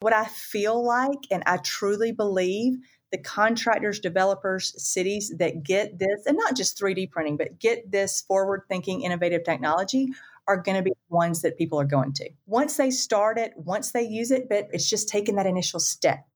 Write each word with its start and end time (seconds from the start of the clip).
What 0.00 0.14
I 0.14 0.24
feel 0.24 0.82
like, 0.82 1.18
and 1.30 1.42
I 1.44 1.58
truly 1.58 2.10
believe, 2.10 2.78
the 3.12 3.18
contractors, 3.18 4.00
developers, 4.00 4.72
cities 4.82 5.30
that 5.36 5.62
get 5.62 5.98
this, 5.98 6.24
and 6.24 6.38
not 6.38 6.56
just 6.56 6.80
3D 6.80 7.10
printing, 7.10 7.36
but 7.36 7.58
get 7.58 7.92
this 7.92 8.22
forward 8.22 8.62
thinking, 8.66 9.02
innovative 9.02 9.44
technology 9.44 10.08
are 10.48 10.56
going 10.56 10.78
to 10.78 10.82
be 10.82 10.92
ones 11.10 11.42
that 11.42 11.58
people 11.58 11.78
are 11.78 11.84
going 11.84 12.14
to. 12.14 12.30
Once 12.46 12.78
they 12.78 12.90
start 12.90 13.36
it, 13.36 13.52
once 13.58 13.90
they 13.90 14.02
use 14.02 14.30
it, 14.30 14.48
but 14.48 14.68
it's 14.72 14.88
just 14.88 15.06
taking 15.06 15.34
that 15.34 15.44
initial 15.44 15.78
step. 15.78 16.26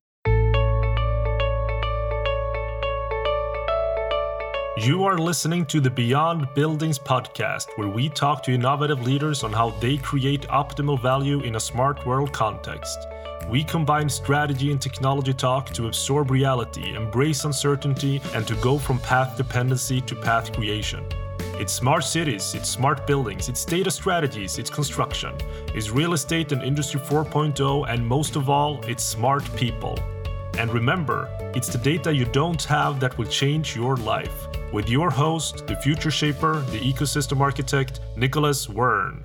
You 4.77 5.05
are 5.05 5.17
listening 5.17 5.65
to 5.67 5.81
the 5.81 5.91
Beyond 5.91 6.49
Buildings 6.55 6.99
podcast, 6.99 7.69
where 7.77 7.89
we 7.89 8.11
talk 8.11 8.43
to 8.43 8.53
innovative 8.53 9.01
leaders 9.07 9.43
on 9.43 9.55
how 9.55 9.71
they 9.71 9.96
create 9.96 10.43
optimal 10.49 11.01
value 11.01 11.41
in 11.41 11.57
a 11.57 11.61
smart 11.61 12.05
world 12.05 12.31
context. 12.31 13.07
We 13.49 13.63
combine 13.63 14.09
strategy 14.09 14.71
and 14.71 14.81
technology 14.81 15.35
talk 15.35 15.71
to 15.75 15.87
absorb 15.87 16.31
reality, 16.31 16.96
embrace 16.96 17.45
uncertainty, 17.45 18.21
and 18.35 18.46
to 18.46 18.55
go 18.57 18.79
from 18.79 18.99
path 18.99 19.37
dependency 19.37 20.01
to 20.01 20.14
path 20.17 20.53
creation. 20.53 21.05
It's 21.57 21.73
smart 21.73 22.04
cities, 22.04 22.54
it's 22.54 22.68
smart 22.68 23.07
buildings, 23.07 23.49
it's 23.49 23.65
data 23.65 23.91
strategies, 23.91 24.59
it's 24.59 24.71
construction, 24.71 25.35
it's 25.75 25.91
real 25.91 26.15
estate 26.15 26.53
and 26.53 26.63
Industry 26.63 27.01
4.0, 27.01 27.89
and 27.89 28.04
most 28.04 28.35
of 28.35 28.49
all, 28.49 28.81
it's 28.87 29.04
smart 29.04 29.45
people. 29.54 29.99
And 30.59 30.73
remember, 30.73 31.29
it's 31.54 31.68
the 31.68 31.79
data 31.79 32.15
you 32.15 32.25
don't 32.25 32.62
have 32.65 32.98
that 33.01 33.17
will 33.19 33.27
change 33.27 33.77
your 33.77 33.97
life. 33.98 34.48
With 34.73 34.89
your 34.89 35.11
host, 35.11 35.67
the 35.67 35.77
future 35.77 36.11
shaper, 36.11 36.61
the 36.70 36.81
ecosystem 36.81 37.41
architect, 37.41 38.01
Nicolas 38.17 38.67
Waern. 38.67 39.25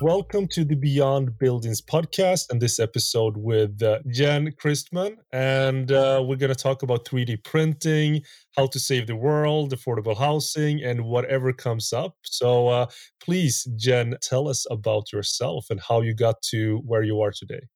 Welcome 0.00 0.46
to 0.48 0.64
the 0.64 0.76
Beyond 0.76 1.38
Buildings 1.38 1.82
podcast 1.82 2.50
and 2.50 2.60
this 2.60 2.78
episode 2.78 3.36
with 3.36 3.82
uh, 3.82 3.98
Jen 4.08 4.52
Christman. 4.52 5.16
And 5.32 5.90
uh, 5.90 6.22
we're 6.24 6.36
going 6.36 6.52
to 6.52 6.54
talk 6.54 6.82
about 6.82 7.04
3D 7.04 7.42
printing, 7.42 8.22
how 8.56 8.66
to 8.66 8.78
save 8.78 9.08
the 9.08 9.16
world, 9.16 9.74
affordable 9.74 10.16
housing, 10.16 10.84
and 10.84 11.04
whatever 11.04 11.52
comes 11.52 11.92
up. 11.92 12.14
So 12.22 12.68
uh, 12.68 12.86
please, 13.20 13.64
Jen, 13.76 14.16
tell 14.22 14.48
us 14.48 14.66
about 14.70 15.12
yourself 15.12 15.66
and 15.70 15.80
how 15.80 16.00
you 16.00 16.14
got 16.14 16.42
to 16.50 16.78
where 16.84 17.02
you 17.02 17.20
are 17.20 17.32
today. 17.32 17.66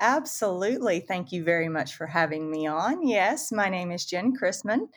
Absolutely. 0.00 1.00
Thank 1.00 1.32
you 1.32 1.42
very 1.42 1.68
much 1.68 1.94
for 1.94 2.06
having 2.06 2.50
me 2.50 2.66
on. 2.66 3.06
Yes, 3.06 3.50
my 3.50 3.70
name 3.70 3.92
is 3.92 4.04
Jen 4.04 4.34
Christman 4.36 4.88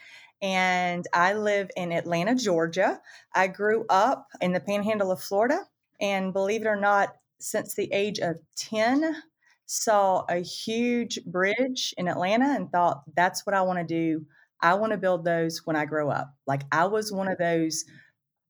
and 0.41 1.07
I 1.13 1.33
live 1.33 1.69
in 1.75 1.91
Atlanta, 1.91 2.35
Georgia. 2.35 2.99
I 3.33 3.47
grew 3.47 3.85
up 3.89 4.27
in 4.41 4.52
the 4.52 4.59
panhandle 4.59 5.11
of 5.11 5.21
Florida, 5.21 5.65
and 5.99 6.33
believe 6.33 6.61
it 6.61 6.67
or 6.67 6.79
not, 6.79 7.15
since 7.39 7.75
the 7.75 7.91
age 7.93 8.19
of 8.19 8.37
10, 8.57 9.15
saw 9.65 10.23
a 10.29 10.37
huge 10.37 11.19
bridge 11.25 11.93
in 11.97 12.07
Atlanta 12.07 12.55
and 12.55 12.71
thought, 12.71 13.03
that's 13.15 13.45
what 13.45 13.53
I 13.53 13.61
want 13.61 13.79
to 13.79 13.85
do. 13.85 14.25
I 14.61 14.73
want 14.75 14.91
to 14.93 14.97
build 14.97 15.23
those 15.23 15.61
when 15.65 15.75
I 15.75 15.85
grow 15.85 16.09
up. 16.09 16.33
Like 16.47 16.63
I 16.71 16.85
was 16.85 17.11
one 17.11 17.27
of 17.27 17.37
those 17.37 17.85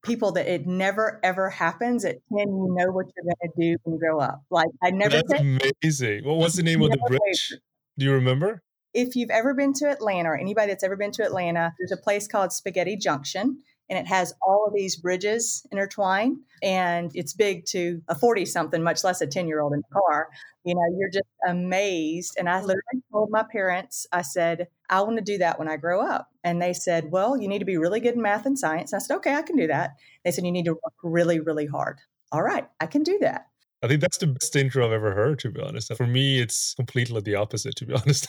people 0.03 0.31
that 0.33 0.47
it 0.47 0.65
never 0.65 1.19
ever 1.23 1.49
happens 1.49 2.05
at 2.05 2.17
10 2.31 2.37
you 2.37 2.45
know 2.47 2.91
what 2.91 3.07
you're 3.15 3.25
going 3.25 3.35
to 3.43 3.61
do 3.61 3.77
when 3.83 3.95
you 3.95 3.99
grow 3.99 4.19
up. 4.19 4.41
Like 4.49 4.69
i 4.81 4.91
never 4.91 5.21
that's 5.27 5.41
amazing. 5.41 6.23
What 6.23 6.37
was 6.37 6.53
the 6.53 6.63
name 6.63 6.81
of 6.81 6.91
the 6.91 6.97
bridge? 7.07 7.59
do 7.97 8.05
you 8.05 8.13
remember? 8.13 8.61
If 8.93 9.15
you've 9.15 9.29
ever 9.29 9.53
been 9.53 9.73
to 9.73 9.89
Atlanta 9.89 10.29
or 10.29 10.37
anybody 10.37 10.71
that's 10.71 10.83
ever 10.83 10.95
been 10.95 11.11
to 11.11 11.23
Atlanta, 11.23 11.73
there's 11.77 11.91
a 11.91 12.01
place 12.01 12.27
called 12.27 12.53
Spaghetti 12.53 12.95
Junction 12.95 13.61
and 13.89 13.97
it 13.97 14.07
has 14.07 14.33
all 14.41 14.65
of 14.67 14.73
these 14.73 14.95
bridges 14.95 15.65
intertwined 15.71 16.37
and 16.61 17.11
it's 17.15 17.33
big 17.33 17.65
to 17.65 18.01
a 18.07 18.15
40 18.15 18.45
something 18.45 18.83
much 18.83 19.03
less 19.03 19.21
a 19.21 19.27
10 19.27 19.47
year 19.47 19.61
old 19.61 19.73
in 19.73 19.79
the 19.79 19.93
car. 19.93 20.29
You 20.63 20.75
know 20.75 20.81
you're 20.97 21.09
just 21.09 21.25
amazed. 21.47 22.35
And 22.37 22.49
i 22.49 22.59
literally 22.59 23.01
told 23.11 23.29
my 23.29 23.43
parents 23.43 24.05
i 24.11 24.21
said 24.21 24.67
i 24.89 25.01
want 25.01 25.17
to 25.17 25.23
do 25.23 25.37
that 25.39 25.59
when 25.59 25.69
i 25.69 25.77
grow 25.77 26.01
up. 26.01 26.29
And 26.43 26.61
they 26.61 26.73
said 26.73 27.11
well 27.11 27.39
you 27.39 27.47
need 27.47 27.59
to 27.59 27.65
be 27.65 27.77
really 27.77 27.99
good 27.99 28.15
in 28.15 28.21
math 28.21 28.45
and 28.45 28.57
science. 28.57 28.91
And 28.93 29.01
i 29.01 29.03
said 29.03 29.17
okay 29.17 29.35
i 29.35 29.41
can 29.41 29.55
do 29.55 29.67
that. 29.67 29.95
They 30.23 30.31
said 30.31 30.45
you 30.45 30.51
need 30.51 30.65
to 30.65 30.73
work 30.73 30.93
really 31.03 31.39
really 31.39 31.65
hard. 31.65 31.99
All 32.31 32.43
right 32.43 32.67
i 32.79 32.85
can 32.85 33.03
do 33.03 33.17
that 33.21 33.47
I 33.83 33.87
think 33.87 34.01
that's 34.01 34.17
the 34.17 34.27
best 34.27 34.55
intro 34.55 34.87
I've 34.87 34.91
ever 34.91 35.13
heard, 35.13 35.37
to 35.39 35.51
be 35.51 35.61
honest. 35.61 35.93
For 35.95 36.07
me, 36.07 36.39
it's 36.39 36.73
completely 36.73 37.21
the 37.21 37.35
opposite, 37.35 37.75
to 37.75 37.85
be 37.85 37.93
honest. 38.01 38.27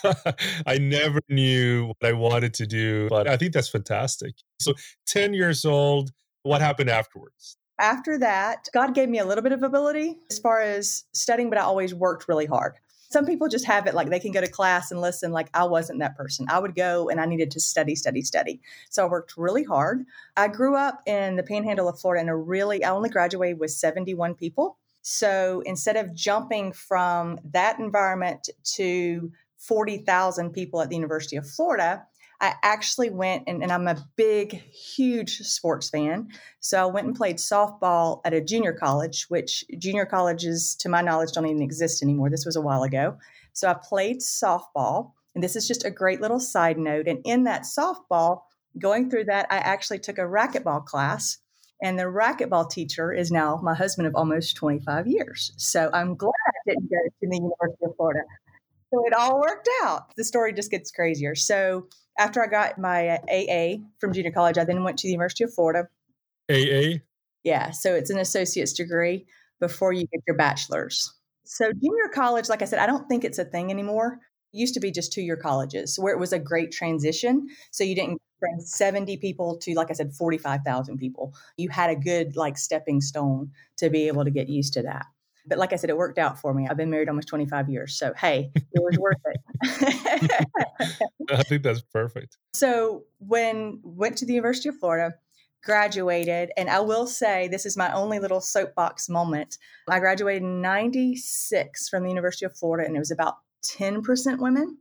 I 0.67 0.77
never 0.77 1.19
knew 1.27 1.87
what 1.87 2.07
I 2.07 2.13
wanted 2.13 2.53
to 2.55 2.67
do, 2.67 3.07
but 3.09 3.27
I 3.27 3.35
think 3.35 3.53
that's 3.53 3.69
fantastic. 3.69 4.35
So, 4.59 4.73
10 5.07 5.33
years 5.33 5.65
old, 5.65 6.11
what 6.43 6.61
happened 6.61 6.89
afterwards? 6.89 7.57
After 7.79 8.17
that, 8.19 8.67
God 8.73 8.93
gave 8.93 9.09
me 9.09 9.19
a 9.19 9.25
little 9.25 9.41
bit 9.41 9.53
of 9.53 9.63
ability 9.63 10.17
as 10.29 10.37
far 10.37 10.61
as 10.61 11.05
studying, 11.13 11.49
but 11.49 11.57
I 11.57 11.61
always 11.61 11.95
worked 11.95 12.27
really 12.27 12.45
hard. 12.45 12.75
Some 13.11 13.25
people 13.25 13.47
just 13.47 13.65
have 13.65 13.87
it 13.87 13.95
like 13.95 14.09
they 14.09 14.19
can 14.19 14.31
go 14.31 14.41
to 14.41 14.47
class 14.47 14.91
and 14.91 15.01
listen. 15.01 15.31
Like 15.31 15.49
I 15.55 15.63
wasn't 15.63 15.99
that 15.99 16.15
person. 16.15 16.45
I 16.49 16.59
would 16.59 16.75
go 16.75 17.09
and 17.09 17.19
I 17.19 17.25
needed 17.25 17.49
to 17.51 17.59
study, 17.59 17.95
study, 17.95 18.21
study. 18.21 18.61
So 18.89 19.03
I 19.03 19.09
worked 19.09 19.35
really 19.35 19.63
hard. 19.63 20.05
I 20.37 20.47
grew 20.47 20.75
up 20.75 21.01
in 21.07 21.35
the 21.37 21.41
panhandle 21.41 21.87
of 21.87 21.99
Florida 21.99 22.21
and 22.21 22.29
a 22.29 22.35
really, 22.35 22.83
I 22.83 22.91
only 22.91 23.09
graduated 23.09 23.59
with 23.59 23.71
71 23.71 24.35
people. 24.35 24.77
So 25.01 25.61
instead 25.65 25.95
of 25.95 26.13
jumping 26.13 26.73
from 26.73 27.39
that 27.51 27.79
environment 27.79 28.49
to 28.75 29.31
40,000 29.57 30.51
people 30.51 30.81
at 30.81 30.89
the 30.89 30.95
University 30.95 31.35
of 31.35 31.49
Florida, 31.49 32.05
I 32.41 32.53
actually 32.63 33.09
went 33.09 33.43
and, 33.47 33.61
and, 33.61 33.71
I'm 33.71 33.87
a 33.87 33.97
big, 34.15 34.53
huge 34.71 35.39
sports 35.39 35.89
fan. 35.89 36.29
So 36.61 36.81
I 36.81 36.85
went 36.85 37.07
and 37.07 37.15
played 37.15 37.35
softball 37.35 38.21
at 38.23 38.33
a 38.33 38.39
junior 38.39 38.71
college, 38.71 39.25
which 39.27 39.65
junior 39.77 40.05
colleges, 40.05 40.75
to 40.79 40.89
my 40.89 41.01
knowledge, 41.01 41.33
don't 41.33 41.45
even 41.45 41.61
exist 41.61 42.01
anymore. 42.01 42.29
This 42.29 42.45
was 42.45 42.55
a 42.55 42.61
while 42.61 42.83
ago. 42.83 43.17
So 43.51 43.69
I 43.69 43.73
played 43.73 44.19
softball. 44.19 45.11
And 45.35 45.43
this 45.43 45.55
is 45.55 45.67
just 45.67 45.85
a 45.85 45.91
great 45.91 46.21
little 46.21 46.39
side 46.39 46.77
note. 46.77 47.07
And 47.07 47.19
in 47.23 47.43
that 47.43 47.63
softball, 47.63 48.41
going 48.77 49.09
through 49.09 49.25
that, 49.25 49.47
I 49.49 49.57
actually 49.57 49.99
took 49.99 50.17
a 50.17 50.21
racquetball 50.21 50.85
class 50.85 51.37
and 51.81 51.97
the 51.97 52.03
racquetball 52.03 52.69
teacher 52.69 53.13
is 53.13 53.31
now 53.31 53.59
my 53.63 53.73
husband 53.73 54.07
of 54.07 54.15
almost 54.15 54.55
25 54.57 55.07
years. 55.07 55.53
So 55.57 55.89
I'm 55.93 56.15
glad 56.15 56.31
I 56.47 56.69
didn't 56.69 56.89
go 56.89 56.97
to 56.97 57.11
the 57.21 57.35
University 57.35 57.85
of 57.85 57.95
Florida. 57.95 58.21
So 58.93 59.05
it 59.05 59.13
all 59.13 59.39
worked 59.39 59.69
out. 59.83 60.15
The 60.17 60.23
story 60.23 60.51
just 60.51 60.71
gets 60.71 60.91
crazier. 60.91 61.35
So 61.35 61.87
after 62.17 62.43
I 62.43 62.47
got 62.47 62.77
my 62.77 63.19
AA 63.29 63.83
from 63.99 64.13
junior 64.13 64.31
college, 64.31 64.57
I 64.57 64.65
then 64.65 64.83
went 64.83 64.97
to 64.99 65.07
the 65.07 65.11
University 65.11 65.45
of 65.45 65.53
Florida. 65.53 65.87
AA? 66.51 66.99
Yeah. 67.43 67.71
So 67.71 67.93
it's 67.93 68.09
an 68.09 68.17
associate's 68.17 68.73
degree 68.73 69.25
before 69.59 69.93
you 69.93 70.05
get 70.07 70.21
your 70.27 70.35
bachelor's. 70.35 71.13
So 71.45 71.71
junior 71.71 72.09
college, 72.13 72.49
like 72.49 72.61
I 72.61 72.65
said, 72.65 72.79
I 72.79 72.85
don't 72.85 73.07
think 73.07 73.23
it's 73.23 73.39
a 73.39 73.45
thing 73.45 73.71
anymore. 73.71 74.19
It 74.53 74.57
used 74.57 74.73
to 74.73 74.79
be 74.79 74.91
just 74.91 75.13
two 75.13 75.21
year 75.21 75.37
colleges 75.37 75.97
where 75.97 76.13
it 76.13 76.19
was 76.19 76.33
a 76.33 76.39
great 76.39 76.71
transition. 76.71 77.47
So 77.71 77.83
you 77.83 77.95
didn't 77.95 78.21
from 78.39 78.59
70 78.59 79.17
people 79.17 79.57
to 79.57 79.73
like 79.73 79.89
i 79.89 79.93
said 79.93 80.13
45000 80.13 80.97
people. 80.97 81.33
You 81.57 81.69
had 81.69 81.89
a 81.89 81.95
good 81.95 82.35
like 82.35 82.57
stepping 82.57 83.01
stone 83.01 83.51
to 83.77 83.89
be 83.89 84.07
able 84.07 84.23
to 84.23 84.31
get 84.31 84.49
used 84.49 84.73
to 84.73 84.81
that. 84.83 85.05
But 85.45 85.57
like 85.57 85.73
i 85.73 85.75
said 85.75 85.89
it 85.89 85.97
worked 85.97 86.17
out 86.17 86.39
for 86.39 86.53
me. 86.53 86.67
I've 86.69 86.77
been 86.77 86.89
married 86.89 87.09
almost 87.09 87.27
25 87.27 87.69
years 87.69 87.97
so 87.97 88.13
hey 88.15 88.51
it 88.55 88.81
was 88.81 88.97
worth 88.97 89.17
it. 89.25 90.47
I 91.31 91.43
think 91.43 91.63
that's 91.63 91.81
perfect. 91.81 92.37
So 92.53 93.03
when 93.19 93.79
went 93.83 94.17
to 94.19 94.25
the 94.25 94.33
university 94.33 94.69
of 94.69 94.77
florida 94.77 95.15
graduated 95.61 96.51
and 96.55 96.69
i 96.69 96.79
will 96.79 97.05
say 97.05 97.49
this 97.49 97.65
is 97.65 97.75
my 97.75 97.91
only 97.93 98.19
little 98.19 98.41
soapbox 98.41 99.09
moment. 99.09 99.57
I 99.89 99.99
graduated 99.99 100.43
in 100.43 100.61
96 100.61 101.89
from 101.89 102.03
the 102.03 102.09
university 102.09 102.45
of 102.45 102.55
florida 102.55 102.87
and 102.87 102.95
it 102.95 102.99
was 102.99 103.11
about 103.11 103.35
10% 103.65 104.39
women 104.39 104.77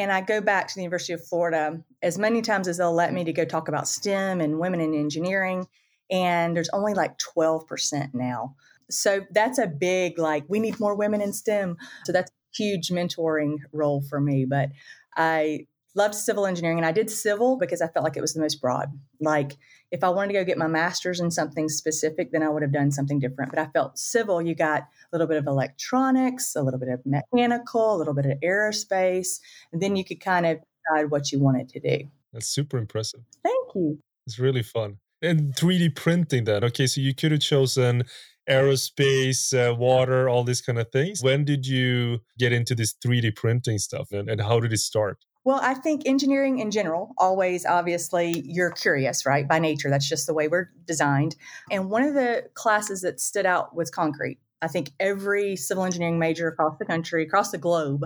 and 0.00 0.10
I 0.10 0.22
go 0.22 0.40
back 0.40 0.66
to 0.66 0.74
the 0.74 0.80
University 0.80 1.12
of 1.12 1.22
Florida 1.26 1.78
as 2.02 2.16
many 2.16 2.40
times 2.40 2.68
as 2.68 2.78
they'll 2.78 2.90
let 2.90 3.12
me 3.12 3.22
to 3.24 3.34
go 3.34 3.44
talk 3.44 3.68
about 3.68 3.86
STEM 3.86 4.40
and 4.40 4.58
women 4.58 4.80
in 4.80 4.94
engineering. 4.94 5.66
And 6.10 6.56
there's 6.56 6.70
only 6.70 6.94
like 6.94 7.18
12% 7.18 8.14
now. 8.14 8.54
So 8.88 9.26
that's 9.30 9.58
a 9.58 9.66
big, 9.66 10.18
like, 10.18 10.44
we 10.48 10.58
need 10.58 10.80
more 10.80 10.94
women 10.94 11.20
in 11.20 11.34
STEM. 11.34 11.76
So 12.06 12.12
that's 12.12 12.30
a 12.30 12.34
huge 12.56 12.88
mentoring 12.88 13.58
role 13.74 14.02
for 14.08 14.18
me. 14.22 14.46
But 14.46 14.70
I 15.18 15.66
loved 15.94 16.14
civil 16.14 16.46
engineering 16.46 16.78
and 16.78 16.86
I 16.86 16.92
did 16.92 17.10
civil 17.10 17.56
because 17.56 17.82
I 17.82 17.88
felt 17.88 18.04
like 18.04 18.16
it 18.16 18.20
was 18.20 18.34
the 18.34 18.40
most 18.40 18.60
broad. 18.60 18.88
Like 19.20 19.56
if 19.90 20.04
I 20.04 20.08
wanted 20.08 20.28
to 20.28 20.38
go 20.40 20.44
get 20.44 20.58
my 20.58 20.66
master's 20.66 21.20
in 21.20 21.30
something 21.30 21.68
specific, 21.68 22.32
then 22.32 22.42
I 22.42 22.48
would 22.48 22.62
have 22.62 22.72
done 22.72 22.92
something 22.92 23.18
different. 23.18 23.50
But 23.50 23.58
I 23.58 23.66
felt 23.66 23.98
civil, 23.98 24.40
you 24.40 24.54
got 24.54 24.82
a 24.82 24.86
little 25.12 25.26
bit 25.26 25.36
of 25.36 25.46
electronics, 25.46 26.54
a 26.54 26.62
little 26.62 26.80
bit 26.80 26.88
of 26.88 27.00
mechanical, 27.04 27.96
a 27.96 27.98
little 27.98 28.14
bit 28.14 28.26
of 28.26 28.38
aerospace, 28.40 29.40
and 29.72 29.82
then 29.82 29.96
you 29.96 30.04
could 30.04 30.20
kind 30.20 30.46
of 30.46 30.58
decide 30.58 31.10
what 31.10 31.32
you 31.32 31.40
wanted 31.40 31.68
to 31.70 31.80
do. 31.80 32.08
That's 32.32 32.46
super 32.46 32.78
impressive. 32.78 33.20
Thank 33.42 33.74
you. 33.74 33.98
It's 34.26 34.38
really 34.38 34.62
fun. 34.62 34.98
And 35.22 35.54
3D 35.54 35.96
printing 35.96 36.44
then. 36.44 36.64
Okay, 36.64 36.86
so 36.86 37.00
you 37.00 37.14
could 37.14 37.32
have 37.32 37.40
chosen 37.40 38.04
aerospace, 38.48 39.52
uh, 39.54 39.74
water, 39.74 40.28
all 40.28 40.44
these 40.44 40.60
kind 40.60 40.78
of 40.78 40.90
things. 40.90 41.22
When 41.22 41.44
did 41.44 41.66
you 41.66 42.20
get 42.38 42.52
into 42.52 42.74
this 42.74 42.94
3D 42.94 43.36
printing 43.36 43.78
stuff 43.78 44.12
and, 44.12 44.30
and 44.30 44.40
how 44.40 44.60
did 44.60 44.72
it 44.72 44.78
start? 44.78 45.18
Well, 45.44 45.58
I 45.62 45.74
think 45.74 46.02
engineering 46.04 46.58
in 46.58 46.70
general, 46.70 47.14
always 47.16 47.64
obviously 47.64 48.42
you're 48.44 48.72
curious, 48.72 49.24
right? 49.24 49.48
By 49.48 49.58
nature, 49.58 49.88
that's 49.88 50.08
just 50.08 50.26
the 50.26 50.34
way 50.34 50.48
we're 50.48 50.70
designed. 50.86 51.34
And 51.70 51.88
one 51.88 52.02
of 52.02 52.14
the 52.14 52.50
classes 52.54 53.00
that 53.02 53.20
stood 53.20 53.46
out 53.46 53.74
was 53.74 53.90
concrete. 53.90 54.38
I 54.60 54.68
think 54.68 54.90
every 55.00 55.56
civil 55.56 55.84
engineering 55.84 56.18
major 56.18 56.48
across 56.48 56.76
the 56.78 56.84
country, 56.84 57.22
across 57.22 57.50
the 57.50 57.58
globe, 57.58 58.04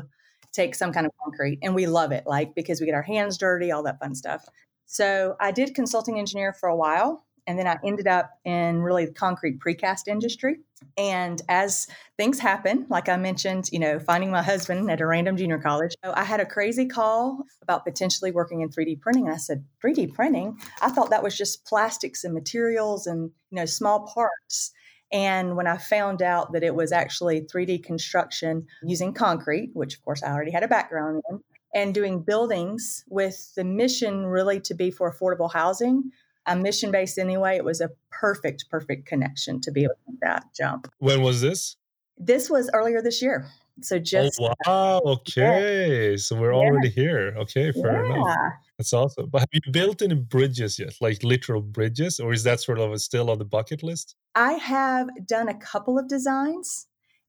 takes 0.53 0.79
some 0.79 0.93
kind 0.93 1.05
of 1.07 1.13
concrete, 1.25 1.59
and 1.63 1.75
we 1.75 1.87
love 1.87 2.13
it, 2.13 2.25
like 2.27 2.55
because 2.55 2.81
we 2.81 2.87
get 2.87 2.95
our 2.95 3.03
hands 3.03 3.37
dirty, 3.37 3.73
all 3.73 3.83
that 3.83 3.99
fun 3.99 4.15
stuff. 4.15 4.47
So 4.87 5.35
I 5.41 5.51
did 5.51 5.75
consulting 5.75 6.21
engineer 6.21 6.53
for 6.53 6.69
a 6.69 6.77
while, 6.77 7.25
and 7.47 7.59
then 7.59 7.67
I 7.67 7.79
ended 7.85 8.07
up 8.07 8.39
in 8.45 8.83
really 8.83 9.07
the 9.07 9.13
concrete 9.13 9.59
precast 9.59 10.09
industry. 10.09 10.57
And 10.97 11.41
as 11.49 11.87
things 12.17 12.39
happen, 12.39 12.87
like 12.89 13.09
I 13.09 13.17
mentioned, 13.17 13.69
you 13.73 13.79
know, 13.79 13.99
finding 13.99 14.31
my 14.31 14.43
husband 14.43 14.91
at 14.91 15.01
a 15.01 15.07
random 15.07 15.37
junior 15.37 15.59
college, 15.59 15.95
I 16.03 16.25
had 16.25 16.41
a 16.41 16.47
crazy 16.47 16.87
call 16.87 17.45
about 17.63 17.85
potentially 17.85 18.33
working 18.33 18.61
in 18.61 18.69
3D 18.69 19.01
printing. 19.01 19.27
And 19.27 19.35
I 19.35 19.39
said, 19.39 19.65
3D 19.83 20.15
printing? 20.15 20.59
I 20.83 20.91
thought 20.91 21.11
that 21.11 21.23
was 21.23 21.37
just 21.37 21.65
plastics 21.65 22.25
and 22.25 22.35
materials 22.35 23.07
and, 23.07 23.31
you 23.51 23.57
know, 23.57 23.67
small 23.67 24.07
parts. 24.07 24.73
And 25.13 25.57
when 25.57 25.67
I 25.67 25.77
found 25.77 26.23
out 26.23 26.53
that 26.53 26.65
it 26.65 26.75
was 26.75 26.93
actually 26.93 27.43
3D 27.43 27.85
construction 27.85 28.67
using 28.83 29.13
concrete, 29.13 29.71
which 29.73 29.95
of 29.95 30.03
course 30.03 30.23
I 30.23 30.33
already 30.33 30.51
had 30.51 30.65
a 30.65 30.69
background 30.69 31.23
in, 31.31 31.41
and 31.75 31.93
doing 31.93 32.21
buildings 32.21 33.05
with 33.09 33.53
the 33.57 33.65
mission 33.65 34.27
really 34.27 34.61
to 34.61 34.75
be 34.75 34.91
for 34.91 35.13
affordable 35.13 35.53
housing, 35.53 36.11
I'm 36.47 36.63
mission 36.63 36.91
based 36.91 37.19
anyway. 37.19 37.57
It 37.57 37.65
was 37.65 37.81
a 37.81 37.91
perfect, 38.11 38.67
perfect 38.71 39.07
connection 39.07 39.61
to 39.63 39.71
be 39.71 39.85
able 39.85 39.95
to 39.95 40.13
make 40.13 40.21
that 40.21 40.47
jump. 40.57 40.91
When 40.99 41.23
was 41.23 41.41
this? 41.41 41.77
This 42.17 42.49
was 42.49 42.71
earlier 42.73 43.03
this 43.03 43.21
year. 43.23 43.47
So 43.81 43.97
oh, 43.97 43.99
just 43.99 44.41
oh, 44.41 44.55
wow, 44.67 45.03
okay. 45.07 46.11
Yeah. 46.11 46.17
So 46.17 46.37
we're 46.37 46.53
yeah. 46.53 46.59
already 46.59 46.91
here. 46.91 47.35
Okay, 47.39 47.73
fair 47.73 48.07
yeah. 48.07 48.15
enough. 48.15 48.37
That's 48.79 48.93
awesome. 48.93 49.29
But 49.31 49.41
have 49.41 49.49
you 49.53 49.61
built 49.73 50.03
any 50.03 50.15
bridges 50.15 50.79
yet, 50.79 50.95
like 51.01 51.23
literal 51.23 51.61
bridges, 51.61 52.21
or 52.21 52.33
is 52.33 52.45
that 52.45 52.61
sort 52.61 52.79
of 52.79 53.01
still 53.01 53.31
on 53.31 53.39
the 53.39 53.45
bucket 53.45 53.83
list? 53.83 54.15
I 54.35 54.53
have 54.55 55.09
done 55.27 55.49
a 55.49 55.55
couple 55.55 55.99
of 55.99 56.09
designs. 56.09 56.87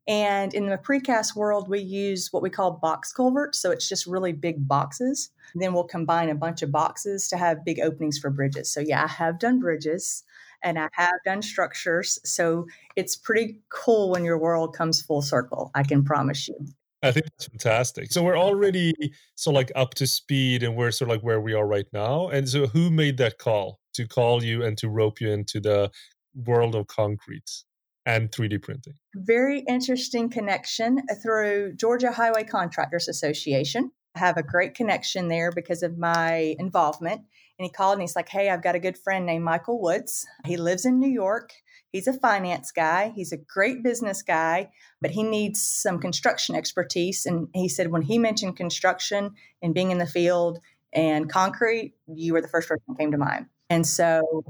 And 0.07 0.54
in 0.54 0.68
the 0.68 0.78
precast 0.78 1.36
world, 1.36 1.68
we 1.68 1.80
use 1.80 2.31
what 2.31 2.44
we 2.44 2.50
call 2.50 2.72
box 2.72 3.12
culverts. 3.12 3.60
So 3.60 3.72
it's 3.72 3.90
just 3.90 4.06
really 4.06 4.34
big 4.34 4.68
boxes. 4.68 5.31
Then 5.56 5.74
we'll 5.74 5.86
combine 5.86 6.30
a 6.30 6.36
bunch 6.36 6.62
of 6.62 6.72
boxes 6.72 7.28
to 7.30 7.38
have 7.38 7.66
big 7.66 7.80
openings 7.80 8.19
for 8.19 8.30
bridges. 8.30 8.72
So, 8.72 8.80
yeah, 8.81 9.04
I 9.04 9.07
have 9.07 9.40
done 9.40 9.60
bridges 9.60 10.24
and 10.62 10.78
I 10.78 10.90
have 10.94 11.13
done 11.25 11.42
structures. 11.42 12.19
So 12.24 12.68
it's 12.96 13.16
pretty 13.16 13.62
cool 13.69 14.12
when 14.12 14.24
your 14.24 14.38
world 14.38 14.75
comes 14.75 15.02
full 15.02 15.22
circle. 15.22 15.72
I 15.74 15.84
can 15.84 16.04
promise 16.04 16.48
you. 16.48 16.56
I 17.01 17.12
think 17.12 17.25
that's 17.25 17.48
fantastic. 17.48 18.12
So 18.12 18.24
we're 18.24 18.38
already 18.38 18.94
so 19.36 19.51
like 19.51 19.72
up 19.75 19.94
to 19.96 20.08
speed 20.08 20.63
and 20.63 20.75
we're 20.75 20.92
sort 20.92 21.10
of 21.10 21.16
like 21.16 21.24
where 21.24 21.42
we 21.42 21.54
are 21.54 21.66
right 21.66 21.86
now. 21.94 22.30
And 22.30 22.50
so 22.50 22.68
who 22.68 22.90
made 22.90 23.18
that 23.18 23.38
call 23.38 23.80
to 23.94 24.08
call 24.08 24.44
you 24.44 24.63
and 24.63 24.78
to 24.80 24.90
rope 24.90 25.22
you 25.22 25.31
into 25.31 25.60
the 25.60 25.92
world 26.34 26.74
of 26.74 26.88
concrete? 26.88 27.63
And 28.06 28.31
3D 28.31 28.62
printing. 28.62 28.94
Very 29.16 29.62
interesting 29.68 30.30
connection 30.30 31.00
uh, 31.10 31.16
through 31.24 31.74
Georgia 31.75 32.12
Highway 32.12 32.44
Contractors 32.44 33.07
Association. 33.07 33.92
I 34.16 34.19
have 34.19 34.38
a 34.38 34.44
great 34.44 34.75
connection 34.75 35.28
there 35.28 35.52
because 35.52 35.84
of 35.84 35.98
my 35.98 36.56
involvement. 36.60 37.22
And 37.57 37.66
he 37.66 37.69
called 37.69 37.94
and 37.94 38.02
he's 38.02 38.16
like, 38.16 38.30
Hey, 38.30 38.50
I've 38.50 38.63
got 38.63 38.75
a 38.75 38.80
good 38.80 38.98
friend 38.98 39.25
named 39.25 39.44
Michael 39.44 39.81
Woods. 39.81 40.25
He 40.46 40.57
lives 40.57 40.86
in 40.86 41.00
New 41.00 41.10
York. 41.10 41.52
He's 41.92 42.07
a 42.07 42.13
finance 42.13 42.72
guy. 42.72 43.13
He's 43.16 43.31
a 43.31 43.38
great 43.38 43.81
business 43.81 44.22
guy, 44.22 44.69
but 45.01 45.12
he 45.12 45.24
needs 45.24 45.62
some 45.62 46.00
construction 46.00 46.54
expertise. 46.54 47.25
And 47.25 47.48
he 47.54 47.69
said, 47.69 47.90
when 47.90 48.01
he 48.01 48.19
mentioned 48.19 48.58
construction 48.58 49.31
and 49.62 49.74
being 49.74 49.92
in 49.92 49.98
the 49.98 50.06
field 50.06 50.60
and 50.92 51.30
concrete, 51.30 51.94
you 52.08 52.34
were 52.34 52.42
the 52.42 52.50
first 52.50 52.68
person 52.68 52.84
that 52.90 52.98
came 53.00 53.12
to 53.12 53.18
mind. 53.18 53.46
And 53.69 53.88
so 53.88 54.44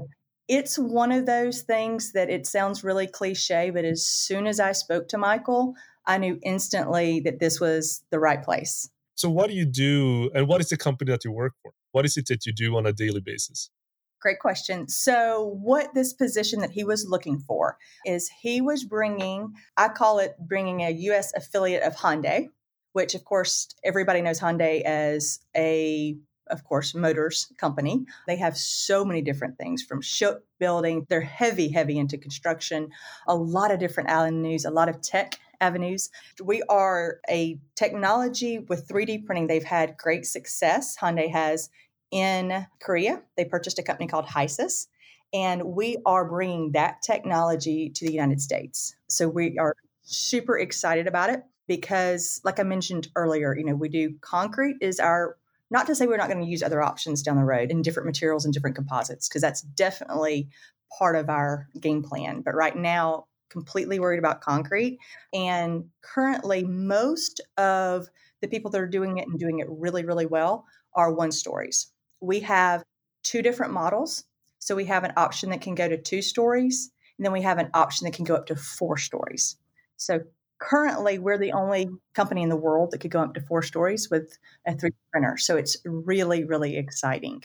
it's 0.48 0.78
one 0.78 1.12
of 1.12 1.26
those 1.26 1.62
things 1.62 2.12
that 2.12 2.30
it 2.30 2.46
sounds 2.46 2.84
really 2.84 3.06
cliche, 3.06 3.70
but 3.70 3.84
as 3.84 4.04
soon 4.04 4.46
as 4.46 4.60
I 4.60 4.72
spoke 4.72 5.08
to 5.08 5.18
Michael, 5.18 5.74
I 6.06 6.18
knew 6.18 6.38
instantly 6.44 7.20
that 7.20 7.40
this 7.40 7.60
was 7.60 8.04
the 8.10 8.20
right 8.20 8.42
place. 8.42 8.88
So, 9.14 9.30
what 9.30 9.48
do 9.48 9.54
you 9.54 9.64
do, 9.64 10.30
and 10.34 10.46
what 10.46 10.60
is 10.60 10.68
the 10.68 10.76
company 10.76 11.10
that 11.10 11.24
you 11.24 11.32
work 11.32 11.54
for? 11.62 11.72
What 11.92 12.04
is 12.04 12.16
it 12.16 12.26
that 12.28 12.46
you 12.46 12.52
do 12.52 12.76
on 12.76 12.86
a 12.86 12.92
daily 12.92 13.20
basis? 13.20 13.70
Great 14.20 14.38
question. 14.38 14.88
So, 14.88 15.56
what 15.60 15.94
this 15.94 16.12
position 16.12 16.60
that 16.60 16.70
he 16.70 16.84
was 16.84 17.06
looking 17.08 17.38
for 17.38 17.76
is 18.04 18.30
he 18.42 18.60
was 18.60 18.84
bringing, 18.84 19.54
I 19.76 19.88
call 19.88 20.18
it 20.18 20.36
bringing 20.38 20.82
a 20.82 20.90
US 20.90 21.32
affiliate 21.34 21.82
of 21.82 21.96
Hyundai, 21.96 22.48
which, 22.92 23.14
of 23.14 23.24
course, 23.24 23.68
everybody 23.84 24.20
knows 24.20 24.40
Hyundai 24.40 24.82
as 24.82 25.40
a 25.56 26.16
of 26.48 26.64
course, 26.64 26.94
motors 26.94 27.52
company. 27.58 28.06
They 28.26 28.36
have 28.36 28.56
so 28.56 29.04
many 29.04 29.22
different 29.22 29.58
things 29.58 29.82
from 29.82 30.00
shipbuilding. 30.00 31.06
They're 31.08 31.20
heavy, 31.20 31.68
heavy 31.68 31.98
into 31.98 32.18
construction, 32.18 32.90
a 33.26 33.34
lot 33.34 33.70
of 33.70 33.78
different 33.78 34.10
avenues, 34.10 34.64
a 34.64 34.70
lot 34.70 34.88
of 34.88 35.00
tech 35.00 35.38
avenues. 35.60 36.10
We 36.42 36.62
are 36.68 37.20
a 37.28 37.58
technology 37.74 38.58
with 38.58 38.88
3D 38.88 39.24
printing. 39.24 39.46
They've 39.46 39.64
had 39.64 39.96
great 39.96 40.26
success. 40.26 40.96
Hyundai 40.96 41.30
has 41.30 41.70
in 42.10 42.66
Korea. 42.80 43.22
They 43.36 43.44
purchased 43.44 43.78
a 43.78 43.82
company 43.82 44.08
called 44.08 44.26
HYSYS, 44.26 44.86
and 45.32 45.62
we 45.64 45.98
are 46.06 46.28
bringing 46.28 46.72
that 46.72 47.02
technology 47.02 47.90
to 47.90 48.06
the 48.06 48.12
United 48.12 48.40
States. 48.40 48.94
So 49.08 49.28
we 49.28 49.58
are 49.58 49.74
super 50.02 50.58
excited 50.58 51.06
about 51.06 51.30
it 51.30 51.42
because 51.66 52.40
like 52.44 52.60
I 52.60 52.62
mentioned 52.62 53.08
earlier, 53.16 53.56
you 53.56 53.64
know, 53.64 53.74
we 53.74 53.88
do 53.88 54.14
concrete 54.20 54.76
is 54.80 55.00
our 55.00 55.36
not 55.70 55.86
to 55.86 55.94
say 55.94 56.06
we're 56.06 56.16
not 56.16 56.28
going 56.28 56.44
to 56.44 56.50
use 56.50 56.62
other 56.62 56.82
options 56.82 57.22
down 57.22 57.36
the 57.36 57.44
road 57.44 57.70
in 57.70 57.82
different 57.82 58.06
materials 58.06 58.44
and 58.44 58.54
different 58.54 58.76
composites, 58.76 59.28
because 59.28 59.42
that's 59.42 59.62
definitely 59.62 60.48
part 60.98 61.16
of 61.16 61.28
our 61.28 61.68
game 61.80 62.02
plan. 62.02 62.42
But 62.42 62.54
right 62.54 62.76
now, 62.76 63.26
completely 63.50 63.98
worried 63.98 64.18
about 64.18 64.40
concrete. 64.40 64.98
And 65.32 65.84
currently, 66.02 66.64
most 66.64 67.40
of 67.56 68.06
the 68.40 68.48
people 68.48 68.70
that 68.70 68.80
are 68.80 68.86
doing 68.86 69.18
it 69.18 69.28
and 69.28 69.38
doing 69.38 69.60
it 69.60 69.66
really, 69.68 70.04
really 70.04 70.26
well 70.26 70.66
are 70.94 71.12
one 71.12 71.32
stories. 71.32 71.92
We 72.20 72.40
have 72.40 72.82
two 73.22 73.42
different 73.42 73.72
models. 73.72 74.24
So 74.58 74.74
we 74.74 74.86
have 74.86 75.04
an 75.04 75.12
option 75.16 75.50
that 75.50 75.60
can 75.60 75.74
go 75.74 75.88
to 75.88 75.96
two 75.96 76.22
stories, 76.22 76.90
and 77.18 77.24
then 77.24 77.32
we 77.32 77.42
have 77.42 77.58
an 77.58 77.70
option 77.72 78.04
that 78.04 78.14
can 78.14 78.24
go 78.24 78.34
up 78.34 78.46
to 78.46 78.56
four 78.56 78.96
stories. 78.96 79.56
So 79.96 80.20
currently 80.58 81.18
we're 81.18 81.38
the 81.38 81.52
only 81.52 81.88
company 82.14 82.42
in 82.42 82.48
the 82.48 82.56
world 82.56 82.90
that 82.90 82.98
could 82.98 83.10
go 83.10 83.20
up 83.20 83.34
to 83.34 83.40
four 83.40 83.62
stories 83.62 84.08
with 84.10 84.38
a 84.66 84.72
3D 84.72 84.92
printer. 85.12 85.36
So 85.36 85.56
it's 85.56 85.76
really, 85.84 86.44
really 86.44 86.76
exciting. 86.76 87.42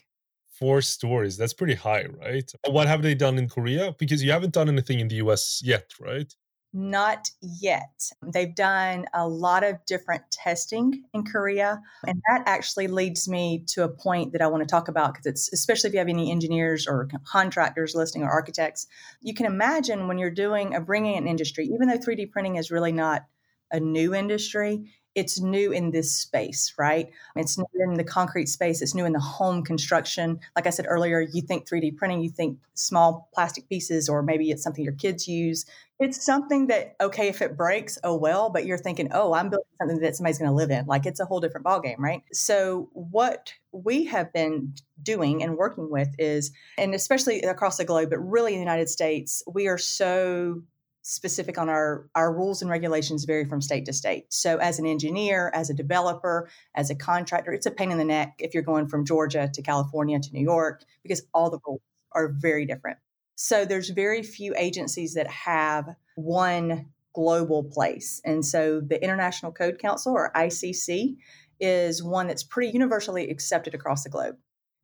Four 0.52 0.81
stories. 0.81 1.38
That's 1.38 1.54
pretty 1.54 1.74
high, 1.74 2.06
right? 2.19 2.52
What 2.69 2.88
have 2.88 3.02
they 3.02 3.16
done 3.16 3.38
in 3.38 3.50
Korea? 3.50 3.96
Because 3.98 4.24
you 4.24 4.31
haven't 4.31 4.54
done 4.54 4.69
anything 4.69 5.00
in 5.00 5.08
the 5.08 5.16
US 5.16 5.62
yet, 5.63 5.92
right? 6.00 6.31
Not 6.73 7.29
yet. 7.41 8.09
They've 8.25 8.56
done 8.56 9.06
a 9.13 9.27
lot 9.27 9.65
of 9.65 9.85
different 9.85 10.23
testing 10.31 11.03
in 11.13 11.25
Korea. 11.25 11.81
And 12.07 12.21
that 12.29 12.44
actually 12.45 12.87
leads 12.87 13.28
me 13.28 13.66
to 13.68 13.83
a 13.83 13.90
point 13.90 14.31
that 14.31 14.42
I 14.42 14.47
want 14.47 14.63
to 14.63 14.68
talk 14.68 14.87
about 14.87 15.13
because 15.13 15.25
it's 15.25 15.51
especially 15.51 15.90
if 15.90 15.94
you 15.94 15.99
have 15.99 16.07
any 16.07 16.31
engineers 16.31 16.87
or 16.87 17.09
contractors 17.25 17.94
listening 17.94 18.23
or 18.23 18.30
architects, 18.30 18.87
you 19.21 19.33
can 19.33 19.45
imagine 19.45 20.07
when 20.07 20.18
you're 20.18 20.31
doing 20.31 20.73
a 20.73 20.80
bringing 20.80 21.18
an 21.18 21.28
industry, 21.28 21.66
even 21.66 21.90
though 21.90 21.97
3D 21.97 22.31
printing 22.31 22.56
is 22.56 22.71
really 22.71 22.94
not 22.94 23.25
a 23.69 23.80
new 23.80 24.13
industry, 24.16 24.94
it's 25.13 25.41
new 25.41 25.71
in 25.71 25.91
this 25.91 26.11
space, 26.11 26.73
right? 26.77 27.09
It's 27.35 27.57
new 27.57 27.65
in 27.80 27.95
the 27.95 28.03
concrete 28.03 28.47
space, 28.47 28.81
it's 28.81 28.95
new 28.95 29.06
in 29.06 29.13
the 29.13 29.19
home 29.19 29.63
construction. 29.63 30.39
Like 30.56 30.68
I 30.68 30.69
said 30.69 30.85
earlier, 30.87 31.19
you 31.19 31.41
think 31.41 31.68
3D 31.68 31.97
printing, 31.97 32.21
you 32.21 32.30
think 32.30 32.59
small 32.75 33.30
plastic 33.33 33.68
pieces, 33.68 34.07
or 34.07 34.23
maybe 34.23 34.51
it's 34.51 34.63
something 34.63 34.83
your 34.83 34.94
kids 34.94 35.27
use. 35.27 35.65
It's 35.99 36.25
something 36.25 36.68
that, 36.68 36.95
okay, 36.99 37.27
if 37.27 37.41
it 37.41 37.56
breaks, 37.57 37.99
oh 38.03 38.15
well, 38.15 38.49
but 38.49 38.65
you're 38.65 38.77
thinking, 38.77 39.09
oh, 39.11 39.33
I'm 39.33 39.49
building 39.49 39.68
something 39.80 39.99
that 39.99 40.15
somebody's 40.15 40.39
going 40.39 40.49
to 40.49 40.56
live 40.56 40.71
in. 40.71 40.85
Like 40.87 41.06
it's 41.06 41.19
a 41.19 41.25
whole 41.25 41.39
different 41.39 41.65
ballgame, 41.65 41.99
right? 41.99 42.23
So, 42.31 42.89
what 42.94 43.53
we 43.71 44.06
have 44.06 44.33
been 44.33 44.73
doing 45.03 45.44
and 45.44 45.57
working 45.57 45.91
with 45.91 46.09
is, 46.18 46.51
and 46.77 46.95
especially 46.95 47.41
across 47.41 47.77
the 47.77 47.85
globe, 47.85 48.09
but 48.09 48.19
really 48.19 48.53
in 48.53 48.59
the 48.59 48.63
United 48.65 48.89
States, 48.89 49.44
we 49.45 49.68
are 49.68 49.77
so 49.77 50.63
specific 51.04 51.58
on 51.58 51.70
our 51.70 52.08
our 52.16 52.34
rules 52.34 52.62
and 52.62 52.70
regulations 52.70 53.26
vary 53.26 53.46
from 53.46 53.62
state 53.62 53.86
to 53.86 53.94
state. 53.94 54.26
So 54.30 54.58
as 54.58 54.80
an 54.80 54.86
engineer, 54.86 55.52
as 55.54 55.70
a 55.70 55.74
developer, 55.74 56.50
as 56.76 56.90
a 56.90 56.96
contractor, 56.96 57.54
it's 57.54 57.66
a 57.66 57.72
pain 57.72 57.92
in 57.92 57.98
the 57.98 58.06
neck 58.06 58.36
if 58.40 58.54
you're 58.54 58.64
going 58.64 58.88
from 58.88 59.06
Georgia 59.06 59.50
to 59.54 59.62
California 59.62 60.20
to 60.20 60.34
New 60.34 60.44
York 60.44 60.84
because 61.04 61.24
all 61.34 61.50
the 61.50 61.60
rules 61.66 61.81
are 62.14 62.30
very 62.30 62.66
different. 62.66 62.98
So 63.36 63.66
there's 63.66 63.90
very 63.90 64.22
few 64.22 64.54
agencies 64.56 65.16
that 65.16 65.28
have 65.28 65.96
one 66.16 66.92
global 67.14 67.64
place. 67.64 68.22
And 68.24 68.46
so 68.46 68.81
the 68.81 69.02
International 69.04 69.52
Code 69.52 69.80
Council 69.80 70.14
or 70.14 70.31
ICC 70.36 71.18
is 71.60 72.04
one 72.04 72.28
that's 72.28 72.44
pretty 72.44 72.72
universally 72.72 73.30
accepted 73.30 73.74
across 73.74 74.04
the 74.04 74.10
globe. 74.10 74.36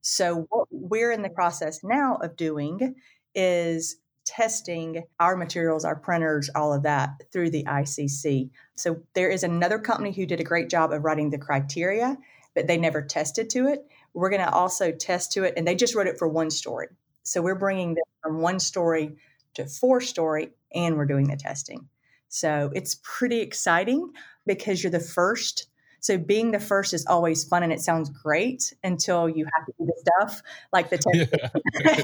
So 0.02 0.48
what 0.50 0.68
we're 0.72 1.12
in 1.12 1.22
the 1.22 1.30
process 1.30 1.82
now 1.84 2.18
of 2.22 2.36
doing 2.36 2.96
is 3.36 3.98
testing 4.28 5.04
our 5.20 5.38
materials, 5.38 5.86
our 5.86 5.96
printers, 5.96 6.50
all 6.54 6.74
of 6.74 6.84
that 6.84 7.24
through 7.32 7.50
the 7.50 7.64
ICC. 7.64 8.50
So 8.76 9.02
there 9.16 9.30
is 9.30 9.44
another 9.44 9.80
company 9.80 10.12
who 10.12 10.26
did 10.26 10.42
a 10.42 10.44
great 10.44 10.70
job 10.70 10.92
of 10.92 11.04
writing 11.04 11.30
the 11.30 11.38
criteria, 11.38 12.18
but 12.54 12.68
they 12.68 12.78
never 12.78 13.02
tested 13.02 13.50
to 13.52 13.68
it. 13.68 13.88
We're 14.14 14.30
going 14.30 14.42
to 14.42 14.52
also 14.52 14.92
test 14.92 15.32
to 15.34 15.44
it, 15.44 15.54
and 15.56 15.66
they 15.66 15.76
just 15.76 15.96
wrote 15.96 16.08
it 16.08 16.20
for 16.20 16.28
one 16.28 16.52
story. 16.52 16.88
So 17.24 17.42
we're 17.42 17.56
bringing 17.56 17.94
them 17.94 18.04
from 18.22 18.42
one 18.42 18.60
story 18.60 19.16
to 19.54 19.66
four 19.66 20.02
story, 20.02 20.50
and 20.76 20.98
we're 20.98 21.06
doing 21.06 21.30
the 21.30 21.38
testing. 21.38 21.88
So 22.28 22.70
it's 22.76 23.00
pretty 23.04 23.40
exciting 23.40 24.12
because 24.46 24.84
you're 24.84 24.92
the 24.92 25.00
first 25.00 25.68
so 26.00 26.18
being 26.18 26.52
the 26.52 26.60
first 26.60 26.94
is 26.94 27.06
always 27.08 27.44
fun 27.44 27.64
and 27.64 27.74
it 27.74 27.82
sounds 27.82 28.10
great 28.10 28.74
until 28.84 29.28
you 29.28 29.46
have 29.46 29.66
to 29.66 29.74
do 29.80 29.86
the 29.86 29.94
stuff 30.00 30.42
like 30.74 30.90
the 30.90 30.98
yeah. 31.14 32.00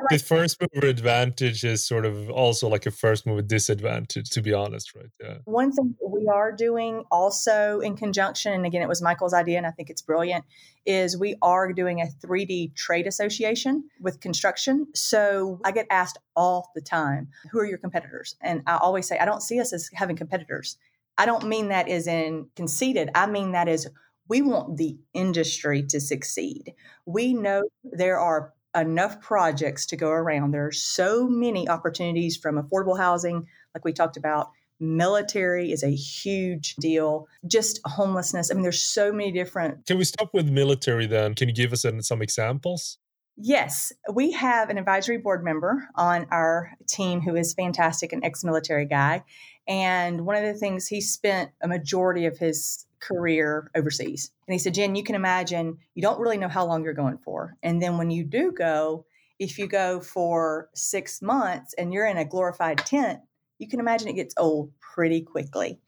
the 0.10 0.18
first 0.18 0.60
mover 0.60 0.86
advantage 0.86 1.64
is 1.64 1.84
sort 1.84 2.06
of 2.06 2.30
also 2.30 2.68
like 2.68 2.86
a 2.86 2.90
first 2.90 3.26
mover 3.26 3.42
disadvantage, 3.42 4.30
to 4.30 4.42
be 4.42 4.52
honest, 4.52 4.94
right? 4.94 5.10
Yeah. 5.20 5.38
One 5.44 5.72
thing 5.72 5.94
we 6.06 6.28
are 6.28 6.52
doing 6.52 7.04
also 7.10 7.80
in 7.80 7.96
conjunction, 7.96 8.52
and 8.52 8.66
again, 8.66 8.82
it 8.82 8.88
was 8.88 9.02
Michael's 9.02 9.34
idea, 9.34 9.58
and 9.58 9.66
I 9.66 9.70
think 9.70 9.90
it's 9.90 10.02
brilliant, 10.02 10.44
is 10.86 11.16
we 11.16 11.36
are 11.42 11.72
doing 11.72 12.00
a 12.00 12.06
3D 12.26 12.74
trade 12.74 13.06
association 13.06 13.84
with 14.00 14.20
construction. 14.20 14.86
So 14.94 15.60
I 15.64 15.72
get 15.72 15.86
asked 15.90 16.18
all 16.36 16.70
the 16.74 16.80
time, 16.80 17.28
who 17.50 17.58
are 17.58 17.66
your 17.66 17.78
competitors? 17.78 18.36
And 18.40 18.62
I 18.66 18.76
always 18.76 19.06
say, 19.06 19.18
I 19.18 19.24
don't 19.24 19.42
see 19.42 19.60
us 19.60 19.72
as 19.72 19.90
having 19.92 20.16
competitors. 20.16 20.78
I 21.20 21.26
don't 21.26 21.48
mean 21.48 21.68
that 21.68 21.86
as 21.86 22.06
in 22.06 22.48
conceited. 22.56 23.10
I 23.14 23.26
mean 23.26 23.52
that 23.52 23.68
as 23.68 23.86
we 24.26 24.40
want 24.40 24.78
the 24.78 24.96
industry 25.12 25.82
to 25.88 26.00
succeed. 26.00 26.72
We 27.04 27.34
know 27.34 27.64
there 27.84 28.18
are 28.18 28.54
enough 28.74 29.20
projects 29.20 29.84
to 29.86 29.98
go 29.98 30.08
around. 30.08 30.52
There 30.52 30.64
are 30.66 30.72
so 30.72 31.28
many 31.28 31.68
opportunities 31.68 32.38
from 32.38 32.56
affordable 32.56 32.96
housing, 32.96 33.46
like 33.74 33.84
we 33.84 33.92
talked 33.92 34.16
about. 34.16 34.48
Military 34.80 35.72
is 35.72 35.82
a 35.82 35.94
huge 35.94 36.74
deal. 36.76 37.28
Just 37.46 37.80
homelessness. 37.84 38.50
I 38.50 38.54
mean, 38.54 38.62
there's 38.62 38.82
so 38.82 39.12
many 39.12 39.30
different. 39.30 39.84
Can 39.84 39.98
we 39.98 40.04
stop 40.04 40.30
with 40.32 40.48
military 40.48 41.04
then? 41.04 41.34
Can 41.34 41.50
you 41.50 41.54
give 41.54 41.74
us 41.74 41.84
some 42.00 42.22
examples? 42.22 42.96
Yes, 43.36 43.92
we 44.10 44.32
have 44.32 44.70
an 44.70 44.78
advisory 44.78 45.18
board 45.18 45.44
member 45.44 45.86
on 45.96 46.26
our 46.30 46.72
team 46.88 47.20
who 47.20 47.36
is 47.36 47.52
fantastic, 47.52 48.14
an 48.14 48.24
ex 48.24 48.42
military 48.42 48.86
guy. 48.86 49.22
And 49.70 50.26
one 50.26 50.34
of 50.34 50.42
the 50.42 50.58
things 50.58 50.88
he 50.88 51.00
spent 51.00 51.52
a 51.62 51.68
majority 51.68 52.26
of 52.26 52.36
his 52.36 52.86
career 52.98 53.70
overseas. 53.76 54.32
And 54.48 54.52
he 54.52 54.58
said, 54.58 54.74
Jen, 54.74 54.96
you 54.96 55.04
can 55.04 55.14
imagine 55.14 55.78
you 55.94 56.02
don't 56.02 56.18
really 56.18 56.38
know 56.38 56.48
how 56.48 56.66
long 56.66 56.82
you're 56.82 56.92
going 56.92 57.18
for. 57.18 57.56
And 57.62 57.80
then 57.80 57.96
when 57.96 58.10
you 58.10 58.24
do 58.24 58.50
go, 58.50 59.06
if 59.38 59.58
you 59.58 59.68
go 59.68 60.00
for 60.00 60.68
six 60.74 61.22
months 61.22 61.72
and 61.74 61.92
you're 61.92 62.06
in 62.06 62.16
a 62.18 62.24
glorified 62.24 62.78
tent, 62.78 63.20
you 63.58 63.68
can 63.68 63.78
imagine 63.78 64.08
it 64.08 64.14
gets 64.14 64.34
old 64.36 64.72
pretty 64.80 65.22
quickly. 65.22 65.78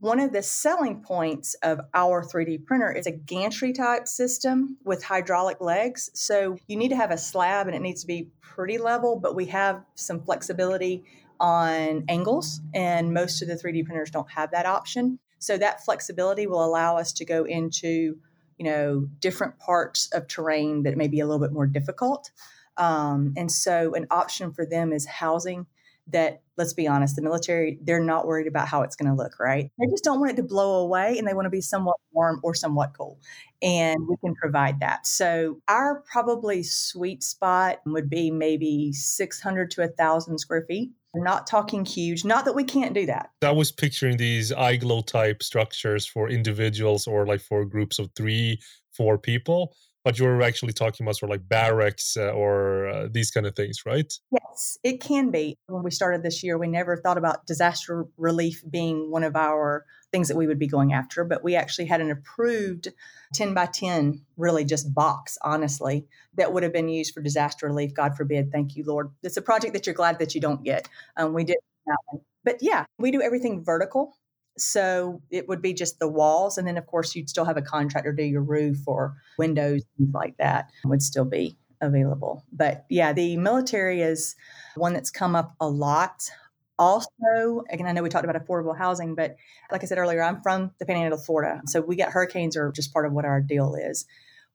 One 0.00 0.18
of 0.18 0.32
the 0.32 0.42
selling 0.42 1.00
points 1.00 1.54
of 1.62 1.80
our 1.94 2.22
3D 2.22 2.66
printer 2.66 2.90
is 2.90 3.06
a 3.06 3.12
gantry 3.12 3.72
type 3.72 4.08
system 4.08 4.76
with 4.84 5.04
hydraulic 5.04 5.60
legs. 5.60 6.10
So 6.14 6.58
you 6.66 6.76
need 6.76 6.88
to 6.88 6.96
have 6.96 7.12
a 7.12 7.16
slab 7.16 7.68
and 7.68 7.76
it 7.76 7.80
needs 7.80 8.00
to 8.00 8.08
be 8.08 8.28
pretty 8.40 8.76
level, 8.76 9.16
but 9.16 9.36
we 9.36 9.46
have 9.46 9.84
some 9.94 10.20
flexibility 10.20 11.04
on 11.40 12.04
angles, 12.08 12.60
and 12.74 13.12
most 13.12 13.42
of 13.42 13.48
the 13.48 13.54
3D 13.54 13.84
printers 13.84 14.10
don't 14.10 14.30
have 14.30 14.50
that 14.52 14.66
option. 14.66 15.18
So 15.38 15.58
that 15.58 15.84
flexibility 15.84 16.46
will 16.46 16.64
allow 16.64 16.96
us 16.96 17.12
to 17.14 17.24
go 17.24 17.44
into, 17.44 18.16
you 18.56 18.64
know, 18.64 19.08
different 19.20 19.58
parts 19.58 20.08
of 20.12 20.26
terrain 20.26 20.84
that 20.84 20.96
may 20.96 21.08
be 21.08 21.20
a 21.20 21.26
little 21.26 21.44
bit 21.44 21.52
more 21.52 21.66
difficult. 21.66 22.30
Um, 22.76 23.34
and 23.36 23.50
so 23.50 23.94
an 23.94 24.06
option 24.10 24.52
for 24.52 24.66
them 24.66 24.92
is 24.92 25.06
housing 25.06 25.66
that 26.08 26.42
let's 26.56 26.72
be 26.72 26.86
honest 26.86 27.16
the 27.16 27.22
military 27.22 27.78
they're 27.82 28.02
not 28.02 28.26
worried 28.26 28.46
about 28.46 28.68
how 28.68 28.82
it's 28.82 28.96
going 28.96 29.10
to 29.10 29.16
look 29.16 29.38
right 29.40 29.70
they 29.78 29.86
just 29.90 30.04
don't 30.04 30.20
want 30.20 30.32
it 30.32 30.36
to 30.36 30.42
blow 30.42 30.82
away 30.82 31.16
and 31.18 31.26
they 31.26 31.34
want 31.34 31.46
to 31.46 31.50
be 31.50 31.60
somewhat 31.60 31.96
warm 32.12 32.40
or 32.42 32.54
somewhat 32.54 32.92
cool 32.96 33.18
and 33.62 33.98
we 34.08 34.16
can 34.18 34.34
provide 34.34 34.80
that 34.80 35.06
so 35.06 35.60
our 35.68 36.02
probably 36.10 36.62
sweet 36.62 37.22
spot 37.22 37.80
would 37.86 38.10
be 38.10 38.30
maybe 38.30 38.92
600 38.92 39.70
to 39.70 39.80
1000 39.80 40.38
square 40.38 40.64
feet 40.68 40.90
not 41.14 41.46
talking 41.46 41.84
huge. 41.84 42.24
Not 42.24 42.44
that 42.44 42.54
we 42.54 42.64
can't 42.64 42.94
do 42.94 43.06
that. 43.06 43.30
I 43.42 43.52
was 43.52 43.70
picturing 43.70 44.16
these 44.16 44.50
igloo 44.50 45.02
type 45.02 45.42
structures 45.42 46.06
for 46.06 46.28
individuals 46.28 47.06
or 47.06 47.26
like 47.26 47.40
for 47.40 47.64
groups 47.64 47.98
of 47.98 48.10
three, 48.16 48.60
four 48.92 49.18
people. 49.18 49.74
But 50.04 50.18
you're 50.18 50.42
actually 50.42 50.74
talking 50.74 51.04
about 51.04 51.16
sort 51.16 51.30
of 51.30 51.34
like 51.34 51.48
barracks 51.48 52.16
uh, 52.16 52.30
or 52.30 52.88
uh, 52.88 53.08
these 53.10 53.30
kind 53.30 53.46
of 53.46 53.56
things, 53.56 53.86
right? 53.86 54.12
Yes, 54.30 54.78
it 54.84 55.00
can 55.00 55.30
be. 55.30 55.56
When 55.66 55.82
we 55.82 55.90
started 55.90 56.22
this 56.22 56.42
year, 56.42 56.58
we 56.58 56.68
never 56.68 56.96
thought 56.96 57.18
about 57.18 57.46
disaster 57.46 58.04
relief 58.18 58.62
being 58.68 59.10
one 59.10 59.24
of 59.24 59.34
our 59.34 59.86
things 60.12 60.28
that 60.28 60.36
we 60.36 60.46
would 60.46 60.58
be 60.58 60.68
going 60.68 60.92
after, 60.92 61.24
but 61.24 61.42
we 61.42 61.56
actually 61.56 61.86
had 61.86 62.00
an 62.00 62.10
approved 62.10 62.88
10 63.32 63.54
by 63.54 63.66
10, 63.66 64.20
really 64.36 64.64
just 64.64 64.94
box, 64.94 65.36
honestly, 65.42 66.06
that 66.34 66.52
would 66.52 66.62
have 66.62 66.72
been 66.72 66.88
used 66.88 67.12
for 67.14 67.20
disaster 67.20 67.66
relief. 67.66 67.94
God 67.94 68.16
forbid. 68.16 68.52
Thank 68.52 68.76
you, 68.76 68.84
Lord. 68.84 69.10
It's 69.22 69.36
a 69.36 69.42
project 69.42 69.72
that 69.72 69.86
you're 69.86 69.94
glad 69.94 70.18
that 70.20 70.34
you 70.34 70.40
don't 70.40 70.62
get. 70.62 70.88
Um, 71.16 71.32
we 71.32 71.44
did 71.44 71.56
that 71.86 71.96
one. 72.06 72.22
But 72.44 72.58
yeah, 72.60 72.84
we 72.98 73.10
do 73.10 73.22
everything 73.22 73.64
vertical. 73.64 74.14
So 74.56 75.20
it 75.30 75.48
would 75.48 75.60
be 75.60 75.74
just 75.74 75.98
the 75.98 76.08
walls. 76.08 76.58
And 76.58 76.66
then, 76.66 76.76
of 76.76 76.86
course, 76.86 77.14
you'd 77.14 77.28
still 77.28 77.44
have 77.44 77.56
a 77.56 77.62
contractor 77.62 78.12
do 78.12 78.22
your 78.22 78.42
roof 78.42 78.78
or 78.86 79.16
windows, 79.38 79.82
things 79.98 80.14
like 80.14 80.36
that 80.38 80.70
would 80.84 81.02
still 81.02 81.24
be 81.24 81.56
available. 81.80 82.44
But 82.52 82.84
yeah, 82.88 83.12
the 83.12 83.36
military 83.36 84.02
is 84.02 84.36
one 84.76 84.92
that's 84.92 85.10
come 85.10 85.34
up 85.34 85.54
a 85.60 85.68
lot. 85.68 86.30
Also, 86.78 87.64
again, 87.70 87.86
I 87.86 87.92
know 87.92 88.02
we 88.02 88.08
talked 88.08 88.24
about 88.24 88.42
affordable 88.44 88.76
housing, 88.76 89.14
but 89.14 89.36
like 89.70 89.82
I 89.82 89.86
said 89.86 89.98
earlier, 89.98 90.22
I'm 90.22 90.42
from 90.42 90.72
the 90.78 90.86
Panhandle 90.86 91.18
of 91.18 91.24
Florida. 91.24 91.62
So 91.66 91.80
we 91.80 91.96
get 91.96 92.10
hurricanes 92.10 92.56
are 92.56 92.72
just 92.72 92.92
part 92.92 93.06
of 93.06 93.12
what 93.12 93.24
our 93.24 93.40
deal 93.40 93.74
is. 93.74 94.06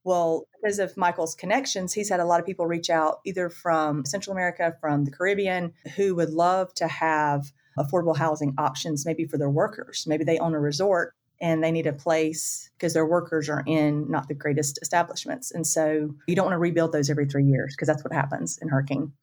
Well, 0.03 0.48
because 0.62 0.79
of 0.79 0.96
Michael's 0.98 1.36
connections, 1.36 1.94
he's 1.94 2.10
had 2.10 2.20
a 2.20 2.25
lot 2.25 2.39
of 2.39 2.46
people 2.46 2.65
reach 2.65 2.89
out 2.89 3.20
either 3.25 3.50
from 3.50 4.06
Central 4.06 4.34
America, 4.34 4.75
from 4.79 5.06
the 5.06 5.12
Caribbean, 5.12 5.74
who 5.96 6.15
would 6.15 6.29
love 6.29 6.74
to 6.75 6.88
have 6.88 7.51
affordable 7.78 8.18
housing 8.18 8.54
options 8.58 9.06
maybe 9.06 9.26
for 9.26 9.38
their 9.38 9.50
workers. 9.50 10.06
Maybe 10.08 10.24
they 10.24 10.40
own 10.40 10.54
a 10.54 10.60
resort 10.60 11.14
and 11.42 11.64
they 11.64 11.72
need 11.72 11.88
a 11.88 11.94
place 11.94 12.70
because 12.78 12.94
their 12.94 13.06
workers 13.06 13.50
are 13.50 13.64
in 13.66 14.10
not 14.10 14.28
the 14.28 14.34
greatest 14.34 14.80
establishments. 14.82 15.52
And 15.52 15.66
so 15.66 16.14
you 16.28 16.36
don't 16.36 16.46
want 16.46 16.56
to 16.56 16.60
rebuild 16.60 16.92
those 16.92 17.10
every 17.10 17.26
three 17.26 17.46
years 17.46 17.76
because 17.76 17.88
that's 17.88 18.04
what 18.04 18.14
happens 18.14 18.58
in 18.62 18.68
hurricane. 18.68 19.14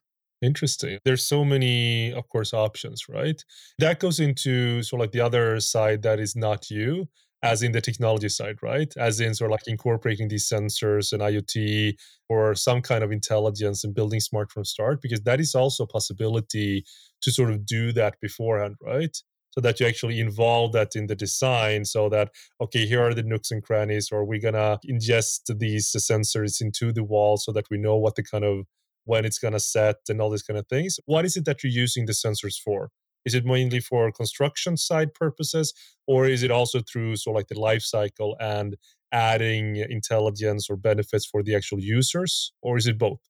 Interesting. 0.42 0.98
There's 1.04 1.22
so 1.22 1.44
many, 1.44 2.12
of 2.12 2.28
course, 2.28 2.52
options, 2.52 3.08
right? 3.08 3.42
That 3.78 4.00
goes 4.00 4.20
into 4.20 4.82
sort 4.82 5.00
of 5.00 5.04
like 5.04 5.12
the 5.12 5.20
other 5.20 5.60
side 5.60 6.02
that 6.02 6.20
is 6.20 6.36
not 6.36 6.70
you, 6.70 7.08
as 7.46 7.62
in 7.62 7.72
the 7.72 7.80
technology 7.80 8.28
side, 8.28 8.56
right? 8.62 8.92
As 8.96 9.20
in 9.20 9.34
sort 9.34 9.50
of 9.50 9.52
like 9.52 9.68
incorporating 9.68 10.28
these 10.28 10.48
sensors 10.48 11.12
and 11.12 11.22
IoT 11.22 11.94
or 12.28 12.54
some 12.54 12.82
kind 12.82 13.02
of 13.04 13.12
intelligence 13.12 13.84
and 13.84 13.94
building 13.94 14.20
smart 14.20 14.50
from 14.50 14.64
start, 14.64 15.00
because 15.00 15.22
that 15.22 15.40
is 15.40 15.54
also 15.54 15.84
a 15.84 15.86
possibility 15.86 16.84
to 17.22 17.30
sort 17.30 17.50
of 17.50 17.64
do 17.64 17.92
that 17.92 18.20
beforehand, 18.20 18.74
right? 18.82 19.16
So 19.52 19.60
that 19.62 19.80
you 19.80 19.86
actually 19.86 20.20
involve 20.20 20.72
that 20.72 20.96
in 20.96 21.06
the 21.06 21.14
design 21.14 21.86
so 21.86 22.10
that, 22.10 22.30
okay, 22.60 22.84
here 22.84 23.00
are 23.00 23.14
the 23.14 23.22
nooks 23.22 23.50
and 23.50 23.62
crannies, 23.62 24.10
or 24.12 24.24
we're 24.24 24.40
going 24.40 24.54
to 24.54 24.78
ingest 24.86 25.58
these 25.58 25.90
sensors 25.92 26.60
into 26.60 26.92
the 26.92 27.04
wall 27.04 27.38
so 27.38 27.52
that 27.52 27.64
we 27.70 27.78
know 27.78 27.96
what 27.96 28.16
the 28.16 28.22
kind 28.22 28.44
of 28.44 28.66
when 29.04 29.24
it's 29.24 29.38
going 29.38 29.54
to 29.54 29.60
set 29.60 29.96
and 30.08 30.20
all 30.20 30.30
these 30.30 30.42
kind 30.42 30.58
of 30.58 30.66
things. 30.66 30.98
What 31.06 31.24
is 31.24 31.36
it 31.36 31.44
that 31.46 31.62
you're 31.62 31.72
using 31.72 32.06
the 32.06 32.12
sensors 32.12 32.60
for? 32.60 32.90
Is 33.26 33.34
it 33.34 33.44
mainly 33.44 33.80
for 33.80 34.10
construction 34.10 34.78
side 34.78 35.12
purposes, 35.12 35.74
or 36.06 36.26
is 36.26 36.42
it 36.42 36.50
also 36.50 36.80
through 36.80 37.16
so 37.16 37.32
like 37.32 37.48
the 37.48 37.60
life 37.60 37.82
cycle 37.82 38.36
and 38.40 38.76
adding 39.12 39.76
intelligence 39.76 40.70
or 40.70 40.76
benefits 40.76 41.26
for 41.26 41.42
the 41.42 41.54
actual 41.54 41.80
users, 41.80 42.52
or 42.62 42.78
is 42.78 42.86
it 42.86 42.98
both? 42.98 43.20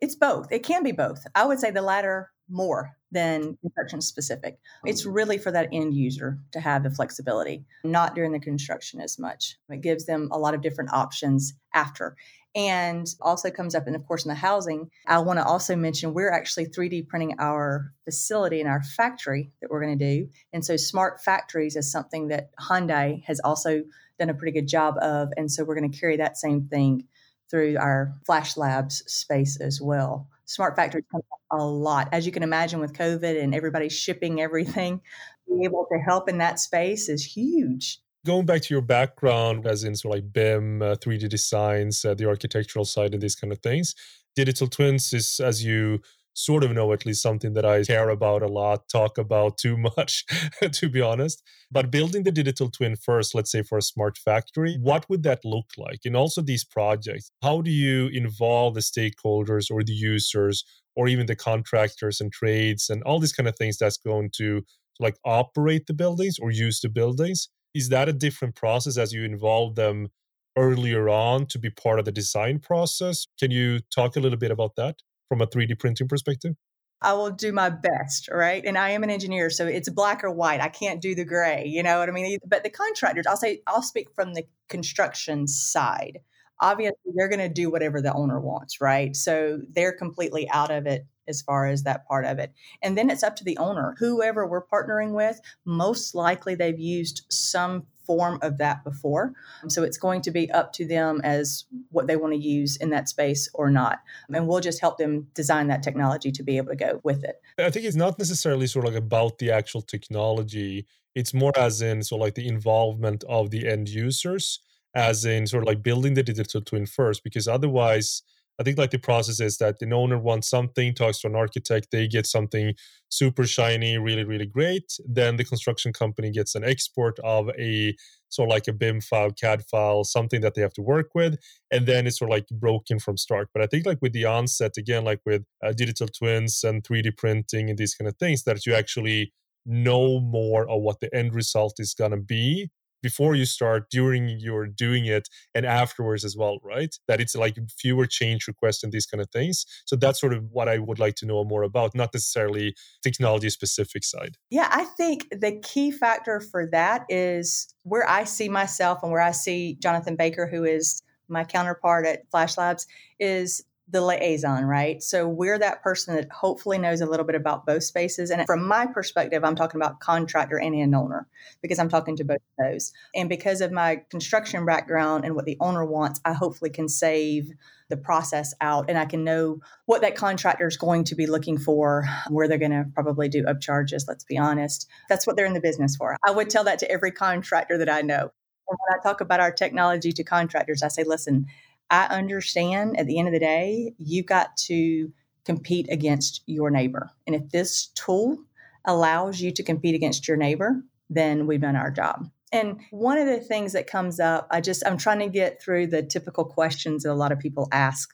It's 0.00 0.16
both. 0.16 0.52
It 0.52 0.64
can 0.64 0.82
be 0.82 0.92
both. 0.92 1.24
I 1.34 1.46
would 1.46 1.60
say 1.60 1.70
the 1.70 1.80
latter 1.80 2.30
more 2.50 2.90
than 3.10 3.56
construction 3.62 4.00
specific. 4.00 4.58
It's 4.84 5.06
really 5.06 5.38
for 5.38 5.50
that 5.52 5.68
end 5.72 5.94
user 5.94 6.38
to 6.52 6.60
have 6.60 6.82
the 6.82 6.90
flexibility, 6.90 7.64
not 7.84 8.14
during 8.14 8.32
the 8.32 8.40
construction 8.40 9.00
as 9.00 9.18
much. 9.18 9.56
It 9.70 9.80
gives 9.80 10.04
them 10.04 10.28
a 10.32 10.38
lot 10.38 10.52
of 10.52 10.60
different 10.60 10.92
options 10.92 11.54
after 11.72 12.16
and 12.54 13.06
also 13.20 13.50
comes 13.50 13.74
up 13.74 13.86
and 13.86 13.96
of 13.96 14.06
course 14.06 14.24
in 14.24 14.28
the 14.28 14.34
housing 14.34 14.88
i 15.06 15.18
want 15.18 15.38
to 15.38 15.44
also 15.44 15.74
mention 15.74 16.14
we're 16.14 16.30
actually 16.30 16.66
3d 16.66 17.08
printing 17.08 17.34
our 17.38 17.92
facility 18.04 18.60
and 18.60 18.68
our 18.68 18.82
factory 18.82 19.50
that 19.60 19.70
we're 19.70 19.82
going 19.82 19.98
to 19.98 20.16
do. 20.16 20.28
And 20.52 20.64
so 20.64 20.76
smart 20.76 21.22
factories 21.22 21.76
is 21.76 21.90
something 21.90 22.28
that 22.28 22.50
hyundai 22.56 23.22
has 23.24 23.40
also 23.40 23.84
done 24.18 24.30
a 24.30 24.34
pretty 24.34 24.52
good 24.52 24.68
job 24.68 24.96
of 25.00 25.30
and 25.36 25.50
so 25.50 25.64
we're 25.64 25.78
going 25.78 25.90
to 25.90 25.98
carry 25.98 26.16
that 26.18 26.36
same 26.36 26.68
thing 26.68 27.06
through 27.50 27.76
our 27.78 28.12
flash 28.26 28.56
labs 28.56 29.02
space 29.12 29.60
as 29.60 29.80
well. 29.80 30.28
Smart 30.46 30.76
factories 30.76 31.04
come 31.10 31.22
up 31.32 31.58
a 31.60 31.64
lot. 31.64 32.08
As 32.12 32.26
you 32.26 32.32
can 32.32 32.42
imagine 32.42 32.80
with 32.80 32.92
covid 32.92 33.42
and 33.42 33.54
everybody 33.54 33.88
shipping 33.88 34.40
everything 34.40 35.00
being 35.48 35.64
able 35.64 35.86
to 35.92 35.98
help 35.98 36.28
in 36.28 36.38
that 36.38 36.58
space 36.58 37.08
is 37.08 37.24
huge 37.24 38.00
going 38.24 38.46
back 38.46 38.62
to 38.62 38.74
your 38.74 38.82
background 38.82 39.66
as 39.66 39.84
in 39.84 39.94
sort 39.94 40.16
of 40.16 40.22
like 40.24 40.32
BIM, 40.32 40.82
uh, 40.82 40.96
3D 40.96 41.28
designs, 41.28 42.04
uh, 42.04 42.14
the 42.14 42.26
architectural 42.26 42.84
side, 42.84 43.12
and 43.12 43.22
these 43.22 43.36
kind 43.36 43.52
of 43.52 43.60
things, 43.60 43.94
digital 44.36 44.66
twins 44.68 45.12
is, 45.12 45.40
as 45.40 45.64
you 45.64 46.00
sort 46.36 46.64
of 46.64 46.72
know, 46.72 46.92
at 46.92 47.06
least 47.06 47.22
something 47.22 47.52
that 47.52 47.64
I 47.64 47.84
care 47.84 48.08
about 48.08 48.42
a 48.42 48.48
lot, 48.48 48.88
talk 48.88 49.18
about 49.18 49.56
too 49.64 49.76
much, 49.76 50.24
to 50.72 50.88
be 50.88 51.00
honest. 51.00 51.42
But 51.70 51.90
building 51.90 52.24
the 52.24 52.32
digital 52.32 52.70
twin 52.70 52.96
first, 52.96 53.34
let's 53.34 53.52
say 53.52 53.62
for 53.62 53.78
a 53.78 53.82
smart 53.82 54.18
factory, 54.18 54.76
what 54.80 55.08
would 55.08 55.22
that 55.22 55.44
look 55.44 55.70
like? 55.76 56.00
And 56.04 56.16
also 56.16 56.42
these 56.42 56.64
projects, 56.64 57.30
how 57.42 57.60
do 57.60 57.70
you 57.70 58.08
involve 58.08 58.74
the 58.74 58.80
stakeholders 58.80 59.70
or 59.70 59.82
the 59.84 59.92
users 59.92 60.64
or 60.96 61.08
even 61.08 61.26
the 61.26 61.36
contractors 61.36 62.20
and 62.20 62.32
trades 62.32 62.88
and 62.88 63.02
all 63.02 63.18
these 63.18 63.32
kind 63.32 63.48
of 63.48 63.56
things 63.56 63.78
that's 63.78 63.96
going 63.96 64.30
to 64.36 64.62
like 65.00 65.16
operate 65.24 65.86
the 65.86 65.94
buildings 65.94 66.38
or 66.38 66.50
use 66.50 66.80
the 66.80 66.88
buildings. 66.88 67.48
Is 67.74 67.88
that 67.88 68.08
a 68.08 68.12
different 68.12 68.54
process 68.54 68.96
as 68.96 69.12
you 69.12 69.24
involve 69.24 69.74
them 69.74 70.08
earlier 70.56 71.08
on 71.08 71.46
to 71.46 71.58
be 71.58 71.70
part 71.70 71.98
of 71.98 72.04
the 72.04 72.12
design 72.12 72.60
process? 72.60 73.26
Can 73.38 73.50
you 73.50 73.80
talk 73.94 74.16
a 74.16 74.20
little 74.20 74.38
bit 74.38 74.50
about 74.50 74.76
that 74.76 75.02
from 75.28 75.40
a 75.40 75.46
3D 75.46 75.78
printing 75.78 76.08
perspective? 76.08 76.54
I 77.02 77.12
will 77.12 77.30
do 77.30 77.52
my 77.52 77.68
best, 77.68 78.28
right? 78.30 78.64
And 78.64 78.78
I 78.78 78.90
am 78.90 79.02
an 79.02 79.10
engineer, 79.10 79.50
so 79.50 79.66
it's 79.66 79.90
black 79.90 80.24
or 80.24 80.30
white. 80.30 80.60
I 80.60 80.68
can't 80.68 81.02
do 81.02 81.14
the 81.14 81.24
gray, 81.24 81.66
you 81.66 81.82
know 81.82 81.98
what 81.98 82.08
I 82.08 82.12
mean? 82.12 82.38
But 82.46 82.62
the 82.62 82.70
contractors, 82.70 83.26
I'll 83.26 83.36
say, 83.36 83.60
I'll 83.66 83.82
speak 83.82 84.08
from 84.14 84.32
the 84.32 84.44
construction 84.68 85.46
side. 85.46 86.20
Obviously, 86.60 87.12
they're 87.14 87.28
going 87.28 87.40
to 87.40 87.48
do 87.48 87.70
whatever 87.70 88.00
the 88.00 88.14
owner 88.14 88.40
wants, 88.40 88.80
right? 88.80 89.14
So 89.14 89.60
they're 89.68 89.92
completely 89.92 90.48
out 90.48 90.70
of 90.70 90.86
it 90.86 91.06
as 91.28 91.42
far 91.42 91.66
as 91.66 91.82
that 91.82 92.06
part 92.06 92.24
of 92.24 92.38
it. 92.38 92.52
And 92.82 92.96
then 92.96 93.10
it's 93.10 93.22
up 93.22 93.36
to 93.36 93.44
the 93.44 93.58
owner. 93.58 93.94
Whoever 93.98 94.46
we're 94.46 94.66
partnering 94.66 95.12
with, 95.12 95.40
most 95.64 96.14
likely 96.14 96.54
they've 96.54 96.78
used 96.78 97.24
some 97.28 97.86
form 98.06 98.38
of 98.42 98.58
that 98.58 98.84
before. 98.84 99.32
So 99.68 99.82
it's 99.82 99.96
going 99.96 100.20
to 100.22 100.30
be 100.30 100.50
up 100.50 100.72
to 100.74 100.86
them 100.86 101.20
as 101.24 101.64
what 101.90 102.06
they 102.06 102.16
want 102.16 102.34
to 102.34 102.38
use 102.38 102.76
in 102.76 102.90
that 102.90 103.08
space 103.08 103.48
or 103.54 103.70
not. 103.70 104.00
And 104.28 104.46
we'll 104.46 104.60
just 104.60 104.80
help 104.80 104.98
them 104.98 105.28
design 105.34 105.68
that 105.68 105.82
technology 105.82 106.30
to 106.32 106.42
be 106.42 106.58
able 106.58 106.68
to 106.68 106.76
go 106.76 107.00
with 107.02 107.24
it. 107.24 107.40
I 107.58 107.70
think 107.70 107.86
it's 107.86 107.96
not 107.96 108.18
necessarily 108.18 108.66
sort 108.66 108.86
of 108.86 108.92
like 108.92 109.02
about 109.02 109.38
the 109.38 109.50
actual 109.50 109.80
technology. 109.80 110.86
It's 111.14 111.32
more 111.32 111.52
as 111.56 111.80
in 111.80 112.02
sort 112.02 112.20
of 112.20 112.26
like 112.26 112.34
the 112.34 112.46
involvement 112.46 113.24
of 113.24 113.50
the 113.50 113.66
end 113.66 113.88
users, 113.88 114.60
as 114.94 115.24
in 115.24 115.46
sort 115.46 115.62
of 115.62 115.68
like 115.68 115.82
building 115.82 116.14
the 116.14 116.22
digital 116.22 116.60
twin 116.60 116.86
first, 116.86 117.24
because 117.24 117.48
otherwise 117.48 118.22
I 118.58 118.62
think 118.62 118.78
like 118.78 118.90
the 118.90 118.98
process 118.98 119.40
is 119.40 119.58
that 119.58 119.78
the 119.78 119.90
owner 119.92 120.18
wants 120.18 120.48
something, 120.48 120.94
talks 120.94 121.20
to 121.20 121.26
an 121.26 121.34
architect, 121.34 121.88
they 121.90 122.06
get 122.06 122.26
something 122.26 122.74
super 123.08 123.46
shiny, 123.46 123.98
really, 123.98 124.24
really 124.24 124.46
great. 124.46 124.96
Then 125.06 125.36
the 125.36 125.44
construction 125.44 125.92
company 125.92 126.30
gets 126.30 126.54
an 126.54 126.64
export 126.64 127.18
of 127.24 127.50
a 127.58 127.96
sort 128.28 128.48
of 128.48 128.50
like 128.52 128.68
a 128.68 128.72
BIM 128.72 129.00
file, 129.00 129.30
CAD 129.30 129.64
file, 129.64 130.04
something 130.04 130.40
that 130.40 130.54
they 130.54 130.62
have 130.62 130.72
to 130.74 130.82
work 130.82 131.10
with, 131.14 131.38
and 131.70 131.86
then 131.86 132.06
it's 132.06 132.18
sort 132.18 132.30
of 132.30 132.34
like 132.36 132.46
broken 132.48 132.98
from 132.98 133.16
start. 133.16 133.48
But 133.52 133.62
I 133.62 133.66
think 133.66 133.86
like 133.86 133.98
with 134.00 134.12
the 134.12 134.24
onset, 134.24 134.76
again, 134.76 135.04
like 135.04 135.20
with 135.24 135.44
uh, 135.64 135.72
digital 135.72 136.08
twins 136.08 136.62
and 136.64 136.82
3D 136.82 137.16
printing 137.16 137.70
and 137.70 137.78
these 137.78 137.94
kind 137.94 138.08
of 138.08 138.16
things, 138.16 138.44
that 138.44 138.66
you 138.66 138.74
actually 138.74 139.32
know 139.66 140.20
more 140.20 140.68
of 140.68 140.82
what 140.82 141.00
the 141.00 141.14
end 141.14 141.34
result 141.34 141.74
is 141.78 141.94
going 141.94 142.10
to 142.10 142.18
be 142.18 142.70
before 143.04 143.34
you 143.34 143.44
start, 143.44 143.90
during 143.90 144.30
you're 144.30 144.66
doing 144.66 145.04
it, 145.04 145.28
and 145.54 145.66
afterwards 145.66 146.24
as 146.24 146.38
well, 146.38 146.58
right? 146.64 146.98
That 147.06 147.20
it's 147.20 147.36
like 147.36 147.58
fewer 147.78 148.06
change 148.06 148.48
requests 148.48 148.82
and 148.82 148.90
these 148.90 149.04
kind 149.04 149.20
of 149.20 149.28
things. 149.30 149.66
So 149.84 149.94
that's 149.94 150.18
sort 150.18 150.32
of 150.32 150.44
what 150.50 150.70
I 150.70 150.78
would 150.78 150.98
like 150.98 151.14
to 151.16 151.26
know 151.26 151.44
more 151.44 151.64
about, 151.64 151.94
not 151.94 152.14
necessarily 152.14 152.74
technology 153.02 153.50
specific 153.50 154.04
side. 154.04 154.38
Yeah, 154.48 154.68
I 154.70 154.84
think 154.96 155.28
the 155.30 155.60
key 155.60 155.90
factor 155.90 156.40
for 156.40 156.66
that 156.72 157.04
is 157.10 157.74
where 157.82 158.08
I 158.08 158.24
see 158.24 158.48
myself 158.48 159.00
and 159.02 159.12
where 159.12 159.20
I 159.20 159.32
see 159.32 159.76
Jonathan 159.82 160.16
Baker, 160.16 160.46
who 160.46 160.64
is 160.64 161.02
my 161.28 161.44
counterpart 161.44 162.06
at 162.06 162.30
Flash 162.30 162.56
Labs, 162.56 162.86
is 163.20 163.62
the 163.88 164.00
liaison, 164.00 164.64
right? 164.64 165.02
So 165.02 165.28
we're 165.28 165.58
that 165.58 165.82
person 165.82 166.16
that 166.16 166.30
hopefully 166.32 166.78
knows 166.78 167.02
a 167.02 167.06
little 167.06 167.26
bit 167.26 167.34
about 167.34 167.66
both 167.66 167.82
spaces. 167.82 168.30
And 168.30 168.44
from 168.46 168.66
my 168.66 168.86
perspective, 168.86 169.44
I'm 169.44 169.56
talking 169.56 169.78
about 169.80 170.00
contractor 170.00 170.58
and 170.58 170.74
an 170.74 170.94
owner 170.94 171.28
because 171.60 171.78
I'm 171.78 171.90
talking 171.90 172.16
to 172.16 172.24
both 172.24 172.38
of 172.58 172.66
those. 172.66 172.92
And 173.14 173.28
because 173.28 173.60
of 173.60 173.72
my 173.72 174.02
construction 174.08 174.64
background 174.64 175.26
and 175.26 175.34
what 175.34 175.44
the 175.44 175.58
owner 175.60 175.84
wants, 175.84 176.18
I 176.24 176.32
hopefully 176.32 176.70
can 176.70 176.88
save 176.88 177.50
the 177.90 177.98
process 177.98 178.54
out 178.62 178.88
and 178.88 178.98
I 178.98 179.04
can 179.04 179.22
know 179.22 179.60
what 179.84 180.00
that 180.00 180.16
contractor 180.16 180.66
is 180.66 180.78
going 180.78 181.04
to 181.04 181.14
be 181.14 181.26
looking 181.26 181.58
for, 181.58 182.08
where 182.30 182.48
they're 182.48 182.56
going 182.56 182.70
to 182.70 182.86
probably 182.94 183.28
do 183.28 183.44
upcharges, 183.44 184.08
let's 184.08 184.24
be 184.24 184.38
honest. 184.38 184.88
That's 185.10 185.26
what 185.26 185.36
they're 185.36 185.44
in 185.44 185.52
the 185.52 185.60
business 185.60 185.94
for. 185.94 186.16
I 186.26 186.30
would 186.30 186.48
tell 186.48 186.64
that 186.64 186.78
to 186.78 186.90
every 186.90 187.10
contractor 187.10 187.76
that 187.76 187.90
I 187.90 188.00
know. 188.00 188.30
And 188.66 188.78
when 188.78 188.98
I 188.98 189.02
talk 189.02 189.20
about 189.20 189.40
our 189.40 189.52
technology 189.52 190.10
to 190.12 190.24
contractors, 190.24 190.82
I 190.82 190.88
say, 190.88 191.04
listen, 191.04 191.46
I 191.94 192.06
understand 192.06 192.98
at 192.98 193.06
the 193.06 193.18
end 193.18 193.28
of 193.28 193.34
the 193.34 193.40
day, 193.40 193.94
you've 193.98 194.26
got 194.26 194.56
to 194.66 195.12
compete 195.44 195.86
against 195.90 196.42
your 196.46 196.70
neighbor. 196.70 197.10
And 197.26 197.36
if 197.36 197.50
this 197.50 197.88
tool 197.94 198.38
allows 198.84 199.40
you 199.40 199.52
to 199.52 199.62
compete 199.62 199.94
against 199.94 200.26
your 200.26 200.36
neighbor, 200.36 200.82
then 201.08 201.46
we've 201.46 201.60
done 201.60 201.76
our 201.76 201.90
job. 201.90 202.28
And 202.52 202.80
one 202.90 203.18
of 203.18 203.26
the 203.26 203.40
things 203.40 203.72
that 203.72 203.86
comes 203.86 204.20
up, 204.20 204.48
I 204.50 204.60
just, 204.60 204.84
I'm 204.86 204.96
trying 204.96 205.20
to 205.20 205.28
get 205.28 205.62
through 205.62 205.88
the 205.88 206.02
typical 206.02 206.44
questions 206.44 207.02
that 207.02 207.12
a 207.12 207.14
lot 207.14 207.32
of 207.32 207.38
people 207.38 207.68
ask 207.72 208.10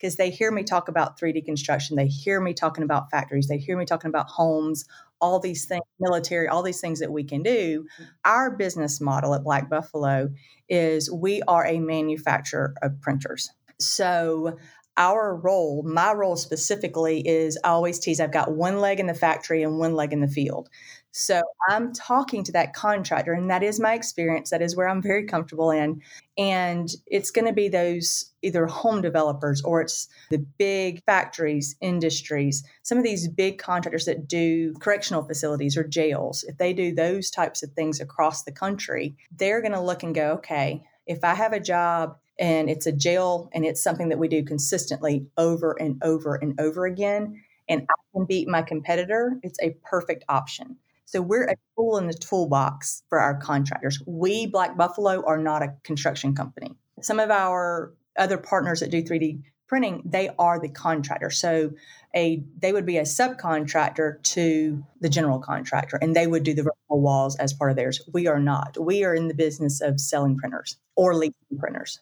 because 0.00 0.16
they 0.16 0.30
hear 0.30 0.50
me 0.50 0.62
mm-hmm. 0.62 0.66
talk 0.66 0.88
about 0.88 1.18
3D 1.18 1.44
construction. 1.44 1.96
They 1.96 2.06
hear 2.06 2.40
me 2.40 2.54
talking 2.54 2.84
about 2.84 3.10
factories. 3.10 3.48
They 3.48 3.58
hear 3.58 3.76
me 3.76 3.84
talking 3.84 4.08
about 4.08 4.28
homes, 4.28 4.86
all 5.20 5.38
these 5.38 5.66
things, 5.66 5.84
military, 5.98 6.48
all 6.48 6.62
these 6.62 6.80
things 6.80 7.00
that 7.00 7.12
we 7.12 7.24
can 7.24 7.42
do. 7.42 7.82
Mm-hmm. 7.82 8.04
Our 8.24 8.50
business 8.50 9.00
model 9.00 9.34
at 9.34 9.44
Black 9.44 9.68
Buffalo 9.68 10.30
is 10.68 11.10
we 11.10 11.42
are 11.42 11.66
a 11.66 11.78
manufacturer 11.78 12.74
of 12.82 13.00
printers. 13.00 13.50
So 13.78 14.56
our 14.96 15.34
role, 15.34 15.82
my 15.82 16.12
role 16.12 16.36
specifically, 16.36 17.26
is 17.26 17.58
I 17.64 17.68
always 17.68 17.98
tease 17.98 18.20
I've 18.20 18.32
got 18.32 18.52
one 18.52 18.80
leg 18.80 19.00
in 19.00 19.06
the 19.06 19.14
factory 19.14 19.62
and 19.62 19.78
one 19.78 19.94
leg 19.94 20.12
in 20.12 20.20
the 20.20 20.28
field. 20.28 20.68
So 21.12 21.42
I'm 21.68 21.92
talking 21.92 22.44
to 22.44 22.52
that 22.52 22.72
contractor, 22.72 23.32
and 23.32 23.50
that 23.50 23.62
is 23.62 23.80
my 23.80 23.94
experience. 23.94 24.50
That 24.50 24.62
is 24.62 24.76
where 24.76 24.88
I'm 24.88 25.02
very 25.02 25.24
comfortable 25.24 25.70
in. 25.70 26.00
And 26.38 26.88
it's 27.06 27.32
going 27.32 27.46
to 27.46 27.52
be 27.52 27.68
those 27.68 28.30
either 28.42 28.66
home 28.66 29.02
developers 29.02 29.60
or 29.62 29.80
it's 29.80 30.08
the 30.30 30.38
big 30.38 31.02
factories, 31.04 31.74
industries, 31.80 32.62
some 32.82 32.96
of 32.96 33.04
these 33.04 33.28
big 33.28 33.58
contractors 33.58 34.04
that 34.04 34.28
do 34.28 34.72
correctional 34.74 35.24
facilities 35.24 35.76
or 35.76 35.84
jails. 35.84 36.44
If 36.44 36.58
they 36.58 36.72
do 36.72 36.94
those 36.94 37.28
types 37.28 37.62
of 37.62 37.72
things 37.72 38.00
across 38.00 38.44
the 38.44 38.52
country, 38.52 39.16
they're 39.36 39.60
going 39.60 39.72
to 39.72 39.80
look 39.80 40.04
and 40.04 40.14
go, 40.14 40.32
okay, 40.34 40.82
if 41.06 41.24
I 41.24 41.34
have 41.34 41.52
a 41.52 41.60
job 41.60 42.16
and 42.38 42.70
it's 42.70 42.86
a 42.86 42.92
jail 42.92 43.50
and 43.52 43.64
it's 43.64 43.82
something 43.82 44.10
that 44.10 44.18
we 44.18 44.28
do 44.28 44.44
consistently 44.44 45.26
over 45.36 45.72
and 45.72 46.00
over 46.04 46.36
and 46.36 46.58
over 46.60 46.86
again, 46.86 47.42
and 47.68 47.82
I 47.82 47.94
can 48.12 48.26
beat 48.26 48.48
my 48.48 48.62
competitor, 48.62 49.38
it's 49.42 49.58
a 49.60 49.76
perfect 49.84 50.24
option. 50.28 50.76
So 51.10 51.20
we're 51.20 51.42
a 51.42 51.56
tool 51.76 51.98
in 51.98 52.06
the 52.06 52.14
toolbox 52.14 53.02
for 53.08 53.18
our 53.18 53.36
contractors. 53.36 54.00
We, 54.06 54.46
Black 54.46 54.76
Buffalo, 54.76 55.24
are 55.26 55.38
not 55.38 55.60
a 55.60 55.74
construction 55.82 56.36
company. 56.36 56.76
Some 57.02 57.18
of 57.18 57.32
our 57.32 57.92
other 58.16 58.38
partners 58.38 58.78
that 58.78 58.92
do 58.92 59.02
3D 59.02 59.42
printing, 59.66 60.02
they 60.04 60.30
are 60.38 60.60
the 60.60 60.68
contractor. 60.68 61.30
So 61.30 61.72
a 62.14 62.44
they 62.58 62.72
would 62.72 62.86
be 62.86 62.98
a 62.98 63.02
subcontractor 63.02 64.22
to 64.22 64.84
the 65.00 65.08
general 65.08 65.40
contractor 65.40 65.98
and 66.00 66.14
they 66.14 66.28
would 66.28 66.44
do 66.44 66.54
the 66.54 66.62
vertical 66.62 67.00
walls 67.00 67.36
as 67.36 67.52
part 67.52 67.72
of 67.72 67.76
theirs. 67.76 68.00
We 68.12 68.28
are 68.28 68.38
not. 68.38 68.76
We 68.80 69.02
are 69.02 69.14
in 69.14 69.26
the 69.26 69.34
business 69.34 69.80
of 69.80 70.00
selling 70.00 70.36
printers 70.36 70.76
or 70.94 71.16
leasing 71.16 71.58
printers. 71.58 71.98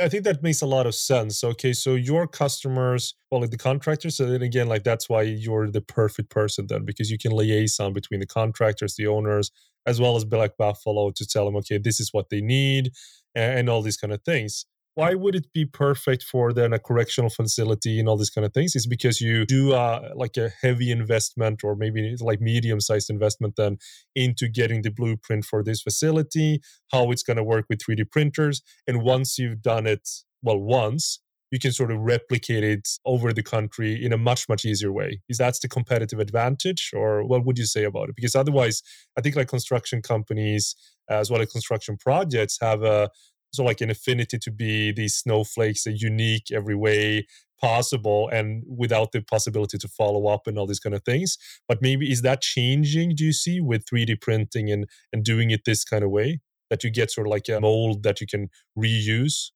I 0.00 0.08
think 0.08 0.24
that 0.24 0.42
makes 0.42 0.62
a 0.62 0.66
lot 0.66 0.86
of 0.86 0.94
sense. 0.94 1.44
Okay, 1.44 1.72
so 1.72 1.94
your 1.94 2.26
customers, 2.26 3.14
well, 3.30 3.40
like 3.40 3.50
the 3.50 3.58
contractors, 3.58 4.16
so 4.16 4.26
then 4.26 4.42
again, 4.42 4.66
like 4.68 4.84
that's 4.84 5.08
why 5.08 5.22
you're 5.22 5.70
the 5.70 5.82
perfect 5.82 6.30
person 6.30 6.66
then, 6.68 6.84
because 6.84 7.10
you 7.10 7.18
can 7.18 7.32
liaison 7.32 7.92
between 7.92 8.20
the 8.20 8.26
contractors, 8.26 8.96
the 8.96 9.06
owners, 9.06 9.50
as 9.86 10.00
well 10.00 10.16
as 10.16 10.24
Black 10.24 10.56
Buffalo 10.56 11.10
to 11.10 11.26
tell 11.26 11.44
them, 11.44 11.56
okay, 11.56 11.78
this 11.78 12.00
is 12.00 12.08
what 12.12 12.30
they 12.30 12.40
need, 12.40 12.90
and, 13.34 13.60
and 13.60 13.70
all 13.70 13.82
these 13.82 13.96
kind 13.98 14.12
of 14.12 14.22
things 14.24 14.64
why 14.94 15.14
would 15.14 15.34
it 15.34 15.52
be 15.52 15.64
perfect 15.64 16.22
for 16.22 16.52
then 16.52 16.72
a 16.72 16.78
correctional 16.78 17.30
facility 17.30 17.98
and 17.98 18.08
all 18.08 18.16
these 18.16 18.30
kind 18.30 18.44
of 18.44 18.52
things? 18.52 18.76
Is 18.76 18.86
because 18.86 19.20
you 19.20 19.46
do 19.46 19.72
uh, 19.72 20.10
like 20.14 20.36
a 20.36 20.50
heavy 20.60 20.90
investment 20.90 21.64
or 21.64 21.74
maybe 21.74 22.16
like 22.20 22.40
medium 22.40 22.80
sized 22.80 23.08
investment 23.08 23.54
then 23.56 23.78
into 24.14 24.48
getting 24.48 24.82
the 24.82 24.90
blueprint 24.90 25.44
for 25.44 25.62
this 25.62 25.82
facility 25.82 26.60
how 26.92 27.10
it's 27.10 27.22
going 27.22 27.36
to 27.36 27.44
work 27.44 27.66
with 27.68 27.80
3d 27.80 28.10
printers 28.10 28.62
and 28.86 29.02
once 29.02 29.38
you've 29.38 29.62
done 29.62 29.86
it 29.86 30.08
well 30.42 30.58
once 30.58 31.20
you 31.50 31.58
can 31.58 31.70
sort 31.70 31.90
of 31.92 31.98
replicate 32.00 32.64
it 32.64 32.88
over 33.04 33.32
the 33.32 33.42
country 33.42 34.02
in 34.02 34.12
a 34.12 34.16
much 34.16 34.48
much 34.48 34.64
easier 34.64 34.90
way. 34.90 35.20
Is 35.28 35.38
that 35.38 35.54
the 35.60 35.68
competitive 35.68 36.18
advantage 36.18 36.90
or 36.94 37.24
what 37.24 37.44
would 37.44 37.58
you 37.58 37.66
say 37.66 37.84
about 37.84 38.08
it? 38.08 38.16
Because 38.16 38.34
otherwise 38.34 38.82
i 39.16 39.20
think 39.20 39.36
like 39.36 39.48
construction 39.48 40.02
companies 40.02 40.74
as 41.08 41.30
well 41.30 41.42
as 41.42 41.50
construction 41.50 41.96
projects 41.96 42.58
have 42.60 42.82
a 42.82 43.10
so 43.52 43.62
like 43.64 43.80
an 43.80 43.90
affinity 43.90 44.38
to 44.38 44.50
be 44.50 44.92
these 44.92 45.16
snowflakes, 45.16 45.86
a 45.86 45.92
unique 45.92 46.50
every 46.52 46.74
way 46.74 47.26
possible, 47.60 48.28
and 48.32 48.64
without 48.66 49.12
the 49.12 49.20
possibility 49.22 49.78
to 49.78 49.88
follow 49.88 50.26
up 50.26 50.46
and 50.46 50.58
all 50.58 50.66
these 50.66 50.80
kind 50.80 50.94
of 50.94 51.04
things. 51.04 51.38
But 51.68 51.80
maybe 51.80 52.10
is 52.10 52.22
that 52.22 52.40
changing? 52.40 53.14
Do 53.14 53.24
you 53.24 53.32
see 53.32 53.60
with 53.60 53.84
3D 53.84 54.20
printing 54.20 54.70
and 54.70 54.86
and 55.12 55.24
doing 55.24 55.50
it 55.50 55.64
this 55.64 55.84
kind 55.84 56.02
of 56.02 56.10
way 56.10 56.40
that 56.70 56.82
you 56.82 56.90
get 56.90 57.10
sort 57.10 57.26
of 57.26 57.30
like 57.30 57.48
a 57.48 57.60
mold 57.60 58.02
that 58.02 58.20
you 58.20 58.26
can 58.26 58.48
reuse? 58.76 59.50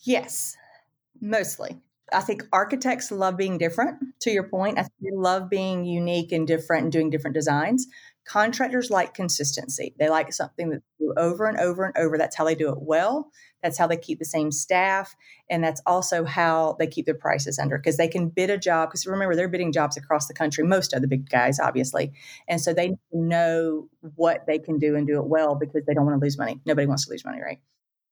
Yes, 0.00 0.56
mostly. 1.20 1.80
I 2.12 2.20
think 2.20 2.44
architects 2.52 3.10
love 3.10 3.36
being 3.36 3.58
different, 3.58 3.98
to 4.20 4.30
your 4.30 4.48
point. 4.48 4.78
I 4.78 4.82
think 4.82 4.94
they 5.02 5.10
love 5.12 5.50
being 5.50 5.84
unique 5.84 6.32
and 6.32 6.46
different 6.46 6.84
and 6.84 6.92
doing 6.92 7.10
different 7.10 7.34
designs. 7.34 7.86
Contractors 8.26 8.90
like 8.90 9.14
consistency. 9.14 9.94
They 9.98 10.08
like 10.08 10.32
something 10.32 10.70
that 10.70 10.82
do 10.98 11.14
over 11.16 11.46
and 11.46 11.58
over 11.58 11.84
and 11.84 11.96
over. 11.96 12.18
That's 12.18 12.36
how 12.36 12.44
they 12.44 12.54
do 12.54 12.70
it 12.70 12.78
well. 12.80 13.30
That's 13.62 13.78
how 13.78 13.86
they 13.86 13.96
keep 13.96 14.18
the 14.18 14.24
same 14.24 14.52
staff. 14.52 15.14
And 15.50 15.62
that's 15.62 15.80
also 15.86 16.24
how 16.24 16.76
they 16.78 16.86
keep 16.86 17.06
their 17.06 17.14
prices 17.14 17.58
under 17.58 17.78
because 17.78 17.96
they 17.96 18.08
can 18.08 18.28
bid 18.28 18.50
a 18.50 18.58
job. 18.58 18.90
Because 18.90 19.06
remember, 19.06 19.34
they're 19.34 19.48
bidding 19.48 19.72
jobs 19.72 19.96
across 19.96 20.28
the 20.28 20.34
country, 20.34 20.64
most 20.64 20.92
of 20.92 21.02
the 21.02 21.08
big 21.08 21.28
guys, 21.28 21.58
obviously. 21.58 22.12
And 22.48 22.60
so 22.60 22.72
they 22.72 22.96
know 23.12 23.88
what 24.14 24.46
they 24.46 24.58
can 24.58 24.78
do 24.78 24.96
and 24.96 25.06
do 25.06 25.18
it 25.18 25.26
well 25.26 25.54
because 25.56 25.84
they 25.86 25.94
don't 25.94 26.06
want 26.06 26.20
to 26.20 26.24
lose 26.24 26.38
money. 26.38 26.60
Nobody 26.64 26.86
wants 26.86 27.06
to 27.06 27.10
lose 27.10 27.24
money, 27.24 27.40
right? 27.40 27.58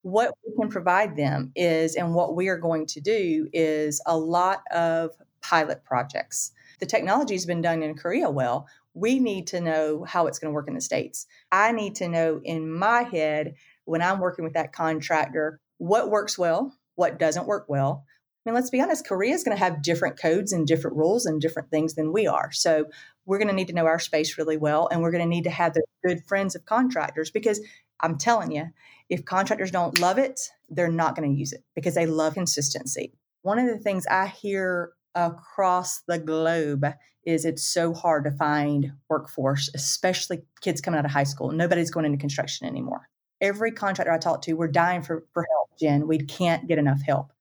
What 0.04 0.34
we 0.46 0.54
can 0.60 0.70
provide 0.70 1.16
them 1.16 1.50
is, 1.56 1.96
and 1.96 2.14
what 2.14 2.36
we 2.36 2.48
are 2.48 2.58
going 2.58 2.86
to 2.86 3.00
do 3.00 3.48
is 3.52 4.00
a 4.06 4.16
lot 4.16 4.62
of 4.70 5.10
pilot 5.42 5.84
projects. 5.84 6.52
The 6.80 6.86
technology 6.86 7.34
has 7.34 7.46
been 7.46 7.62
done 7.62 7.82
in 7.82 7.94
Korea 7.94 8.30
well 8.30 8.66
we 8.94 9.18
need 9.18 9.48
to 9.48 9.60
know 9.60 10.04
how 10.04 10.26
it's 10.26 10.38
going 10.38 10.50
to 10.50 10.54
work 10.54 10.68
in 10.68 10.74
the 10.74 10.80
States. 10.80 11.26
I 11.50 11.72
need 11.72 11.96
to 11.96 12.08
know 12.08 12.40
in 12.42 12.72
my 12.72 13.02
head 13.02 13.54
when 13.84 14.00
I'm 14.00 14.20
working 14.20 14.44
with 14.44 14.54
that 14.54 14.72
contractor 14.72 15.60
what 15.78 16.10
works 16.10 16.38
well, 16.38 16.72
what 16.94 17.18
doesn't 17.18 17.46
work 17.46 17.66
well. 17.68 18.04
I 18.46 18.50
mean, 18.50 18.54
let's 18.54 18.70
be 18.70 18.80
honest, 18.80 19.06
Korea 19.06 19.34
is 19.34 19.42
going 19.42 19.56
to 19.56 19.62
have 19.62 19.82
different 19.82 20.18
codes 20.18 20.52
and 20.52 20.66
different 20.66 20.96
rules 20.96 21.26
and 21.26 21.40
different 21.40 21.70
things 21.70 21.94
than 21.94 22.12
we 22.12 22.26
are. 22.26 22.52
So 22.52 22.86
we're 23.26 23.38
going 23.38 23.48
to 23.48 23.54
need 23.54 23.68
to 23.68 23.74
know 23.74 23.86
our 23.86 23.98
space 23.98 24.38
really 24.38 24.56
well. 24.56 24.88
And 24.90 25.02
we're 25.02 25.10
going 25.10 25.24
to 25.24 25.28
need 25.28 25.44
to 25.44 25.50
have 25.50 25.74
the 25.74 25.82
good 26.04 26.22
friends 26.24 26.54
of 26.54 26.64
contractors 26.64 27.30
because 27.30 27.60
I'm 28.00 28.16
telling 28.16 28.52
you, 28.52 28.66
if 29.08 29.24
contractors 29.24 29.70
don't 29.70 29.98
love 30.00 30.18
it, 30.18 30.40
they're 30.68 30.90
not 30.90 31.16
going 31.16 31.30
to 31.30 31.38
use 31.38 31.52
it 31.52 31.62
because 31.74 31.94
they 31.94 32.06
love 32.06 32.34
consistency. 32.34 33.12
One 33.42 33.58
of 33.58 33.66
the 33.66 33.78
things 33.78 34.06
I 34.06 34.26
hear 34.26 34.92
across 35.14 36.00
the 36.08 36.18
globe 36.18 36.86
is 37.26 37.44
it's 37.44 37.62
so 37.62 37.94
hard 37.94 38.24
to 38.24 38.30
find 38.30 38.92
workforce, 39.08 39.70
especially 39.74 40.42
kids 40.60 40.80
coming 40.80 40.98
out 40.98 41.04
of 41.04 41.10
high 41.10 41.24
school. 41.24 41.50
Nobody's 41.52 41.90
going 41.90 42.06
into 42.06 42.18
construction 42.18 42.66
anymore. 42.66 43.08
Every 43.40 43.72
contractor 43.72 44.12
I 44.12 44.18
talk 44.18 44.42
to, 44.42 44.54
we're 44.54 44.68
dying 44.68 45.02
for, 45.02 45.26
for 45.32 45.46
help, 45.50 45.78
Jen. 45.78 46.06
We 46.06 46.18
can't 46.18 46.66
get 46.66 46.78
enough 46.78 47.02
help. 47.02 47.32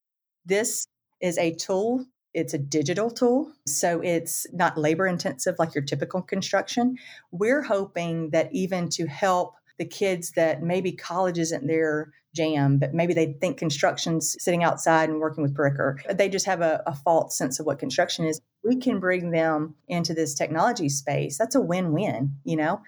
This 0.45 0.87
is 1.21 1.37
a 1.37 1.53
tool. 1.55 2.05
It's 2.33 2.53
a 2.53 2.57
digital 2.57 3.09
tool. 3.11 3.51
So 3.67 4.01
it's 4.01 4.47
not 4.51 4.77
labor 4.77 5.07
intensive 5.07 5.55
like 5.59 5.75
your 5.75 5.83
typical 5.83 6.21
construction. 6.21 6.97
We're 7.31 7.61
hoping 7.61 8.31
that 8.31 8.49
even 8.53 8.89
to 8.89 9.05
help 9.05 9.55
the 9.77 9.85
kids 9.85 10.31
that 10.31 10.61
maybe 10.61 10.91
college 10.91 11.39
isn't 11.39 11.67
their 11.67 12.13
jam, 12.35 12.79
but 12.79 12.93
maybe 12.93 13.13
they 13.13 13.33
think 13.39 13.57
construction's 13.57 14.35
sitting 14.39 14.63
outside 14.63 15.09
and 15.09 15.19
working 15.19 15.43
with 15.43 15.53
brick, 15.53 15.75
or 15.75 15.99
they 16.11 16.29
just 16.29 16.45
have 16.45 16.61
a, 16.61 16.81
a 16.87 16.95
false 16.95 17.37
sense 17.37 17.59
of 17.59 17.65
what 17.65 17.79
construction 17.79 18.25
is. 18.25 18.41
We 18.63 18.77
can 18.77 18.99
bring 18.99 19.31
them 19.31 19.75
into 19.87 20.13
this 20.13 20.33
technology 20.33 20.89
space. 20.89 21.37
That's 21.37 21.55
a 21.55 21.61
win 21.61 21.91
win, 21.91 22.35
you 22.43 22.55
know, 22.55 22.81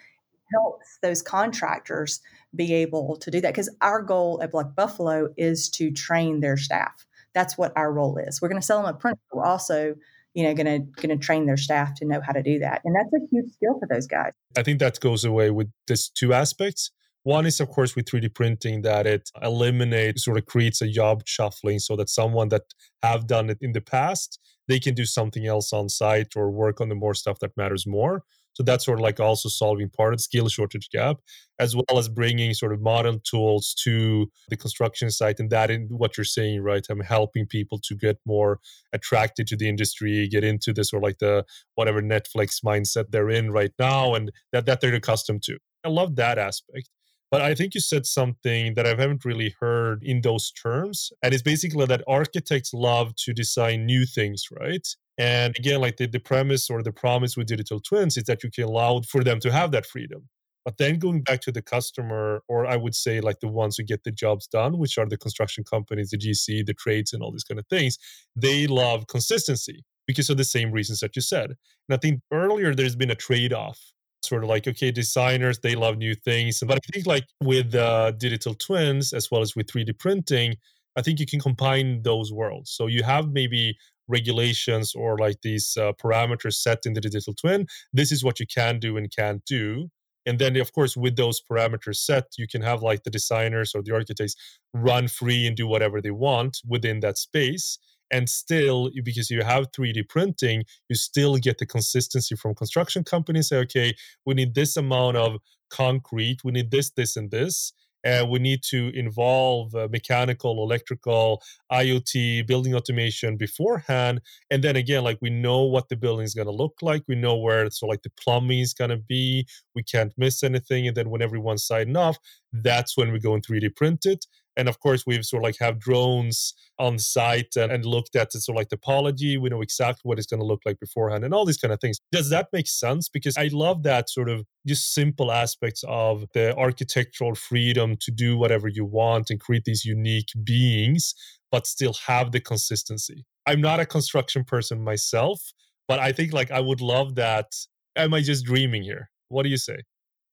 helps 0.53 0.97
those 1.01 1.21
contractors 1.21 2.21
be 2.55 2.73
able 2.73 3.17
to 3.17 3.31
do 3.31 3.41
that. 3.41 3.53
Because 3.53 3.69
our 3.81 4.01
goal 4.01 4.39
at 4.41 4.51
Black 4.51 4.75
Buffalo 4.75 5.29
is 5.37 5.69
to 5.71 5.91
train 5.91 6.39
their 6.39 6.57
staff. 6.57 7.05
That's 7.33 7.57
what 7.57 7.73
our 7.75 7.91
role 7.91 8.17
is. 8.17 8.41
We're 8.41 8.47
going 8.47 8.61
to 8.61 8.65
sell 8.65 8.81
them 8.81 8.95
a 8.95 8.97
printer. 8.97 9.19
We're 9.33 9.45
also 9.45 9.95
you 10.35 10.43
know 10.43 10.53
going 10.53 10.65
to 10.65 11.01
going 11.01 11.17
to 11.17 11.25
train 11.25 11.47
their 11.47 11.57
staff 11.57 11.95
to 11.95 12.05
know 12.05 12.21
how 12.23 12.33
to 12.33 12.43
do 12.43 12.59
that. 12.59 12.81
And 12.83 12.95
that's 12.95 13.11
a 13.13 13.25
huge 13.31 13.51
skill 13.53 13.79
for 13.79 13.87
those 13.91 14.05
guys. 14.05 14.33
I 14.55 14.61
think 14.61 14.79
that 14.79 14.99
goes 14.99 15.25
away 15.25 15.49
with 15.49 15.71
this 15.87 16.09
two 16.09 16.33
aspects. 16.33 16.91
One 17.23 17.47
is, 17.47 17.59
of 17.59 17.69
course, 17.69 17.95
with 17.95 18.05
3D 18.05 18.35
printing 18.35 18.83
that 18.83 19.07
it 19.07 19.31
eliminates, 19.41 20.25
sort 20.25 20.37
of 20.37 20.45
creates 20.45 20.79
a 20.83 20.87
job 20.87 21.23
shuffling 21.25 21.79
so 21.79 21.95
that 21.95 22.07
someone 22.07 22.49
that 22.49 22.61
have 23.01 23.25
done 23.25 23.49
it 23.49 23.57
in 23.61 23.71
the 23.71 23.81
past, 23.81 24.39
they 24.67 24.79
can 24.79 24.93
do 24.93 25.05
something 25.05 25.47
else 25.47 25.73
on 25.73 25.89
site 25.89 26.35
or 26.35 26.51
work 26.51 26.79
on 26.79 26.89
the 26.89 26.95
more 26.95 27.15
stuff 27.15 27.39
that 27.39 27.57
matters 27.57 27.87
more. 27.87 28.23
So 28.55 28.63
that's 28.63 28.85
sort 28.85 28.99
of 28.99 29.03
like 29.03 29.19
also 29.19 29.49
solving 29.49 29.89
part 29.89 30.13
of 30.13 30.19
the 30.19 30.23
skill 30.23 30.47
shortage 30.47 30.89
gap, 30.89 31.17
as 31.59 31.75
well 31.75 31.97
as 31.97 32.09
bringing 32.09 32.53
sort 32.53 32.73
of 32.73 32.81
modern 32.81 33.19
tools 33.23 33.75
to 33.83 34.31
the 34.49 34.57
construction 34.57 35.11
site. 35.11 35.39
And 35.39 35.49
that 35.49 35.69
in 35.69 35.87
what 35.89 36.17
you're 36.17 36.23
saying, 36.23 36.61
right? 36.61 36.85
I'm 36.89 37.01
helping 37.01 37.45
people 37.45 37.79
to 37.83 37.95
get 37.95 38.17
more 38.25 38.59
attracted 38.93 39.47
to 39.47 39.57
the 39.57 39.67
industry, 39.67 40.27
get 40.27 40.43
into 40.43 40.73
this 40.73 40.93
or 40.93 41.01
like 41.01 41.19
the 41.19 41.45
whatever 41.75 42.01
Netflix 42.01 42.63
mindset 42.65 43.11
they're 43.11 43.29
in 43.29 43.51
right 43.51 43.73
now 43.77 44.15
and 44.15 44.31
that, 44.51 44.65
that 44.65 44.81
they're 44.81 44.95
accustomed 44.95 45.43
to. 45.43 45.57
I 45.83 45.89
love 45.89 46.15
that 46.15 46.37
aspect. 46.37 46.89
But 47.35 47.41
I 47.41 47.53
think 47.53 47.75
you 47.75 47.81
said 47.81 48.05
something 48.05 48.75
that 48.75 48.85
I 48.85 48.91
haven't 48.91 49.25
really 49.25 49.53
heard 49.59 50.01
in 50.01 50.21
those 50.21 50.53
terms. 50.53 51.11
And 51.21 51.33
it's 51.33 51.43
basically 51.43 51.85
that 51.85 52.01
architects 52.07 52.73
love 52.73 53.13
to 53.25 53.33
design 53.33 53.85
new 53.85 54.05
things, 54.05 54.45
right? 54.57 54.87
And 55.17 55.53
again, 55.59 55.81
like 55.81 55.97
the, 55.97 56.07
the 56.07 56.21
premise 56.21 56.69
or 56.69 56.81
the 56.81 56.93
promise 56.93 57.35
with 57.35 57.47
digital 57.47 57.81
twins 57.81 58.15
is 58.15 58.23
that 58.23 58.41
you 58.41 58.49
can 58.49 58.63
allow 58.63 59.01
for 59.01 59.21
them 59.21 59.41
to 59.41 59.51
have 59.51 59.71
that 59.71 59.85
freedom. 59.85 60.29
But 60.63 60.77
then 60.77 60.97
going 60.97 61.23
back 61.23 61.41
to 61.41 61.51
the 61.51 61.61
customer, 61.61 62.41
or 62.47 62.65
I 62.65 62.77
would 62.77 62.95
say 62.95 63.19
like 63.19 63.41
the 63.41 63.49
ones 63.49 63.75
who 63.75 63.83
get 63.83 64.05
the 64.05 64.11
jobs 64.11 64.47
done, 64.47 64.77
which 64.77 64.97
are 64.97 65.05
the 65.05 65.17
construction 65.17 65.65
companies, 65.65 66.11
the 66.11 66.17
GC, 66.17 66.65
the 66.65 66.73
trades, 66.73 67.11
and 67.11 67.21
all 67.21 67.33
these 67.33 67.43
kind 67.43 67.59
of 67.59 67.67
things, 67.67 67.97
they 68.37 68.65
love 68.65 69.07
consistency 69.07 69.83
because 70.07 70.29
of 70.29 70.37
the 70.37 70.45
same 70.45 70.71
reasons 70.71 71.01
that 71.01 71.17
you 71.17 71.21
said. 71.21 71.47
And 71.89 71.95
I 71.95 71.97
think 71.97 72.21
earlier 72.31 72.73
there's 72.73 72.95
been 72.95 73.11
a 73.11 73.15
trade 73.15 73.51
off 73.51 73.91
sort 74.27 74.43
of 74.43 74.49
like 74.49 74.67
okay 74.67 74.91
designers 74.91 75.59
they 75.59 75.75
love 75.75 75.97
new 75.97 76.15
things. 76.15 76.61
But 76.65 76.77
i 76.77 76.79
think 76.93 77.05
like 77.05 77.25
with 77.41 77.75
uh, 77.75 78.11
digital 78.11 78.53
twins 78.53 79.13
as 79.13 79.29
well 79.31 79.41
as 79.41 79.55
with 79.55 79.67
3d 79.67 79.97
printing 79.99 80.55
i 80.97 81.01
think 81.01 81.19
you 81.19 81.25
can 81.25 81.39
combine 81.39 82.01
those 82.03 82.31
worlds. 82.31 82.71
So 82.71 82.87
you 82.87 83.03
have 83.03 83.29
maybe 83.31 83.77
regulations 84.07 84.93
or 84.95 85.17
like 85.17 85.41
these 85.41 85.77
uh, 85.77 85.91
parameters 85.93 86.53
set 86.53 86.85
in 86.85 86.93
the 86.93 87.01
digital 87.01 87.33
twin. 87.33 87.65
This 87.91 88.11
is 88.11 88.23
what 88.23 88.39
you 88.39 88.45
can 88.45 88.79
do 88.79 88.97
and 88.97 89.09
can't 89.15 89.43
do. 89.45 89.89
And 90.27 90.37
then 90.39 90.55
of 90.57 90.73
course 90.73 90.95
with 90.97 91.15
those 91.15 91.41
parameters 91.41 91.97
set 91.97 92.25
you 92.37 92.47
can 92.47 92.61
have 92.61 92.81
like 92.81 93.03
the 93.03 93.09
designers 93.11 93.73
or 93.75 93.81
the 93.83 93.93
architects 93.93 94.35
run 94.73 95.07
free 95.07 95.45
and 95.47 95.55
do 95.55 95.67
whatever 95.67 96.01
they 96.01 96.11
want 96.11 96.59
within 96.67 96.99
that 97.01 97.17
space 97.17 97.77
and 98.11 98.29
still 98.29 98.89
because 99.03 99.29
you 99.29 99.43
have 99.43 99.71
3d 99.71 100.07
printing 100.09 100.63
you 100.89 100.95
still 100.95 101.37
get 101.37 101.57
the 101.57 101.65
consistency 101.65 102.35
from 102.35 102.55
construction 102.55 103.03
companies 103.03 103.49
say 103.49 103.57
okay 103.57 103.93
we 104.25 104.33
need 104.33 104.55
this 104.55 104.77
amount 104.77 105.17
of 105.17 105.37
concrete 105.69 106.43
we 106.43 106.51
need 106.51 106.71
this 106.71 106.91
this 106.91 107.15
and 107.15 107.31
this 107.31 107.73
and 108.05 108.29
we 108.29 108.37
need 108.37 108.61
to 108.61 108.91
involve 108.93 109.73
uh, 109.73 109.87
mechanical 109.91 110.63
electrical 110.63 111.41
iot 111.71 112.45
building 112.45 112.75
automation 112.75 113.35
beforehand. 113.35 114.21
And 114.51 114.63
then 114.63 114.75
again 114.75 115.03
like 115.03 115.17
we 115.21 115.31
know 115.31 115.63
what 115.63 115.89
the 115.89 115.97
building 115.97 116.23
is 116.23 116.35
going 116.35 116.47
to 116.47 116.53
look 116.53 116.75
like 116.81 117.03
we 117.07 117.15
know 117.15 117.35
where 117.35 117.69
so 117.71 117.87
like 117.87 118.03
the 118.03 118.11
plumbing 118.11 118.59
is 118.59 118.73
going 118.73 118.91
to 118.91 118.97
be 118.97 119.47
we 119.73 119.83
can't 119.83 120.13
miss 120.17 120.43
anything 120.43 120.87
and 120.87 120.95
then 120.95 121.09
when 121.09 121.23
everyone's 121.23 121.65
signed 121.65 121.97
off 121.97 122.17
that's 122.53 122.95
when 122.95 123.11
we 123.11 123.19
go 123.19 123.33
and 123.33 123.45
3d 123.45 123.75
print 123.75 124.05
it 124.05 124.25
and 124.57 124.69
of 124.69 124.79
course, 124.79 125.05
we've 125.05 125.25
sort 125.25 125.41
of 125.41 125.45
like 125.45 125.57
have 125.59 125.79
drones 125.79 126.53
on 126.79 126.97
site 126.99 127.55
and, 127.55 127.71
and 127.71 127.85
looked 127.85 128.15
at 128.15 128.31
the 128.31 128.39
sort 128.39 128.55
of 128.55 128.59
like 128.59 128.69
topology. 128.69 129.39
We 129.39 129.49
know 129.49 129.61
exactly 129.61 130.01
what 130.03 130.17
it's 130.17 130.27
going 130.27 130.39
to 130.39 130.45
look 130.45 130.61
like 130.65 130.79
beforehand 130.79 131.23
and 131.23 131.33
all 131.33 131.45
these 131.45 131.57
kind 131.57 131.73
of 131.73 131.79
things. 131.79 131.99
Does 132.11 132.29
that 132.29 132.47
make 132.53 132.67
sense? 132.67 133.09
Because 133.09 133.37
I 133.37 133.49
love 133.51 133.83
that 133.83 134.09
sort 134.09 134.29
of 134.29 134.45
just 134.65 134.93
simple 134.93 135.31
aspects 135.31 135.83
of 135.87 136.25
the 136.33 136.55
architectural 136.57 137.35
freedom 137.35 137.97
to 138.01 138.11
do 138.11 138.37
whatever 138.37 138.67
you 138.67 138.85
want 138.85 139.29
and 139.29 139.39
create 139.39 139.65
these 139.65 139.85
unique 139.85 140.29
beings, 140.43 141.13
but 141.51 141.67
still 141.67 141.95
have 142.07 142.31
the 142.31 142.39
consistency. 142.39 143.25
I'm 143.45 143.61
not 143.61 143.79
a 143.79 143.85
construction 143.85 144.43
person 144.43 144.83
myself, 144.83 145.53
but 145.87 145.99
I 145.99 146.11
think 146.11 146.33
like 146.33 146.51
I 146.51 146.61
would 146.61 146.81
love 146.81 147.15
that. 147.15 147.47
Am 147.95 148.13
I 148.13 148.21
just 148.21 148.45
dreaming 148.45 148.83
here? 148.83 149.09
What 149.29 149.43
do 149.43 149.49
you 149.49 149.57
say? 149.57 149.77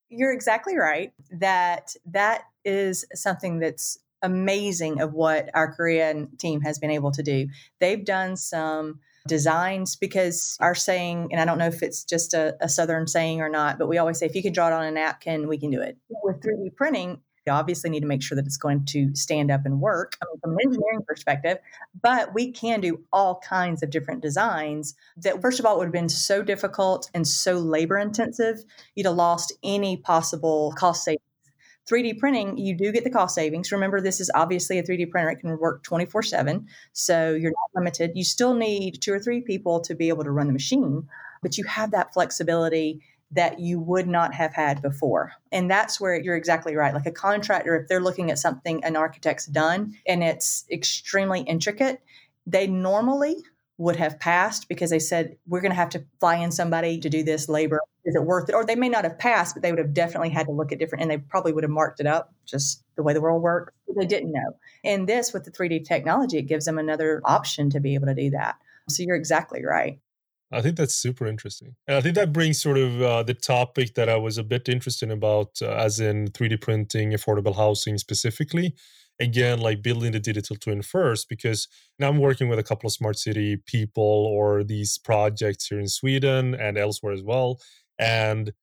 You're 0.09 0.33
exactly 0.33 0.77
right 0.77 1.11
that 1.39 1.95
that 2.05 2.43
is 2.65 3.05
something 3.13 3.59
that's 3.59 3.97
amazing 4.23 5.01
of 5.01 5.13
what 5.13 5.49
our 5.53 5.73
Korean 5.73 6.35
team 6.37 6.61
has 6.61 6.79
been 6.79 6.89
able 6.89 7.11
to 7.11 7.21
do. 7.21 7.47
They've 7.79 8.03
done 8.03 8.37
some 8.37 8.99
designs 9.27 9.95
because 9.95 10.57
our 10.59 10.75
saying, 10.75 11.29
and 11.31 11.39
I 11.39 11.45
don't 11.45 11.57
know 11.57 11.67
if 11.67 11.83
it's 11.83 12.03
just 12.03 12.33
a, 12.33 12.55
a, 12.59 12.67
Southern 12.67 13.07
saying 13.07 13.41
or 13.41 13.49
not, 13.49 13.77
but 13.77 13.87
we 13.87 13.97
always 13.97 14.17
say 14.17 14.25
if 14.25 14.35
you 14.35 14.41
can 14.41 14.53
draw 14.53 14.67
it 14.67 14.73
on 14.73 14.83
a 14.83 14.91
napkin, 14.91 15.47
we 15.47 15.57
can 15.57 15.71
do 15.71 15.81
it. 15.81 15.97
With 16.23 16.41
3D 16.41 16.75
printing, 16.75 17.21
you 17.45 17.53
obviously 17.53 17.89
need 17.89 18.01
to 18.01 18.07
make 18.07 18.21
sure 18.21 18.35
that 18.35 18.45
it's 18.45 18.57
going 18.57 18.85
to 18.85 19.13
stand 19.15 19.51
up 19.51 19.65
and 19.65 19.81
work 19.81 20.15
I 20.21 20.25
mean, 20.25 20.39
from 20.41 20.53
an 20.53 20.59
engineering 20.63 21.03
perspective, 21.05 21.57
but 22.01 22.33
we 22.33 22.51
can 22.51 22.81
do 22.81 23.03
all 23.11 23.39
kinds 23.39 23.83
of 23.83 23.89
different 23.89 24.21
designs 24.21 24.95
that, 25.17 25.41
first 25.41 25.59
of 25.59 25.65
all, 25.65 25.77
would 25.77 25.85
have 25.85 25.93
been 25.93 26.09
so 26.09 26.41
difficult 26.41 27.09
and 27.13 27.27
so 27.27 27.53
labor 27.53 27.97
intensive, 27.97 28.63
you'd 28.95 29.05
have 29.05 29.15
lost 29.15 29.53
any 29.63 29.97
possible 29.97 30.73
cost 30.77 31.03
savings 31.03 31.21
3D 31.89 32.17
printing, 32.17 32.57
you 32.57 32.75
do 32.75 32.91
get 32.91 33.03
the 33.03 33.09
cost 33.09 33.35
savings. 33.35 33.71
Remember, 33.71 33.99
this 33.99 34.21
is 34.21 34.31
obviously 34.33 34.79
a 34.79 34.83
3D 34.83 35.11
printer. 35.11 35.29
It 35.31 35.39
can 35.39 35.57
work 35.59 35.83
24 35.83 36.23
7. 36.23 36.67
So 36.93 37.33
you're 37.33 37.51
not 37.51 37.81
limited. 37.81 38.11
You 38.15 38.23
still 38.23 38.53
need 38.53 39.01
two 39.01 39.13
or 39.13 39.19
three 39.19 39.41
people 39.41 39.81
to 39.81 39.95
be 39.95 40.09
able 40.09 40.23
to 40.23 40.31
run 40.31 40.47
the 40.47 40.53
machine, 40.53 41.07
but 41.41 41.57
you 41.57 41.65
have 41.65 41.91
that 41.91 42.13
flexibility 42.13 43.01
that 43.31 43.59
you 43.59 43.79
would 43.79 44.07
not 44.07 44.33
have 44.33 44.53
had 44.53 44.81
before. 44.81 45.33
And 45.51 45.69
that's 45.69 45.99
where 45.99 46.19
you're 46.19 46.35
exactly 46.35 46.75
right. 46.75 46.93
Like 46.93 47.07
a 47.07 47.11
contractor, 47.11 47.75
if 47.75 47.87
they're 47.87 47.99
looking 47.99 48.29
at 48.29 48.37
something 48.37 48.83
an 48.83 48.95
architect's 48.95 49.47
done 49.47 49.95
and 50.05 50.23
it's 50.23 50.65
extremely 50.71 51.41
intricate, 51.41 52.01
They 52.45 52.67
normally 52.67 53.37
would 53.83 53.95
have 53.97 54.19
passed 54.19 54.67
because 54.67 54.89
they 54.89 54.99
said, 54.99 55.37
we're 55.47 55.61
going 55.61 55.71
to 55.71 55.75
have 55.75 55.89
to 55.89 56.05
fly 56.19 56.35
in 56.35 56.51
somebody 56.51 56.99
to 56.99 57.09
do 57.09 57.23
this 57.23 57.49
labor. 57.49 57.79
Is 58.05 58.15
it 58.15 58.23
worth 58.23 58.49
it? 58.49 58.55
Or 58.55 58.65
they 58.65 58.75
may 58.75 58.89
not 58.89 59.03
have 59.03 59.19
passed, 59.19 59.55
but 59.55 59.61
they 59.61 59.71
would 59.71 59.79
have 59.79 59.93
definitely 59.93 60.29
had 60.29 60.47
to 60.47 60.51
look 60.51 60.71
at 60.71 60.79
different, 60.79 61.03
and 61.03 61.11
they 61.11 61.17
probably 61.17 61.53
would 61.53 61.63
have 61.63 61.71
marked 61.71 61.99
it 61.99 62.07
up 62.07 62.33
just 62.45 62.83
the 62.95 63.03
way 63.03 63.13
the 63.13 63.21
world 63.21 63.41
works. 63.41 63.73
They 63.95 64.05
didn't 64.05 64.31
know. 64.31 64.55
And 64.83 65.07
this, 65.07 65.33
with 65.33 65.43
the 65.43 65.51
3D 65.51 65.85
technology, 65.85 66.37
it 66.39 66.43
gives 66.47 66.65
them 66.65 66.79
another 66.79 67.21
option 67.25 67.69
to 67.71 67.79
be 67.79 67.93
able 67.93 68.07
to 68.07 68.15
do 68.15 68.31
that. 68.31 68.55
So 68.89 69.03
you're 69.03 69.15
exactly 69.15 69.63
right. 69.63 69.99
I 70.51 70.61
think 70.61 70.77
that's 70.77 70.95
super 70.95 71.25
interesting. 71.25 71.75
And 71.87 71.97
I 71.97 72.01
think 72.01 72.15
that 72.15 72.31
brings 72.31 72.61
sort 72.61 72.77
of 72.77 73.01
uh, 73.01 73.23
the 73.23 73.33
topic 73.33 73.95
that 73.95 74.07
I 74.07 74.17
was 74.17 74.37
a 74.37 74.43
bit 74.43 74.69
interested 74.69 75.09
about, 75.09 75.59
uh, 75.61 75.69
as 75.71 75.99
in 75.99 76.27
3D 76.27 76.61
printing, 76.61 77.11
affordable 77.11 77.55
housing 77.55 77.97
specifically. 77.97 78.75
Again, 79.19 79.59
like 79.59 79.81
building 79.81 80.11
the 80.11 80.19
digital 80.19 80.55
twin 80.55 80.81
first, 80.81 81.29
because 81.29 81.67
now 81.99 82.09
I'm 82.09 82.17
working 82.19 82.49
with 82.49 82.59
a 82.59 82.63
couple 82.63 82.87
of 82.87 82.93
smart 82.93 83.17
city 83.17 83.57
people 83.57 84.03
or 84.03 84.63
these 84.63 84.97
projects 84.97 85.67
here 85.67 85.79
in 85.79 85.87
Sweden 85.87 86.55
and 86.55 86.77
elsewhere 86.77 87.13
as 87.13 87.21
well. 87.23 87.59
And 87.99 88.53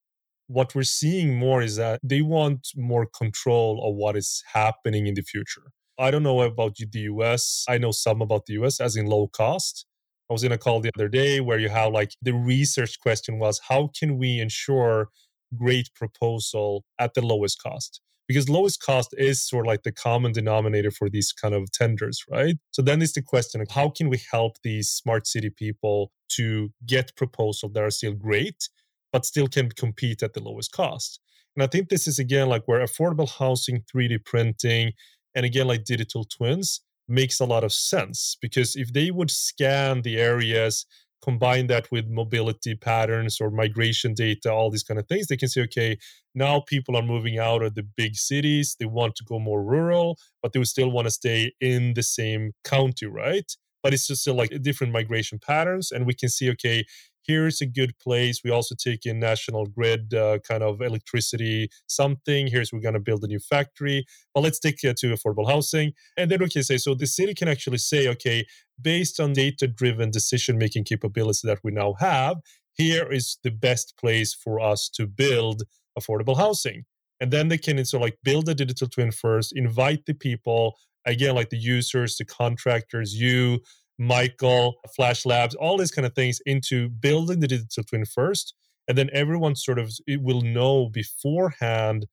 what 0.49 0.75
we're 0.75 0.83
seeing 0.83 1.37
more 1.39 1.63
is 1.63 1.77
that 1.77 2.01
they 2.03 2.23
want 2.23 2.69
more 2.77 3.07
control 3.07 3.89
of 3.89 3.95
what 3.95 4.17
is 4.17 4.43
happening 4.53 5.07
in 5.07 5.15
the 5.15 5.23
future. 5.23 5.73
I 5.99 6.11
don't 6.11 6.23
know 6.23 6.41
about 6.43 6.77
the 6.77 7.01
US. 7.01 7.65
I 7.69 7.79
know 7.79 7.93
some 7.93 8.21
about 8.21 8.47
the 8.47 8.55
US, 8.55 8.81
as 8.81 8.97
in 8.97 9.07
low 9.07 9.29
cost 9.29 9.87
I 10.31 10.33
was 10.33 10.45
in 10.45 10.53
a 10.53 10.59
call 10.59 10.81
the 10.81 10.93
other 10.97 11.09
day 11.09 11.41
where 11.41 11.59
you 11.59 11.69
have 11.71 11.93
like 11.93 12.13
the 12.23 12.33
research 12.33 13.01
question 13.01 13.39
was 13.41 13.61
how 13.69 13.91
can 13.99 14.17
we 14.17 14.39
ensure 14.39 15.09
great 15.57 15.89
proposal 15.95 16.85
at 16.99 17.15
the 17.15 17.25
lowest 17.25 17.63
cost? 17.63 18.01
Because 18.29 18.49
lowest 18.49 18.81
cost 18.81 19.13
is 19.19 19.45
sort 19.45 19.67
of 19.67 19.69
like 19.69 19.83
the 19.83 19.91
common 19.91 20.33
denominator 20.33 20.93
for 20.93 21.11
these 21.11 21.33
kind 21.33 21.53
of 21.53 21.71
tenders, 21.73 22.23
right? 22.31 22.57
So 22.71 22.81
then 22.81 23.03
is 23.03 23.13
the 23.13 23.23
question 23.23 23.61
of 23.61 23.71
how 23.71 23.91
can 23.91 24.09
we 24.09 24.21
help 24.31 24.57
these 24.63 24.89
smart 24.89 25.27
city 25.27 25.51
people 25.51 26.13
to 26.37 26.71
get 26.87 27.17
proposals 27.17 27.73
that 27.73 27.83
are 27.83 27.91
still 27.91 28.13
great, 28.15 28.69
but 29.13 29.27
still 29.27 29.49
can 29.49 29.71
compete 29.71 30.23
at 30.23 30.35
the 30.35 30.43
lowest 30.43 30.71
cost? 30.71 31.19
And 31.57 31.65
I 31.65 31.67
think 31.67 31.89
this 31.89 32.07
is 32.07 32.21
again 32.21 32.49
like 32.49 32.63
where 32.67 32.85
affordable 32.85 33.29
housing, 33.29 33.83
3D 33.93 34.25
printing, 34.25 34.93
and 35.35 35.45
again 35.45 35.67
like 35.67 35.85
digital 35.85 36.25
twins 36.25 36.83
makes 37.09 37.41
a 37.41 37.45
lot 37.45 37.65
of 37.65 37.73
sense 37.73 38.37
because 38.41 38.77
if 38.77 38.93
they 38.93 39.11
would 39.11 39.31
scan 39.31 40.03
the 40.03 40.17
areas 40.17 40.87
combine 41.23 41.67
that 41.67 41.91
with 41.91 42.09
mobility 42.09 42.75
patterns 42.75 43.41
or 43.41 43.51
migration 43.51 44.15
data 44.15 44.51
all 44.53 44.71
these 44.71 44.83
kind 44.83 44.99
of 44.99 45.07
things 45.07 45.27
they 45.27 45.37
can 45.37 45.49
say 45.49 45.63
okay 45.63 45.97
now 46.35 46.61
people 46.61 46.97
are 46.97 47.03
moving 47.03 47.39
out 47.39 47.63
of 47.63 47.75
the 47.75 47.83
big 47.83 48.15
cities 48.17 48.77
they 48.79 48.87
want 48.87 49.15
to 49.15 49.25
go 49.25 49.39
more 49.39 49.63
rural 49.63 50.17
but 50.43 50.53
they 50.53 50.59
would 50.59 50.69
still 50.69 50.91
want 50.91 51.07
to 51.07 51.11
stay 51.11 51.53
in 51.61 51.95
the 51.95 52.03
same 52.03 52.53
county 52.65 53.07
right? 53.07 53.53
But 53.83 53.95
it's 53.95 54.07
just 54.07 54.29
uh, 54.29 54.35
like 54.35 54.51
different 54.63 54.93
migration 54.93 55.39
patterns 55.39 55.91
and 55.91 56.07
we 56.07 56.15
can 56.15 56.29
see 56.29 56.51
okay 56.51 56.85
here's 57.23 57.61
a 57.61 57.67
good 57.67 57.99
place. 57.99 58.41
We 58.45 58.51
also 58.51 58.75
take 58.75 59.07
in 59.07 59.19
national 59.21 59.67
grid 59.67 60.15
uh, 60.15 60.39
kind 60.39 60.63
of 60.63 60.81
electricity 60.81 61.71
something. 61.87 62.47
Here's 62.47 62.73
we're 62.73 62.81
going 62.81 62.95
to 62.95 63.01
build 63.01 63.25
a 63.25 63.29
new 63.29 63.39
factory. 63.39 64.05
But 64.35 64.43
let's 64.43 64.59
take 64.59 64.83
it 64.83 64.97
to 64.99 65.15
affordable 65.15 65.49
housing. 65.49 65.93
And 66.17 66.31
then 66.31 66.41
we 66.41 66.49
can 66.49 66.63
say, 66.63 66.77
so 66.77 66.95
the 66.95 67.07
city 67.07 67.35
can 67.35 67.49
actually 67.49 67.79
say, 67.79 68.09
okay, 68.09 68.47
based 68.81 69.21
on 69.21 69.33
data 69.33 69.67
driven 69.67 70.11
decision 70.11 70.59
making 70.59 70.85
capabilities 70.85 71.43
that 71.45 71.61
we 71.63 71.73
now 71.73 71.95
have, 71.99 72.39
here 72.75 73.11
is 73.11 73.39
the 73.43 73.51
best 73.51 73.95
place 73.99 74.35
for 74.35 74.61
us 74.61 74.89
to 74.91 75.07
build 75.07 75.65
affordable 75.99 76.37
housing. 76.37 76.85
And 77.21 77.31
then 77.31 77.49
they 77.49 77.59
can 77.59 77.85
sort 77.85 78.03
of 78.03 78.07
like 78.07 78.19
build 78.25 78.49
a 78.49 78.55
digital 78.55 78.89
twin 78.89 79.11
first, 79.11 79.53
invite 79.55 80.07
the 80.07 80.15
people, 80.15 80.79
again, 81.07 81.35
like 81.35 81.51
the 81.51 81.59
users, 81.59 82.17
the 82.17 82.25
contractors, 82.25 83.15
you, 83.15 83.61
Michael, 84.01 84.77
Flash 84.97 85.27
Labs, 85.27 85.55
all 85.55 85.77
these 85.77 85.91
kind 85.91 86.07
of 86.07 86.15
things 86.15 86.41
into 86.47 86.89
building 86.89 87.41
the 87.41 87.47
digital 87.47 87.85
twin 87.85 88.07
first. 88.07 88.55
And 88.89 88.97
then 88.97 89.11
everyone 89.13 89.55
sort 89.55 89.79
of 89.79 89.93
it 90.07 90.23
will 90.23 90.41
know 90.41 90.89
beforehand 90.89 92.07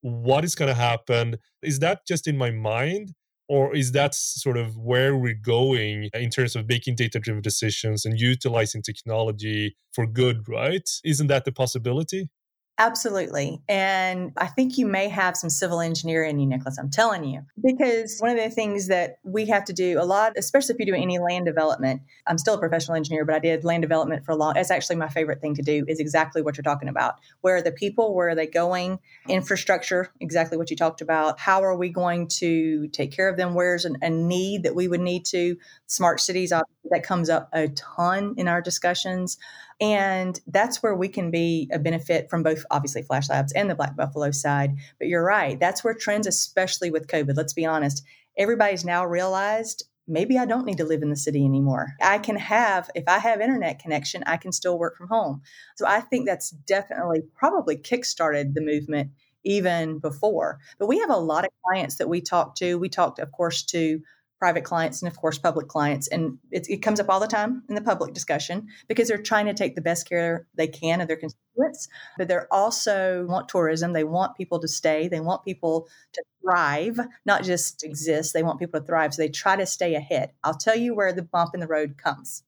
what 0.00 0.42
is 0.42 0.54
going 0.54 0.68
to 0.68 0.74
happen. 0.74 1.36
Is 1.62 1.80
that 1.80 2.06
just 2.08 2.26
in 2.26 2.38
my 2.38 2.50
mind? 2.50 3.12
Or 3.46 3.76
is 3.76 3.92
that 3.92 4.14
sort 4.14 4.56
of 4.56 4.78
where 4.78 5.18
we're 5.18 5.34
going 5.34 6.08
in 6.14 6.30
terms 6.30 6.56
of 6.56 6.66
making 6.66 6.96
data 6.96 7.18
driven 7.18 7.42
decisions 7.42 8.06
and 8.06 8.18
utilizing 8.18 8.80
technology 8.80 9.76
for 9.92 10.06
good, 10.06 10.48
right? 10.48 10.88
Isn't 11.04 11.26
that 11.26 11.44
the 11.44 11.52
possibility? 11.52 12.30
Absolutely. 12.76 13.62
And 13.68 14.32
I 14.36 14.48
think 14.48 14.78
you 14.78 14.86
may 14.86 15.08
have 15.08 15.36
some 15.36 15.48
civil 15.48 15.80
engineer 15.80 16.24
in 16.24 16.40
you, 16.40 16.46
Nicolas. 16.46 16.76
I'm 16.76 16.90
telling 16.90 17.22
you. 17.22 17.42
Because 17.62 18.18
one 18.18 18.30
of 18.30 18.36
the 18.36 18.50
things 18.50 18.88
that 18.88 19.18
we 19.22 19.46
have 19.46 19.64
to 19.66 19.72
do 19.72 20.00
a 20.00 20.02
lot, 20.02 20.32
especially 20.36 20.74
if 20.74 20.80
you 20.80 20.86
do 20.86 20.94
any 20.94 21.20
land 21.20 21.46
development, 21.46 22.02
I'm 22.26 22.36
still 22.36 22.54
a 22.54 22.58
professional 22.58 22.96
engineer, 22.96 23.24
but 23.24 23.36
I 23.36 23.38
did 23.38 23.64
land 23.64 23.82
development 23.82 24.24
for 24.24 24.32
a 24.32 24.36
long 24.36 24.56
it's 24.56 24.72
actually 24.72 24.96
my 24.96 25.08
favorite 25.08 25.40
thing 25.40 25.54
to 25.54 25.62
do 25.62 25.84
is 25.86 26.00
exactly 26.00 26.42
what 26.42 26.56
you're 26.56 26.64
talking 26.64 26.88
about. 26.88 27.14
Where 27.42 27.56
are 27.56 27.62
the 27.62 27.70
people? 27.70 28.12
Where 28.12 28.30
are 28.30 28.34
they 28.34 28.48
going? 28.48 28.98
Infrastructure, 29.28 30.10
exactly 30.20 30.58
what 30.58 30.68
you 30.68 30.76
talked 30.76 31.00
about. 31.00 31.38
How 31.38 31.62
are 31.62 31.76
we 31.76 31.90
going 31.90 32.26
to 32.38 32.88
take 32.88 33.12
care 33.12 33.28
of 33.28 33.36
them? 33.36 33.54
Where's 33.54 33.84
an, 33.84 33.98
a 34.02 34.10
need 34.10 34.64
that 34.64 34.74
we 34.74 34.88
would 34.88 35.00
need 35.00 35.24
to? 35.26 35.56
Smart 35.86 36.20
cities, 36.20 36.52
that 36.90 37.02
comes 37.02 37.30
up 37.30 37.48
a 37.52 37.68
ton 37.68 38.34
in 38.36 38.48
our 38.48 38.60
discussions. 38.60 39.38
And 39.84 40.40
that's 40.46 40.82
where 40.82 40.94
we 40.94 41.08
can 41.08 41.30
be 41.30 41.68
a 41.70 41.78
benefit 41.78 42.30
from 42.30 42.42
both, 42.42 42.64
obviously, 42.70 43.02
Flash 43.02 43.28
Labs 43.28 43.52
and 43.52 43.68
the 43.68 43.74
Black 43.74 43.94
Buffalo 43.94 44.30
side. 44.30 44.78
But 44.98 45.08
you're 45.08 45.22
right. 45.22 45.60
That's 45.60 45.84
where 45.84 45.92
trends, 45.92 46.26
especially 46.26 46.90
with 46.90 47.06
COVID, 47.06 47.36
let's 47.36 47.52
be 47.52 47.66
honest, 47.66 48.02
everybody's 48.38 48.86
now 48.86 49.04
realized 49.04 49.84
maybe 50.08 50.38
I 50.38 50.46
don't 50.46 50.64
need 50.64 50.78
to 50.78 50.86
live 50.86 51.02
in 51.02 51.10
the 51.10 51.16
city 51.16 51.44
anymore. 51.44 51.88
I 52.00 52.16
can 52.16 52.36
have, 52.36 52.88
if 52.94 53.04
I 53.06 53.18
have 53.18 53.42
internet 53.42 53.78
connection, 53.78 54.22
I 54.26 54.38
can 54.38 54.52
still 54.52 54.78
work 54.78 54.96
from 54.96 55.08
home. 55.08 55.42
So 55.76 55.86
I 55.86 56.00
think 56.00 56.24
that's 56.24 56.48
definitely 56.48 57.20
probably 57.34 57.76
kickstarted 57.76 58.54
the 58.54 58.62
movement 58.62 59.10
even 59.44 59.98
before. 59.98 60.60
But 60.78 60.86
we 60.86 61.00
have 61.00 61.10
a 61.10 61.16
lot 61.16 61.44
of 61.44 61.50
clients 61.62 61.96
that 61.96 62.08
we 62.08 62.22
talk 62.22 62.54
to. 62.56 62.78
We 62.78 62.88
talked, 62.88 63.18
of 63.18 63.32
course, 63.32 63.62
to 63.64 64.00
private 64.44 64.62
clients 64.62 65.00
and 65.00 65.10
of 65.10 65.16
course 65.18 65.38
public 65.38 65.68
clients. 65.68 66.06
And 66.06 66.36
it, 66.50 66.68
it, 66.68 66.82
comes 66.82 67.00
up 67.00 67.08
all 67.08 67.18
the 67.18 67.26
time 67.26 67.62
in 67.70 67.74
the 67.74 67.80
public 67.80 68.12
discussion 68.12 68.68
because 68.88 69.08
they're 69.08 69.16
trying 69.16 69.46
to 69.46 69.54
take 69.54 69.74
the 69.74 69.80
best 69.80 70.06
care 70.06 70.46
they 70.54 70.66
can 70.66 71.00
of 71.00 71.08
their 71.08 71.16
constituents. 71.16 71.88
But 72.18 72.28
they're 72.28 72.46
also 72.52 73.24
want 73.26 73.48
tourism. 73.48 73.94
They 73.94 74.04
want 74.04 74.36
people 74.36 74.60
to 74.60 74.68
stay. 74.68 75.08
They 75.08 75.20
want 75.20 75.46
people 75.46 75.88
to 76.12 76.22
thrive 76.42 77.00
not 77.24 77.42
just 77.42 77.82
exist. 77.84 78.34
They 78.34 78.42
want 78.42 78.58
people 78.58 78.78
to 78.80 78.86
thrive. 78.86 79.14
So 79.14 79.22
they 79.22 79.30
try 79.30 79.56
to 79.56 79.64
stay 79.64 79.94
ahead. 79.94 80.32
I'll 80.44 80.58
tell 80.58 80.76
you 80.76 80.94
where 80.94 81.14
the 81.14 81.22
bump 81.22 81.54
in 81.54 81.60
the 81.60 81.66
road 81.66 81.96
comes. 81.96 82.42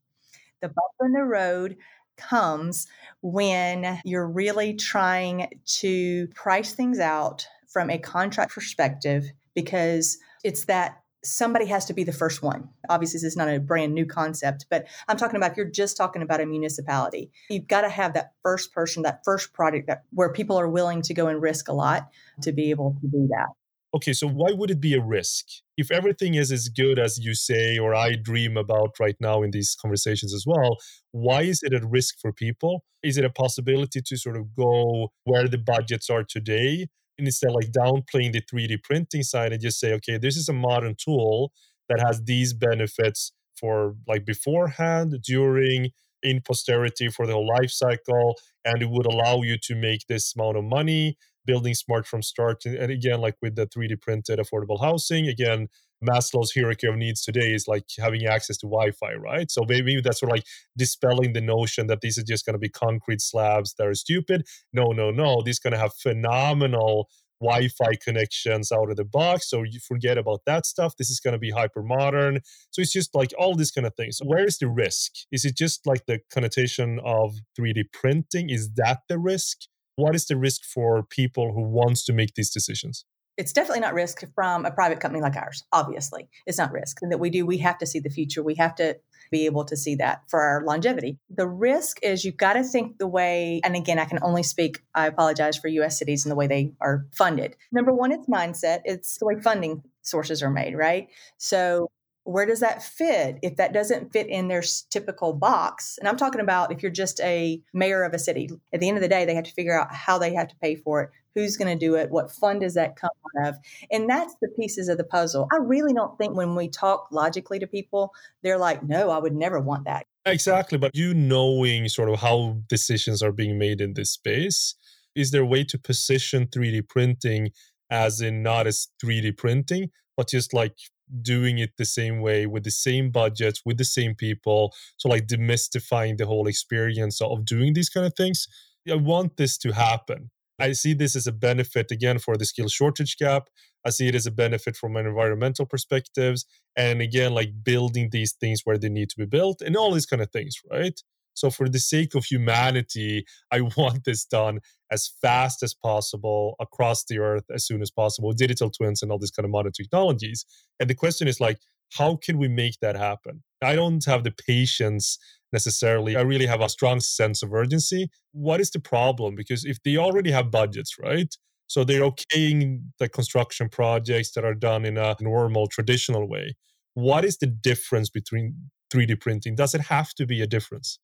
The 0.60 0.68
bump 0.68 0.92
in 1.00 1.12
the 1.12 1.24
road 1.24 1.78
comes 2.18 2.88
when 3.22 4.02
you're 4.04 4.28
really 4.28 4.74
trying 4.74 5.48
to 5.78 6.28
price 6.34 6.74
things 6.74 6.98
out 6.98 7.46
from 7.66 7.88
a 7.88 7.96
contract 7.96 8.52
perspective 8.52 9.24
because 9.54 10.18
it's 10.44 10.66
that 10.66 11.00
somebody 11.26 11.66
has 11.66 11.84
to 11.86 11.94
be 11.94 12.04
the 12.04 12.12
first 12.12 12.42
one. 12.42 12.68
Obviously, 12.88 13.18
this 13.18 13.24
is 13.24 13.36
not 13.36 13.48
a 13.48 13.60
brand 13.60 13.94
new 13.94 14.06
concept, 14.06 14.66
but 14.70 14.86
I'm 15.08 15.16
talking 15.16 15.36
about 15.36 15.56
you're 15.56 15.66
just 15.66 15.96
talking 15.96 16.22
about 16.22 16.40
a 16.40 16.46
municipality, 16.46 17.30
you've 17.50 17.68
got 17.68 17.82
to 17.82 17.88
have 17.88 18.14
that 18.14 18.32
first 18.42 18.72
person, 18.72 19.02
that 19.02 19.22
first 19.24 19.52
product 19.52 19.86
that 19.88 20.04
where 20.12 20.32
people 20.32 20.58
are 20.58 20.68
willing 20.68 21.02
to 21.02 21.14
go 21.14 21.28
and 21.28 21.42
risk 21.42 21.68
a 21.68 21.72
lot 21.72 22.08
to 22.42 22.52
be 22.52 22.70
able 22.70 22.96
to 23.00 23.06
do 23.08 23.28
that. 23.30 23.48
Okay, 23.94 24.12
so 24.12 24.28
why 24.28 24.52
would 24.52 24.70
it 24.70 24.80
be 24.80 24.94
a 24.94 25.02
risk? 25.02 25.46
If 25.78 25.90
everything 25.90 26.34
is 26.34 26.52
as 26.52 26.68
good 26.68 26.98
as 26.98 27.18
you 27.18 27.34
say 27.34 27.78
or 27.78 27.94
I 27.94 28.14
dream 28.14 28.56
about 28.56 28.96
right 29.00 29.16
now 29.20 29.42
in 29.42 29.52
these 29.52 29.74
conversations 29.80 30.34
as 30.34 30.44
well, 30.46 30.76
why 31.12 31.42
is 31.42 31.62
it 31.62 31.72
a 31.72 31.86
risk 31.86 32.16
for 32.20 32.32
people? 32.32 32.84
Is 33.02 33.16
it 33.16 33.24
a 33.24 33.30
possibility 33.30 34.02
to 34.04 34.16
sort 34.18 34.36
of 34.36 34.54
go 34.54 35.12
where 35.24 35.48
the 35.48 35.56
budgets 35.56 36.10
are 36.10 36.24
today 36.24 36.88
instead 37.18 37.52
like 37.52 37.72
downplaying 37.72 38.32
the 38.32 38.42
3D 38.42 38.82
printing 38.82 39.22
side 39.22 39.52
and 39.52 39.62
just 39.62 39.80
say, 39.80 39.92
okay, 39.94 40.18
this 40.18 40.36
is 40.36 40.48
a 40.48 40.52
modern 40.52 40.94
tool 40.98 41.52
that 41.88 42.00
has 42.00 42.22
these 42.24 42.52
benefits 42.52 43.32
for 43.58 43.96
like 44.06 44.24
beforehand, 44.24 45.16
during, 45.22 45.90
in 46.22 46.40
posterity 46.40 47.08
for 47.08 47.26
the 47.26 47.32
whole 47.32 47.46
life 47.46 47.70
cycle, 47.70 48.36
and 48.64 48.82
it 48.82 48.90
would 48.90 49.06
allow 49.06 49.42
you 49.42 49.56
to 49.62 49.74
make 49.74 50.06
this 50.08 50.34
amount 50.34 50.56
of 50.56 50.64
money 50.64 51.16
building 51.44 51.74
smart 51.74 52.06
from 52.06 52.22
start. 52.22 52.64
And 52.64 52.90
again, 52.90 53.20
like 53.20 53.36
with 53.40 53.54
the 53.54 53.66
3D 53.66 54.00
printed 54.00 54.38
affordable 54.38 54.80
housing, 54.80 55.28
again, 55.28 55.68
Maslow's 56.04 56.52
hierarchy 56.54 56.86
of 56.86 56.96
needs 56.96 57.22
today 57.22 57.54
is 57.54 57.66
like 57.66 57.84
having 57.98 58.26
access 58.26 58.56
to 58.58 58.66
Wi-Fi, 58.66 59.14
right? 59.14 59.50
So 59.50 59.62
maybe 59.68 60.00
that's 60.00 60.20
sort 60.20 60.30
of 60.30 60.36
like 60.36 60.46
dispelling 60.76 61.32
the 61.32 61.40
notion 61.40 61.86
that 61.86 62.00
these 62.00 62.18
are 62.18 62.22
just 62.22 62.44
going 62.44 62.54
to 62.54 62.58
be 62.58 62.68
concrete 62.68 63.20
slabs 63.20 63.74
that 63.74 63.86
are 63.86 63.94
stupid. 63.94 64.46
No, 64.72 64.92
no, 64.92 65.10
no. 65.10 65.42
These 65.42 65.58
going 65.58 65.72
to 65.72 65.78
have 65.78 65.94
phenomenal 65.94 67.08
Wi-Fi 67.40 67.96
connections 68.02 68.72
out 68.72 68.90
of 68.90 68.96
the 68.96 69.04
box. 69.04 69.50
So 69.50 69.62
you 69.62 69.78
forget 69.80 70.18
about 70.18 70.40
that 70.46 70.66
stuff. 70.66 70.96
This 70.96 71.10
is 71.10 71.20
going 71.20 71.32
to 71.32 71.38
be 71.38 71.50
hyper 71.50 71.82
modern. 71.82 72.40
So 72.70 72.80
it's 72.80 72.92
just 72.92 73.14
like 73.14 73.32
all 73.38 73.54
these 73.54 73.70
kind 73.70 73.86
of 73.86 73.94
things. 73.94 74.18
Where 74.24 74.44
is 74.44 74.58
the 74.58 74.68
risk? 74.68 75.12
Is 75.32 75.44
it 75.44 75.56
just 75.56 75.86
like 75.86 76.06
the 76.06 76.20
connotation 76.32 76.98
of 77.04 77.34
3D 77.58 77.92
printing? 77.92 78.50
Is 78.50 78.72
that 78.74 79.00
the 79.08 79.18
risk? 79.18 79.58
What 79.96 80.14
is 80.14 80.26
the 80.26 80.36
risk 80.36 80.62
for 80.64 81.02
people 81.02 81.52
who 81.52 81.62
wants 81.62 82.04
to 82.06 82.12
make 82.12 82.34
these 82.34 82.50
decisions? 82.50 83.04
It's 83.36 83.52
definitely 83.52 83.80
not 83.80 83.94
risk 83.94 84.24
from 84.34 84.64
a 84.64 84.70
private 84.70 85.00
company 85.00 85.22
like 85.22 85.36
ours. 85.36 85.64
Obviously, 85.72 86.28
it's 86.46 86.58
not 86.58 86.72
risk. 86.72 86.98
And 87.02 87.12
that 87.12 87.18
we 87.18 87.30
do, 87.30 87.44
we 87.44 87.58
have 87.58 87.78
to 87.78 87.86
see 87.86 88.00
the 88.00 88.10
future. 88.10 88.42
We 88.42 88.54
have 88.56 88.74
to 88.76 88.96
be 89.30 89.46
able 89.46 89.64
to 89.64 89.76
see 89.76 89.96
that 89.96 90.22
for 90.28 90.40
our 90.40 90.64
longevity. 90.64 91.18
The 91.30 91.48
risk 91.48 91.98
is 92.02 92.24
you've 92.24 92.36
got 92.36 92.54
to 92.54 92.62
think 92.62 92.98
the 92.98 93.08
way, 93.08 93.60
and 93.64 93.74
again, 93.76 93.98
I 93.98 94.04
can 94.04 94.20
only 94.22 94.42
speak, 94.42 94.82
I 94.94 95.06
apologize 95.06 95.56
for 95.56 95.68
US 95.68 95.98
cities 95.98 96.24
and 96.24 96.30
the 96.30 96.36
way 96.36 96.46
they 96.46 96.72
are 96.80 97.06
funded. 97.12 97.56
Number 97.72 97.92
one, 97.92 98.12
it's 98.12 98.28
mindset, 98.28 98.80
it's 98.84 99.18
the 99.18 99.26
way 99.26 99.40
funding 99.40 99.82
sources 100.02 100.42
are 100.42 100.50
made, 100.50 100.74
right? 100.74 101.08
So 101.38 101.90
where 102.26 102.46
does 102.46 102.60
that 102.60 102.82
fit? 102.82 103.38
If 103.42 103.56
that 103.56 103.72
doesn't 103.72 104.12
fit 104.12 104.26
in 104.26 104.48
their 104.48 104.62
typical 104.90 105.32
box, 105.32 105.96
and 105.98 106.08
I'm 106.08 106.16
talking 106.16 106.40
about 106.40 106.72
if 106.72 106.82
you're 106.82 106.90
just 106.90 107.20
a 107.20 107.62
mayor 107.72 108.02
of 108.02 108.14
a 108.14 108.18
city, 108.18 108.50
at 108.72 108.80
the 108.80 108.88
end 108.88 108.96
of 108.96 109.02
the 109.02 109.08
day, 109.08 109.24
they 109.24 109.34
have 109.34 109.44
to 109.44 109.52
figure 109.52 109.78
out 109.78 109.94
how 109.94 110.18
they 110.18 110.34
have 110.34 110.48
to 110.48 110.56
pay 110.56 110.74
for 110.74 111.02
it, 111.02 111.10
who's 111.36 111.56
going 111.56 111.78
to 111.78 111.86
do 111.86 111.94
it, 111.94 112.10
what 112.10 112.32
fund 112.32 112.62
does 112.62 112.74
that 112.74 112.96
come 112.96 113.10
out 113.38 113.48
of, 113.48 113.56
and 113.92 114.10
that's 114.10 114.34
the 114.42 114.48
pieces 114.48 114.88
of 114.88 114.98
the 114.98 115.04
puzzle. 115.04 115.46
I 115.52 115.58
really 115.58 115.92
don't 115.92 116.16
think 116.18 116.34
when 116.34 116.56
we 116.56 116.68
talk 116.68 117.08
logically 117.12 117.60
to 117.60 117.66
people, 117.66 118.12
they're 118.42 118.58
like, 118.58 118.82
no, 118.82 119.10
I 119.10 119.18
would 119.18 119.34
never 119.34 119.60
want 119.60 119.84
that. 119.84 120.06
Exactly. 120.24 120.78
But 120.78 120.96
you 120.96 121.14
knowing 121.14 121.88
sort 121.88 122.08
of 122.08 122.20
how 122.20 122.56
decisions 122.68 123.22
are 123.22 123.32
being 123.32 123.58
made 123.58 123.80
in 123.80 123.94
this 123.94 124.10
space, 124.10 124.74
is 125.14 125.30
there 125.30 125.42
a 125.42 125.46
way 125.46 125.62
to 125.64 125.78
position 125.78 126.46
3D 126.46 126.88
printing 126.88 127.50
as 127.90 128.20
in 128.20 128.42
not 128.42 128.66
as 128.66 128.88
3D 129.04 129.36
printing, 129.36 129.90
but 130.16 130.28
just 130.28 130.52
like 130.52 130.74
doing 131.22 131.58
it 131.58 131.76
the 131.76 131.84
same 131.84 132.20
way 132.20 132.46
with 132.46 132.64
the 132.64 132.70
same 132.70 133.10
budgets 133.10 133.62
with 133.64 133.78
the 133.78 133.84
same 133.84 134.12
people 134.14 134.74
so 134.96 135.08
like 135.08 135.26
demystifying 135.28 136.16
the 136.16 136.26
whole 136.26 136.48
experience 136.48 137.20
of 137.20 137.44
doing 137.44 137.74
these 137.74 137.88
kind 137.88 138.04
of 138.04 138.14
things 138.14 138.48
i 138.90 138.94
want 138.94 139.36
this 139.36 139.56
to 139.56 139.72
happen 139.72 140.30
i 140.58 140.72
see 140.72 140.94
this 140.94 141.16
as 141.16 141.26
a 141.26 141.32
benefit 141.32 141.90
again 141.90 142.18
for 142.18 142.36
the 142.36 142.44
skill 142.44 142.68
shortage 142.68 143.16
gap 143.16 143.48
i 143.84 143.90
see 143.90 144.08
it 144.08 144.14
as 144.14 144.26
a 144.26 144.30
benefit 144.30 144.76
from 144.76 144.96
an 144.96 145.06
environmental 145.06 145.66
perspectives 145.66 146.46
and 146.76 147.00
again 147.00 147.32
like 147.32 147.64
building 147.64 148.08
these 148.10 148.32
things 148.32 148.62
where 148.64 148.78
they 148.78 148.88
need 148.88 149.08
to 149.08 149.18
be 149.18 149.26
built 149.26 149.60
and 149.60 149.76
all 149.76 149.92
these 149.92 150.06
kind 150.06 150.22
of 150.22 150.30
things 150.30 150.56
right 150.70 151.02
so, 151.36 151.50
for 151.50 151.68
the 151.68 151.78
sake 151.78 152.14
of 152.14 152.24
humanity, 152.24 153.26
I 153.52 153.60
want 153.76 154.04
this 154.04 154.24
done 154.24 154.60
as 154.90 155.12
fast 155.20 155.62
as 155.62 155.74
possible 155.74 156.56
across 156.58 157.04
the 157.04 157.18
earth 157.18 157.44
as 157.54 157.66
soon 157.66 157.82
as 157.82 157.90
possible, 157.90 158.32
digital 158.32 158.70
twins 158.70 159.02
and 159.02 159.12
all 159.12 159.18
these 159.18 159.30
kind 159.30 159.44
of 159.44 159.50
modern 159.50 159.72
technologies. 159.72 160.46
And 160.80 160.88
the 160.88 160.94
question 160.94 161.28
is 161.28 161.40
like, 161.40 161.58
how 161.92 162.16
can 162.16 162.38
we 162.38 162.48
make 162.48 162.78
that 162.80 162.96
happen? 162.96 163.42
I 163.62 163.74
don't 163.76 164.04
have 164.06 164.24
the 164.24 164.32
patience 164.32 165.18
necessarily. 165.52 166.16
I 166.16 166.22
really 166.22 166.46
have 166.46 166.60
a 166.60 166.68
strong 166.68 167.00
sense 167.00 167.42
of 167.42 167.52
urgency. 167.52 168.10
What 168.32 168.60
is 168.60 168.70
the 168.70 168.80
problem? 168.80 169.34
Because 169.34 169.64
if 169.64 169.82
they 169.82 169.96
already 169.96 170.30
have 170.30 170.50
budgets, 170.50 170.96
right? 171.00 171.34
So 171.68 171.84
they're 171.84 172.08
okaying 172.08 172.82
the 172.98 173.08
construction 173.08 173.68
projects 173.68 174.32
that 174.32 174.44
are 174.44 174.54
done 174.54 174.84
in 174.84 174.96
a 174.96 175.16
normal, 175.20 175.66
traditional 175.66 176.28
way. 176.28 176.54
What 176.94 177.24
is 177.24 177.38
the 177.38 177.46
difference 177.46 178.08
between 178.08 178.70
3D 178.92 179.20
printing? 179.20 179.56
Does 179.56 179.74
it 179.74 179.82
have 179.82 180.14
to 180.14 180.26
be 180.26 180.40
a 180.40 180.46
difference? 180.46 180.98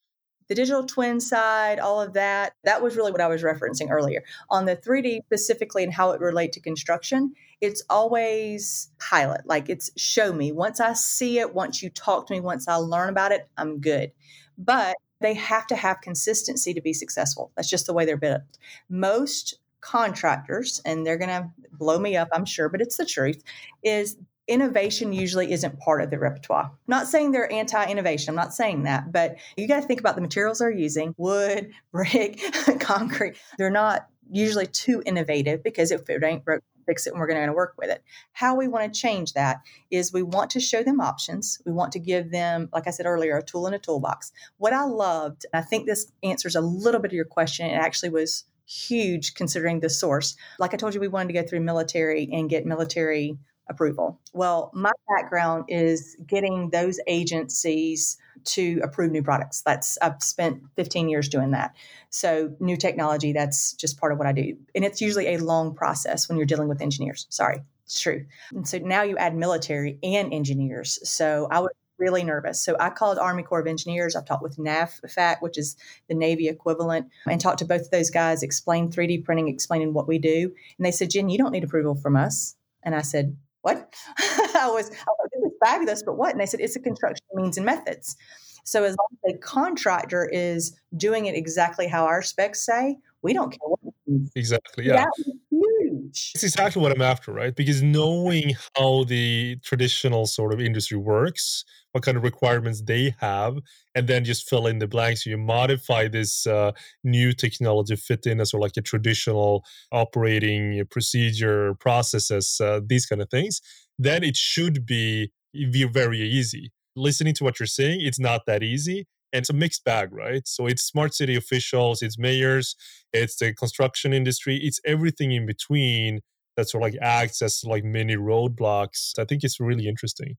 The 0.48 0.54
digital 0.54 0.84
twin 0.84 1.20
side, 1.20 1.78
all 1.78 2.00
of 2.00 2.14
that, 2.14 2.54
that 2.64 2.82
was 2.82 2.96
really 2.96 3.12
what 3.12 3.20
I 3.20 3.28
was 3.28 3.42
referencing 3.42 3.90
earlier. 3.90 4.22
On 4.50 4.64
the 4.64 4.76
3D 4.76 5.24
specifically 5.26 5.84
and 5.84 5.92
how 5.92 6.10
it 6.10 6.20
relate 6.20 6.52
to 6.52 6.60
construction, 6.60 7.32
it's 7.60 7.82
always 7.88 8.90
pilot. 8.98 9.42
Like 9.46 9.68
it's 9.68 9.90
show 9.96 10.32
me. 10.32 10.52
Once 10.52 10.80
I 10.80 10.92
see 10.94 11.38
it, 11.38 11.54
once 11.54 11.82
you 11.82 11.90
talk 11.90 12.26
to 12.26 12.34
me, 12.34 12.40
once 12.40 12.68
I 12.68 12.74
learn 12.76 13.08
about 13.08 13.32
it, 13.32 13.48
I'm 13.56 13.80
good. 13.80 14.12
But 14.58 14.96
they 15.20 15.34
have 15.34 15.66
to 15.68 15.76
have 15.76 16.00
consistency 16.00 16.74
to 16.74 16.80
be 16.80 16.92
successful. 16.92 17.52
That's 17.56 17.70
just 17.70 17.86
the 17.86 17.92
way 17.92 18.04
they're 18.04 18.16
built. 18.16 18.42
Most 18.88 19.58
contractors, 19.80 20.80
and 20.84 21.06
they're 21.06 21.18
going 21.18 21.28
to 21.28 21.50
blow 21.72 21.98
me 21.98 22.16
up, 22.16 22.28
I'm 22.32 22.44
sure, 22.44 22.68
but 22.68 22.80
it's 22.80 22.96
the 22.96 23.04
truth, 23.04 23.42
is 23.82 24.16
innovation 24.48 25.12
usually 25.12 25.52
isn't 25.52 25.78
part 25.78 26.02
of 26.02 26.10
the 26.10 26.18
repertoire. 26.18 26.70
Not 26.86 27.06
saying 27.06 27.32
they're 27.32 27.52
anti 27.52 27.84
innovation, 27.84 28.30
I'm 28.30 28.36
not 28.36 28.54
saying 28.54 28.84
that, 28.84 29.12
but 29.12 29.36
you 29.56 29.68
got 29.68 29.80
to 29.80 29.86
think 29.86 30.00
about 30.00 30.16
the 30.16 30.22
materials 30.22 30.58
they're 30.58 30.70
using 30.70 31.14
wood, 31.16 31.72
brick, 31.92 32.40
concrete. 32.80 33.36
They're 33.58 33.70
not 33.70 34.08
usually 34.30 34.66
too 34.66 35.02
innovative 35.04 35.62
because 35.62 35.90
if 35.90 36.08
it 36.08 36.24
ain't 36.24 36.44
broke, 36.44 36.62
fix 36.86 37.06
it 37.06 37.10
and 37.10 37.20
we're 37.20 37.28
going 37.28 37.46
to 37.46 37.52
work 37.52 37.74
with 37.78 37.90
it. 37.90 38.02
How 38.32 38.56
we 38.56 38.66
want 38.66 38.92
to 38.92 39.00
change 39.00 39.34
that 39.34 39.60
is 39.90 40.12
we 40.12 40.22
want 40.22 40.50
to 40.50 40.60
show 40.60 40.82
them 40.82 41.00
options. 41.00 41.60
We 41.64 41.72
want 41.72 41.92
to 41.92 42.00
give 42.00 42.30
them, 42.30 42.68
like 42.72 42.86
I 42.86 42.90
said 42.90 43.06
earlier, 43.06 43.36
a 43.36 43.42
tool 43.42 43.66
in 43.66 43.74
a 43.74 43.78
toolbox. 43.78 44.32
What 44.58 44.72
I 44.72 44.84
loved, 44.84 45.46
and 45.52 45.62
I 45.62 45.64
think 45.64 45.86
this 45.86 46.10
answers 46.22 46.56
a 46.56 46.60
little 46.60 47.00
bit 47.00 47.10
of 47.10 47.14
your 47.14 47.24
question, 47.24 47.66
it 47.66 47.74
actually 47.74 48.10
was 48.10 48.44
huge 48.66 49.34
considering 49.34 49.80
the 49.80 49.90
source. 49.90 50.36
Like 50.58 50.74
I 50.74 50.76
told 50.76 50.94
you, 50.94 51.00
we 51.00 51.08
wanted 51.08 51.32
to 51.32 51.40
go 51.40 51.46
through 51.46 51.60
military 51.60 52.28
and 52.32 52.50
get 52.50 52.66
military 52.66 53.38
approval. 53.72 54.20
Well, 54.32 54.70
my 54.74 54.92
background 55.16 55.64
is 55.68 56.16
getting 56.26 56.70
those 56.70 57.00
agencies 57.06 58.18
to 58.44 58.80
approve 58.82 59.10
new 59.10 59.22
products. 59.22 59.62
That's 59.62 59.98
I've 60.02 60.22
spent 60.22 60.62
15 60.76 61.08
years 61.08 61.28
doing 61.28 61.52
that. 61.52 61.74
So 62.10 62.54
new 62.60 62.76
technology, 62.76 63.32
that's 63.32 63.72
just 63.74 63.98
part 63.98 64.12
of 64.12 64.18
what 64.18 64.26
I 64.26 64.32
do. 64.32 64.56
And 64.74 64.84
it's 64.84 65.00
usually 65.00 65.34
a 65.34 65.38
long 65.38 65.74
process 65.74 66.28
when 66.28 66.36
you're 66.38 66.46
dealing 66.46 66.68
with 66.68 66.82
engineers. 66.82 67.26
Sorry, 67.30 67.62
it's 67.84 68.00
true. 68.00 68.26
And 68.52 68.66
so 68.68 68.78
now 68.78 69.02
you 69.02 69.16
add 69.16 69.34
military 69.34 69.98
and 70.02 70.32
engineers. 70.32 70.98
So 71.08 71.48
I 71.50 71.60
was 71.60 71.70
really 71.98 72.24
nervous. 72.24 72.60
So 72.60 72.76
I 72.80 72.90
called 72.90 73.18
Army 73.18 73.44
Corps 73.44 73.60
of 73.60 73.66
Engineers. 73.68 74.16
I've 74.16 74.24
talked 74.24 74.42
with 74.42 74.56
NAVFAC, 74.56 75.36
which 75.40 75.56
is 75.56 75.76
the 76.08 76.14
Navy 76.14 76.48
equivalent, 76.48 77.06
and 77.26 77.40
talked 77.40 77.60
to 77.60 77.64
both 77.64 77.82
of 77.82 77.90
those 77.90 78.10
guys, 78.10 78.42
explained 78.42 78.92
3D 78.92 79.24
printing, 79.24 79.48
explaining 79.48 79.94
what 79.94 80.08
we 80.08 80.18
do. 80.18 80.52
And 80.78 80.84
they 80.84 80.90
said, 80.90 81.10
Jen, 81.10 81.28
you 81.28 81.38
don't 81.38 81.52
need 81.52 81.62
approval 81.62 81.94
from 81.94 82.16
us. 82.16 82.56
And 82.82 82.96
I 82.96 83.02
said, 83.02 83.36
what? 83.62 83.94
I 84.18 84.68
was, 84.72 84.90
I 84.90 85.12
was 85.18 85.30
this 85.32 85.52
is 85.52 85.58
fabulous, 85.64 86.02
but 86.02 86.16
what? 86.16 86.32
And 86.32 86.40
they 86.40 86.46
said, 86.46 86.60
it's 86.60 86.76
a 86.76 86.80
construction 86.80 87.24
means 87.34 87.56
and 87.56 87.66
methods. 87.66 88.16
So 88.64 88.84
as 88.84 88.96
long 88.96 89.18
as 89.28 89.34
a 89.34 89.38
contractor 89.38 90.28
is 90.32 90.78
doing 90.96 91.26
it 91.26 91.34
exactly 91.34 91.88
how 91.88 92.04
our 92.04 92.22
specs 92.22 92.64
say, 92.64 92.98
we 93.22 93.32
don't 93.32 93.50
care 93.50 93.58
what. 93.68 93.94
Exactly. 94.36 94.86
Yeah. 94.86 95.06
huge. 95.50 96.32
It's 96.34 96.44
exactly 96.44 96.82
what 96.82 96.92
I'm 96.92 97.02
after, 97.02 97.32
right? 97.32 97.54
Because 97.54 97.82
knowing 97.82 98.54
how 98.76 99.04
the 99.04 99.56
traditional 99.62 100.26
sort 100.26 100.52
of 100.52 100.60
industry 100.60 100.98
works, 100.98 101.64
what 101.92 102.02
kind 102.04 102.16
of 102.16 102.22
requirements 102.22 102.82
they 102.82 103.14
have, 103.20 103.58
and 103.94 104.08
then 104.08 104.24
just 104.24 104.48
fill 104.48 104.66
in 104.66 104.78
the 104.78 104.88
blanks. 104.88 105.24
You 105.24 105.38
modify 105.38 106.08
this 106.08 106.46
uh, 106.46 106.72
new 107.04 107.32
technology 107.32 107.96
fit 107.96 108.26
in 108.26 108.40
as 108.40 108.52
of 108.52 108.60
like 108.60 108.76
a 108.76 108.82
traditional 108.82 109.64
operating 109.92 110.84
procedure, 110.90 111.74
processes, 111.74 112.60
uh, 112.60 112.80
these 112.84 113.06
kind 113.06 113.22
of 113.22 113.30
things. 113.30 113.60
Then 113.98 114.24
it 114.24 114.36
should 114.36 114.84
be 114.86 115.30
very 115.54 116.20
easy. 116.20 116.72
Listening 116.96 117.34
to 117.34 117.44
what 117.44 117.60
you're 117.60 117.66
saying, 117.66 118.00
it's 118.00 118.18
not 118.18 118.46
that 118.46 118.62
easy 118.62 119.06
and 119.32 119.40
it's 119.40 119.50
a 119.50 119.54
mixed 119.54 119.84
bag, 119.84 120.12
right? 120.12 120.46
So 120.46 120.66
it's 120.66 120.82
smart 120.82 121.14
city 121.14 121.36
officials, 121.36 122.02
it's 122.02 122.18
mayors, 122.18 122.76
it's 123.12 123.36
the 123.36 123.54
construction 123.54 124.12
industry, 124.12 124.58
it's 124.62 124.80
everything 124.84 125.32
in 125.32 125.46
between 125.46 126.20
that 126.56 126.68
sort 126.68 126.82
of 126.82 126.92
like 126.92 127.00
acts 127.00 127.40
as 127.40 127.62
like 127.64 127.84
mini 127.84 128.16
roadblocks. 128.16 129.18
I 129.18 129.24
think 129.24 129.42
it's 129.42 129.58
really 129.58 129.88
interesting. 129.88 130.36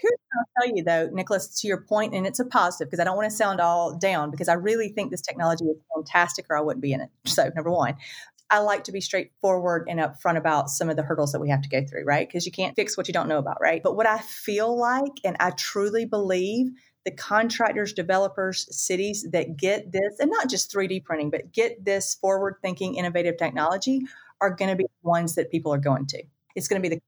Here's 0.00 0.12
what 0.12 0.40
I'll 0.40 0.62
tell 0.62 0.76
you 0.76 0.84
though, 0.84 1.08
Nicolas, 1.12 1.60
to 1.60 1.66
your 1.66 1.80
point, 1.80 2.14
and 2.14 2.26
it's 2.26 2.38
a 2.38 2.44
positive 2.44 2.88
because 2.88 3.00
I 3.00 3.04
don't 3.04 3.16
want 3.16 3.30
to 3.30 3.36
sound 3.36 3.60
all 3.60 3.96
down 3.96 4.30
because 4.30 4.48
I 4.48 4.54
really 4.54 4.90
think 4.90 5.10
this 5.10 5.22
technology 5.22 5.64
is 5.64 5.76
fantastic 5.94 6.46
or 6.50 6.56
I 6.56 6.60
wouldn't 6.60 6.82
be 6.82 6.92
in 6.92 7.00
it. 7.00 7.10
So, 7.24 7.50
number 7.54 7.70
one, 7.70 7.96
I 8.50 8.58
like 8.60 8.84
to 8.84 8.92
be 8.92 9.00
straightforward 9.00 9.88
and 9.88 9.98
upfront 9.98 10.36
about 10.36 10.70
some 10.70 10.88
of 10.88 10.96
the 10.96 11.02
hurdles 11.02 11.32
that 11.32 11.40
we 11.40 11.50
have 11.50 11.62
to 11.62 11.68
go 11.68 11.84
through, 11.84 12.04
right? 12.04 12.28
Because 12.28 12.46
you 12.46 12.52
can't 12.52 12.76
fix 12.76 12.96
what 12.96 13.08
you 13.08 13.14
don't 13.14 13.28
know 13.28 13.38
about, 13.38 13.60
right? 13.60 13.82
But 13.82 13.96
what 13.96 14.06
I 14.06 14.18
feel 14.18 14.78
like, 14.78 15.12
and 15.24 15.36
I 15.40 15.50
truly 15.50 16.04
believe 16.04 16.68
the 17.04 17.10
contractors, 17.10 17.92
developers, 17.92 18.66
cities 18.76 19.26
that 19.32 19.56
get 19.56 19.92
this, 19.92 20.18
and 20.20 20.30
not 20.30 20.48
just 20.50 20.72
3D 20.72 21.04
printing, 21.04 21.30
but 21.30 21.52
get 21.52 21.84
this 21.84 22.14
forward 22.14 22.56
thinking, 22.62 22.96
innovative 22.96 23.36
technology 23.36 24.02
are 24.40 24.50
going 24.50 24.70
to 24.70 24.76
be 24.76 24.84
the 24.84 25.08
ones 25.08 25.34
that 25.36 25.50
people 25.50 25.72
are 25.72 25.78
going 25.78 26.06
to. 26.06 26.22
It's 26.54 26.68
going 26.68 26.82
to 26.82 26.88
be 26.88 26.94
the 26.94 27.00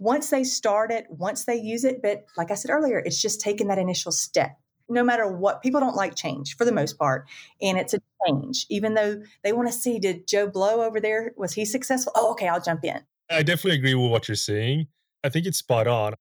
once 0.00 0.30
they 0.30 0.44
start 0.44 0.90
it, 0.90 1.06
once 1.10 1.44
they 1.44 1.56
use 1.56 1.84
it. 1.84 2.02
But 2.02 2.24
like 2.36 2.50
I 2.50 2.54
said 2.54 2.70
earlier, 2.70 2.98
it's 2.98 3.20
just 3.20 3.40
taking 3.40 3.68
that 3.68 3.78
initial 3.78 4.12
step. 4.12 4.58
No 4.88 5.02
matter 5.02 5.30
what, 5.30 5.62
people 5.62 5.80
don't 5.80 5.96
like 5.96 6.14
change 6.14 6.56
for 6.56 6.64
the 6.64 6.72
most 6.72 6.98
part. 6.98 7.26
And 7.62 7.78
it's 7.78 7.94
a 7.94 8.00
change, 8.26 8.66
even 8.68 8.94
though 8.94 9.22
they 9.42 9.52
want 9.52 9.68
to 9.68 9.72
see 9.72 9.98
did 9.98 10.28
Joe 10.28 10.46
Blow 10.46 10.82
over 10.82 11.00
there, 11.00 11.32
was 11.36 11.54
he 11.54 11.64
successful? 11.64 12.12
Oh, 12.14 12.32
okay, 12.32 12.48
I'll 12.48 12.60
jump 12.60 12.84
in. 12.84 13.00
I 13.30 13.42
definitely 13.42 13.78
agree 13.78 13.94
with 13.94 14.10
what 14.10 14.28
you're 14.28 14.34
saying. 14.34 14.88
I 15.22 15.30
think 15.30 15.46
it's 15.46 15.58
spot 15.58 15.86
on. 15.86 16.14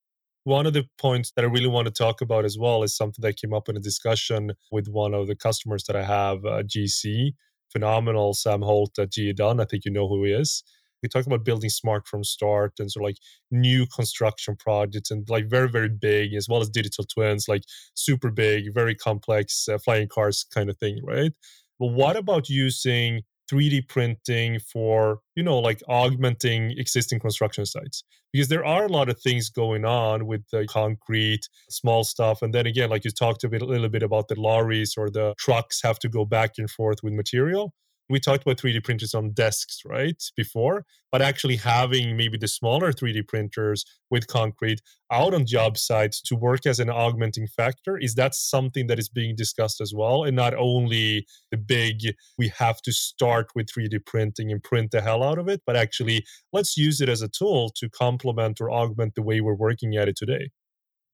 One 0.45 0.65
of 0.65 0.73
the 0.73 0.85
points 0.97 1.31
that 1.35 1.43
I 1.43 1.47
really 1.47 1.67
want 1.67 1.87
to 1.87 1.93
talk 1.93 2.21
about 2.21 2.45
as 2.45 2.57
well 2.57 2.83
is 2.83 2.95
something 2.95 3.21
that 3.21 3.37
came 3.37 3.53
up 3.53 3.69
in 3.69 3.77
a 3.77 3.81
discussion 3.81 4.53
with 4.71 4.87
one 4.87 5.13
of 5.13 5.27
the 5.27 5.35
customers 5.35 5.83
that 5.85 5.95
I 5.95 6.03
have, 6.03 6.45
uh, 6.45 6.63
GC. 6.63 7.33
Phenomenal 7.73 8.35
Sam 8.35 8.61
Holt 8.61 8.99
at 8.99 9.11
JE 9.11 9.33
Dunn. 9.33 9.59
I 9.59 9.65
think 9.65 9.83
you 9.83 9.91
know 9.91 10.07
who 10.07 10.23
he 10.23 10.31
is. 10.31 10.63
We 11.03 11.09
talk 11.09 11.27
about 11.27 11.43
building 11.43 11.69
smart 11.69 12.07
from 12.07 12.23
start 12.23 12.73
and 12.79 12.91
sort 12.91 13.03
of 13.03 13.07
like 13.09 13.17
new 13.51 13.85
construction 13.85 14.55
projects 14.55 15.11
and 15.11 15.29
like 15.29 15.49
very, 15.49 15.69
very 15.69 15.89
big, 15.89 16.33
as 16.33 16.49
well 16.49 16.61
as 16.61 16.69
digital 16.69 17.03
twins, 17.03 17.47
like 17.47 17.63
super 17.93 18.31
big, 18.31 18.73
very 18.73 18.95
complex 18.95 19.67
uh, 19.67 19.77
flying 19.77 20.07
cars 20.07 20.45
kind 20.53 20.69
of 20.69 20.77
thing, 20.77 20.99
right? 21.03 21.33
But 21.79 21.87
what 21.87 22.15
about 22.15 22.49
using 22.49 23.21
3D 23.51 23.87
printing 23.87 24.59
for, 24.59 25.19
you 25.35 25.43
know, 25.43 25.59
like 25.59 25.81
augmenting 25.87 26.71
existing 26.71 27.19
construction 27.19 27.65
sites. 27.65 28.03
Because 28.31 28.47
there 28.47 28.65
are 28.65 28.85
a 28.85 28.91
lot 28.91 29.09
of 29.09 29.19
things 29.19 29.49
going 29.49 29.85
on 29.85 30.25
with 30.25 30.41
the 30.51 30.65
concrete, 30.65 31.47
small 31.69 32.03
stuff. 32.03 32.41
And 32.41 32.53
then 32.53 32.65
again, 32.65 32.89
like 32.89 33.05
you 33.05 33.11
talked 33.11 33.43
a, 33.43 33.49
bit, 33.49 33.61
a 33.61 33.65
little 33.65 33.89
bit 33.89 34.01
about 34.01 34.27
the 34.27 34.39
lorries 34.39 34.95
or 34.97 35.09
the 35.09 35.35
trucks 35.37 35.81
have 35.83 35.99
to 35.99 36.09
go 36.09 36.25
back 36.25 36.53
and 36.57 36.69
forth 36.69 37.03
with 37.03 37.13
material 37.13 37.73
we 38.09 38.19
talked 38.19 38.43
about 38.43 38.57
3D 38.57 38.83
printers 38.83 39.13
on 39.13 39.31
desks, 39.31 39.81
right, 39.85 40.21
before, 40.35 40.85
but 41.11 41.21
actually 41.21 41.55
having 41.55 42.17
maybe 42.17 42.37
the 42.37 42.47
smaller 42.47 42.91
3D 42.91 43.27
printers 43.27 43.85
with 44.11 44.27
concrete 44.27 44.81
out 45.11 45.33
on 45.33 45.45
job 45.45 45.77
sites 45.77 46.21
to 46.23 46.35
work 46.35 46.65
as 46.65 46.79
an 46.79 46.89
augmenting 46.89 47.47
factor, 47.47 47.97
is 47.97 48.15
that 48.15 48.35
something 48.35 48.87
that 48.87 48.99
is 48.99 49.09
being 49.09 49.35
discussed 49.35 49.79
as 49.79 49.93
well? 49.93 50.23
And 50.23 50.35
not 50.35 50.53
only 50.53 51.25
the 51.51 51.57
big, 51.57 52.15
we 52.37 52.49
have 52.57 52.81
to 52.81 52.91
start 52.91 53.47
with 53.55 53.67
3D 53.67 54.05
printing 54.05 54.51
and 54.51 54.61
print 54.61 54.91
the 54.91 55.01
hell 55.01 55.23
out 55.23 55.39
of 55.39 55.47
it, 55.47 55.61
but 55.65 55.75
actually 55.75 56.25
let's 56.51 56.75
use 56.75 56.99
it 57.01 57.09
as 57.09 57.21
a 57.21 57.29
tool 57.29 57.71
to 57.77 57.89
complement 57.89 58.59
or 58.59 58.69
augment 58.69 59.15
the 59.15 59.23
way 59.23 59.39
we're 59.39 59.53
working 59.53 59.95
at 59.95 60.07
it 60.07 60.15
today. 60.15 60.49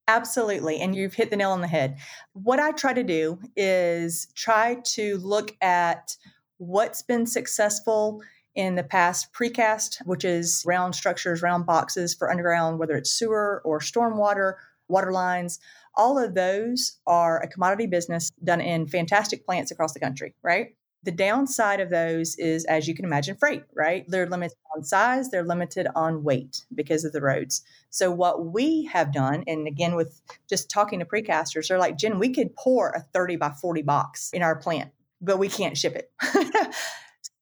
Absolutely. 0.08 0.80
And 0.80 0.92
you've 0.94 1.14
hit 1.14 1.30
the 1.30 1.36
nail 1.36 1.52
on 1.52 1.60
the 1.60 1.68
head. 1.68 1.98
What 2.32 2.58
I 2.58 2.72
try 2.72 2.92
to 2.92 3.04
do 3.04 3.38
is 3.54 4.26
try 4.34 4.78
to 4.86 5.18
look 5.18 5.54
at 5.60 6.16
what's 6.60 7.00
been 7.00 7.26
successful 7.26 8.22
in 8.54 8.74
the 8.74 8.82
past 8.82 9.32
precast, 9.32 10.04
which 10.04 10.24
is 10.24 10.62
round 10.66 10.94
structures, 10.94 11.40
round 11.40 11.64
boxes 11.64 12.14
for 12.14 12.30
underground, 12.30 12.78
whether 12.78 12.96
it's 12.96 13.10
sewer 13.10 13.62
or 13.64 13.80
stormwater, 13.80 14.54
water 14.86 15.10
lines. 15.10 15.58
All 15.94 16.18
of 16.18 16.34
those 16.34 16.98
are 17.06 17.40
a 17.40 17.48
commodity 17.48 17.86
business 17.86 18.30
done 18.44 18.60
in 18.60 18.86
fantastic 18.86 19.46
plants 19.46 19.70
across 19.70 19.94
the 19.94 20.00
country, 20.00 20.34
right? 20.42 20.74
The 21.02 21.12
downside 21.12 21.80
of 21.80 21.88
those 21.88 22.36
is, 22.36 22.66
as 22.66 22.86
you 22.86 22.94
can 22.94 23.06
imagine, 23.06 23.36
freight, 23.36 23.62
right? 23.74 24.04
They're 24.06 24.28
limited 24.28 24.58
on 24.76 24.84
size, 24.84 25.30
they're 25.30 25.46
limited 25.46 25.86
on 25.94 26.24
weight 26.24 26.66
because 26.74 27.06
of 27.06 27.12
the 27.12 27.22
roads. 27.22 27.62
So, 27.88 28.10
what 28.10 28.44
we 28.52 28.84
have 28.92 29.14
done, 29.14 29.44
and 29.46 29.66
again, 29.66 29.94
with 29.94 30.20
just 30.46 30.68
talking 30.68 30.98
to 30.98 31.06
precasters, 31.06 31.68
they're 31.68 31.78
like, 31.78 31.96
Jen, 31.96 32.18
we 32.18 32.34
could 32.34 32.54
pour 32.54 32.90
a 32.90 33.06
30 33.14 33.36
by 33.36 33.48
40 33.48 33.80
box 33.80 34.30
in 34.34 34.42
our 34.42 34.56
plant 34.56 34.90
but 35.20 35.38
we 35.38 35.48
can't 35.48 35.76
ship 35.76 35.94
it. 35.96 36.10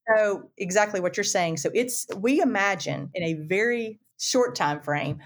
so 0.08 0.50
exactly 0.56 1.00
what 1.00 1.16
you're 1.16 1.24
saying. 1.24 1.58
So 1.58 1.70
it's 1.74 2.06
we 2.16 2.40
imagine 2.40 3.10
in 3.14 3.22
a 3.22 3.34
very 3.34 3.98
short 4.18 4.54
time 4.54 4.80
frame 4.80 5.20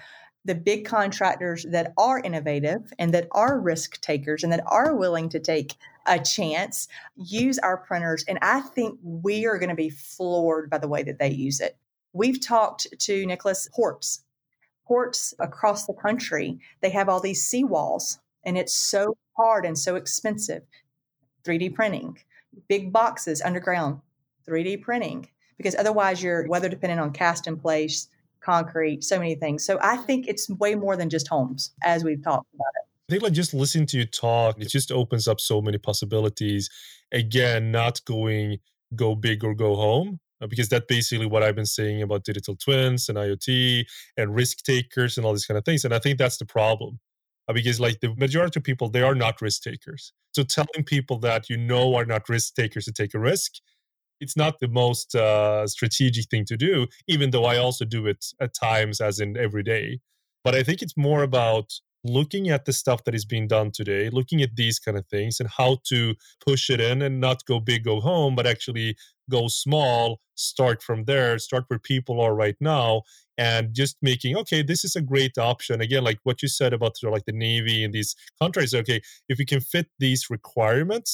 the 0.44 0.54
big 0.54 0.84
contractors 0.84 1.64
that 1.70 1.92
are 1.96 2.18
innovative 2.18 2.92
and 2.98 3.14
that 3.14 3.28
are 3.32 3.60
risk 3.60 4.00
takers 4.00 4.42
and 4.42 4.52
that 4.52 4.64
are 4.66 4.96
willing 4.96 5.28
to 5.28 5.38
take 5.38 5.74
a 6.06 6.18
chance 6.18 6.88
use 7.14 7.58
our 7.60 7.76
printers 7.76 8.24
and 8.26 8.38
i 8.42 8.60
think 8.60 8.98
we 9.02 9.46
are 9.46 9.58
going 9.58 9.68
to 9.68 9.74
be 9.74 9.90
floored 9.90 10.68
by 10.68 10.78
the 10.78 10.88
way 10.88 11.02
that 11.02 11.18
they 11.18 11.30
use 11.30 11.60
it 11.60 11.76
we've 12.12 12.44
talked 12.44 12.86
to 12.98 13.24
Nicolas 13.24 13.68
ports 13.72 14.24
ports 14.86 15.32
across 15.38 15.86
the 15.86 15.94
country 15.94 16.58
they 16.80 16.90
have 16.90 17.08
all 17.08 17.20
these 17.20 17.48
seawalls 17.48 18.18
and 18.44 18.58
it's 18.58 18.74
so 18.74 19.16
hard 19.36 19.64
and 19.64 19.78
so 19.78 19.94
expensive 19.94 20.62
3d 21.44 21.72
printing 21.72 22.18
big 22.68 22.92
boxes 22.92 23.42
underground, 23.42 24.00
3D 24.48 24.82
printing, 24.82 25.28
because 25.56 25.74
otherwise 25.74 26.22
you're 26.22 26.46
weather 26.48 26.68
dependent 26.68 27.00
on 27.00 27.12
cast 27.12 27.46
in 27.46 27.56
place, 27.56 28.08
concrete, 28.40 29.04
so 29.04 29.18
many 29.18 29.34
things. 29.34 29.64
So 29.64 29.78
I 29.82 29.96
think 29.98 30.26
it's 30.28 30.48
way 30.48 30.74
more 30.74 30.96
than 30.96 31.08
just 31.08 31.28
homes, 31.28 31.72
as 31.82 32.04
we've 32.04 32.22
talked 32.22 32.46
about 32.54 32.66
it. 32.76 32.88
I 33.08 33.12
think 33.12 33.22
like 33.22 33.32
just 33.32 33.54
listening 33.54 33.86
to 33.88 33.98
you 33.98 34.06
talk, 34.06 34.60
it 34.60 34.68
just 34.68 34.90
opens 34.90 35.28
up 35.28 35.40
so 35.40 35.60
many 35.60 35.78
possibilities. 35.78 36.70
Again, 37.12 37.70
not 37.70 38.04
going 38.04 38.58
go 38.96 39.14
big 39.14 39.44
or 39.44 39.54
go 39.54 39.74
home, 39.74 40.20
uh, 40.40 40.46
because 40.46 40.68
that's 40.68 40.86
basically 40.86 41.26
what 41.26 41.42
I've 41.42 41.54
been 41.54 41.66
saying 41.66 42.02
about 42.02 42.24
digital 42.24 42.56
twins 42.56 43.08
and 43.08 43.18
IoT 43.18 43.84
and 44.16 44.34
risk 44.34 44.64
takers 44.64 45.16
and 45.16 45.26
all 45.26 45.32
these 45.32 45.46
kind 45.46 45.58
of 45.58 45.64
things. 45.64 45.84
And 45.84 45.94
I 45.94 45.98
think 45.98 46.18
that's 46.18 46.38
the 46.38 46.46
problem 46.46 46.98
because 47.52 47.80
like 47.80 48.00
the 48.00 48.14
majority 48.16 48.60
of 48.60 48.64
people 48.64 48.88
they 48.88 49.02
are 49.02 49.14
not 49.14 49.40
risk 49.40 49.62
takers. 49.62 50.12
So 50.32 50.42
telling 50.42 50.84
people 50.84 51.18
that 51.20 51.50
you 51.50 51.56
know 51.56 51.94
are 51.94 52.06
not 52.06 52.28
risk 52.28 52.54
takers 52.54 52.84
to 52.86 52.92
take 52.92 53.14
a 53.14 53.18
risk 53.18 53.52
it's 54.22 54.36
not 54.36 54.60
the 54.60 54.68
most 54.68 55.16
uh, 55.16 55.66
strategic 55.66 56.30
thing 56.30 56.44
to 56.46 56.56
do 56.56 56.86
even 57.08 57.30
though 57.30 57.44
i 57.44 57.56
also 57.58 57.84
do 57.84 58.06
it 58.06 58.24
at 58.40 58.54
times 58.54 59.00
as 59.00 59.18
in 59.18 59.36
every 59.36 59.64
day. 59.64 60.00
But 60.44 60.54
i 60.54 60.62
think 60.62 60.80
it's 60.80 60.96
more 60.96 61.22
about 61.22 61.72
looking 62.04 62.48
at 62.48 62.64
the 62.64 62.72
stuff 62.72 63.04
that 63.04 63.14
is 63.14 63.24
being 63.24 63.46
done 63.46 63.70
today 63.70 64.10
looking 64.10 64.42
at 64.42 64.56
these 64.56 64.78
kind 64.78 64.96
of 64.98 65.06
things 65.06 65.38
and 65.38 65.48
how 65.48 65.78
to 65.84 66.14
push 66.44 66.68
it 66.68 66.80
in 66.80 67.00
and 67.02 67.20
not 67.20 67.44
go 67.46 67.60
big 67.60 67.84
go 67.84 68.00
home 68.00 68.34
but 68.34 68.46
actually 68.46 68.96
go 69.30 69.46
small 69.46 70.18
start 70.34 70.82
from 70.82 71.04
there 71.04 71.38
start 71.38 71.64
where 71.68 71.78
people 71.78 72.20
are 72.20 72.34
right 72.34 72.56
now 72.60 73.02
and 73.42 73.74
just 73.74 73.96
making 74.02 74.36
okay 74.36 74.62
this 74.62 74.84
is 74.84 74.94
a 74.96 75.02
great 75.12 75.36
option. 75.38 75.80
Again 75.80 76.04
like 76.04 76.20
what 76.22 76.42
you 76.42 76.48
said 76.48 76.72
about 76.72 76.96
sort 76.96 77.10
of 77.10 77.14
like 77.16 77.26
the 77.26 77.38
navy 77.48 77.78
and 77.84 77.92
these 77.92 78.14
contracts 78.40 78.74
okay 78.74 79.00
if 79.28 79.38
we 79.38 79.46
can 79.52 79.60
fit 79.60 79.86
these 79.98 80.22
requirements 80.30 81.10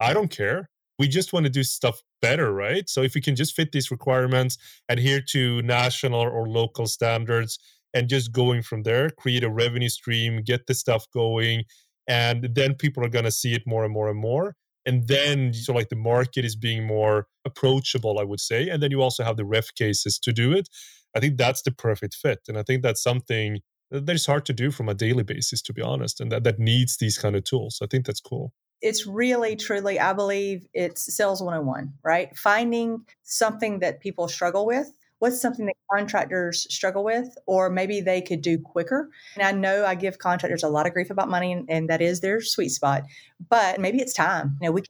i 0.00 0.12
don't 0.16 0.32
care. 0.42 0.60
We 1.00 1.06
just 1.18 1.32
want 1.32 1.44
to 1.46 1.50
do 1.60 1.62
stuff 1.62 1.96
better 2.20 2.48
right? 2.52 2.86
So 2.88 3.02
if 3.02 3.14
we 3.14 3.20
can 3.20 3.36
just 3.36 3.54
fit 3.54 3.70
these 3.72 3.90
requirements 3.96 4.58
adhere 4.88 5.22
to 5.34 5.62
national 5.62 6.20
or 6.38 6.48
local 6.48 6.86
standards 6.86 7.58
and 7.94 8.08
just 8.08 8.32
going 8.32 8.62
from 8.62 8.82
there 8.82 9.10
create 9.22 9.44
a 9.44 9.50
revenue 9.50 9.92
stream 9.98 10.42
get 10.52 10.66
the 10.66 10.74
stuff 10.74 11.06
going 11.12 11.64
and 12.08 12.48
then 12.58 12.74
people 12.74 13.04
are 13.04 13.14
going 13.16 13.24
to 13.30 13.38
see 13.42 13.52
it 13.58 13.62
more 13.66 13.84
and 13.84 13.94
more 13.98 14.08
and 14.08 14.20
more 14.30 14.46
and 14.86 15.06
then 15.06 15.52
so 15.52 15.72
like 15.72 15.90
the 15.90 15.96
market 15.96 16.44
is 16.44 16.56
being 16.56 16.86
more 16.86 17.26
approachable 17.44 18.18
i 18.18 18.24
would 18.24 18.40
say 18.40 18.68
and 18.68 18.82
then 18.82 18.90
you 18.90 19.00
also 19.02 19.22
have 19.24 19.36
the 19.36 19.44
ref 19.44 19.68
cases 19.74 20.18
to 20.18 20.32
do 20.32 20.52
it 20.52 20.68
I 21.14 21.20
think 21.20 21.36
that's 21.36 21.62
the 21.62 21.72
perfect 21.72 22.14
fit. 22.14 22.40
And 22.48 22.58
I 22.58 22.62
think 22.62 22.82
that's 22.82 23.02
something 23.02 23.60
that 23.90 24.14
is 24.14 24.26
hard 24.26 24.44
to 24.46 24.52
do 24.52 24.70
from 24.70 24.88
a 24.88 24.94
daily 24.94 25.22
basis, 25.22 25.62
to 25.62 25.72
be 25.72 25.82
honest, 25.82 26.20
and 26.20 26.30
that, 26.30 26.44
that 26.44 26.58
needs 26.58 26.98
these 26.98 27.18
kind 27.18 27.34
of 27.34 27.44
tools. 27.44 27.78
I 27.82 27.86
think 27.86 28.06
that's 28.06 28.20
cool. 28.20 28.52
It's 28.80 29.06
really, 29.06 29.56
truly, 29.56 29.98
I 29.98 30.12
believe 30.12 30.66
it's 30.72 31.14
sales 31.14 31.42
101, 31.42 31.92
right? 32.04 32.36
Finding 32.36 33.04
something 33.24 33.80
that 33.80 34.00
people 34.00 34.28
struggle 34.28 34.66
with. 34.66 34.92
What's 35.18 35.40
something 35.40 35.66
that 35.66 35.74
contractors 35.92 36.72
struggle 36.72 37.02
with, 37.02 37.36
or 37.46 37.70
maybe 37.70 38.00
they 38.00 38.20
could 38.20 38.40
do 38.40 38.56
quicker? 38.56 39.10
And 39.34 39.42
I 39.42 39.50
know 39.50 39.84
I 39.84 39.96
give 39.96 40.18
contractors 40.18 40.62
a 40.62 40.68
lot 40.68 40.86
of 40.86 40.92
grief 40.92 41.10
about 41.10 41.28
money, 41.28 41.50
and, 41.50 41.68
and 41.68 41.90
that 41.90 42.00
is 42.00 42.20
their 42.20 42.40
sweet 42.40 42.68
spot. 42.68 43.02
But 43.48 43.80
maybe 43.80 43.98
it's 43.98 44.12
time. 44.12 44.56
You 44.60 44.68
know, 44.68 44.72
we 44.72 44.82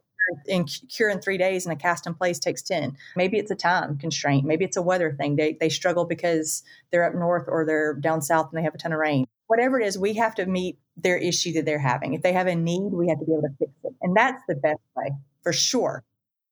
in 0.47 0.65
cure 0.65 1.11
in 1.11 1.21
three 1.21 1.39
days 1.39 1.67
and 1.67 1.73
a 1.73 1.77
cast 1.77 2.07
in 2.07 2.15
place 2.15 2.39
takes 2.39 2.63
10 2.63 2.97
maybe 3.17 3.39
it's 3.39 3.51
a 3.51 3.55
time 3.55 3.99
constraint. 3.99 4.45
Maybe 4.45 4.65
it's 4.65 4.77
a 4.77 4.83
weather 4.83 5.13
thing. 5.13 5.37
They, 5.37 5.57
they 5.61 5.69
struggle 5.69 6.05
because 6.05 6.63
they're 6.91 7.05
up 7.05 7.15
north 7.15 7.45
or 7.49 7.65
they're 7.65 7.95
down 7.95 8.23
south 8.23 8.49
and 8.51 8.59
they 8.59 8.65
have 8.65 8.75
a 8.75 8.79
ton 8.79 8.93
of 8.93 8.99
rain. 8.99 9.27
Whatever 9.47 9.81
it 9.81 9.87
is 9.87 9.99
we 9.99 10.15
have 10.15 10.35
to 10.37 10.47
meet 10.47 10.79
their 10.97 11.17
issue 11.17 11.53
that 11.55 11.65
they're 11.65 11.79
having. 11.79 12.15
If 12.15 12.23
they 12.23 12.33
have 12.33 12.47
a 12.47 12.55
need 12.55 12.93
we 12.93 13.09
have 13.09 13.19
to 13.19 13.25
be 13.25 13.33
able 13.33 13.43
to 13.43 13.55
fix 13.59 13.73
it. 13.85 13.95
And 14.03 14.17
that's 14.17 14.43
the 14.49 14.55
best 14.55 14.81
way 14.97 15.11
for 15.43 15.53
sure. 15.53 16.05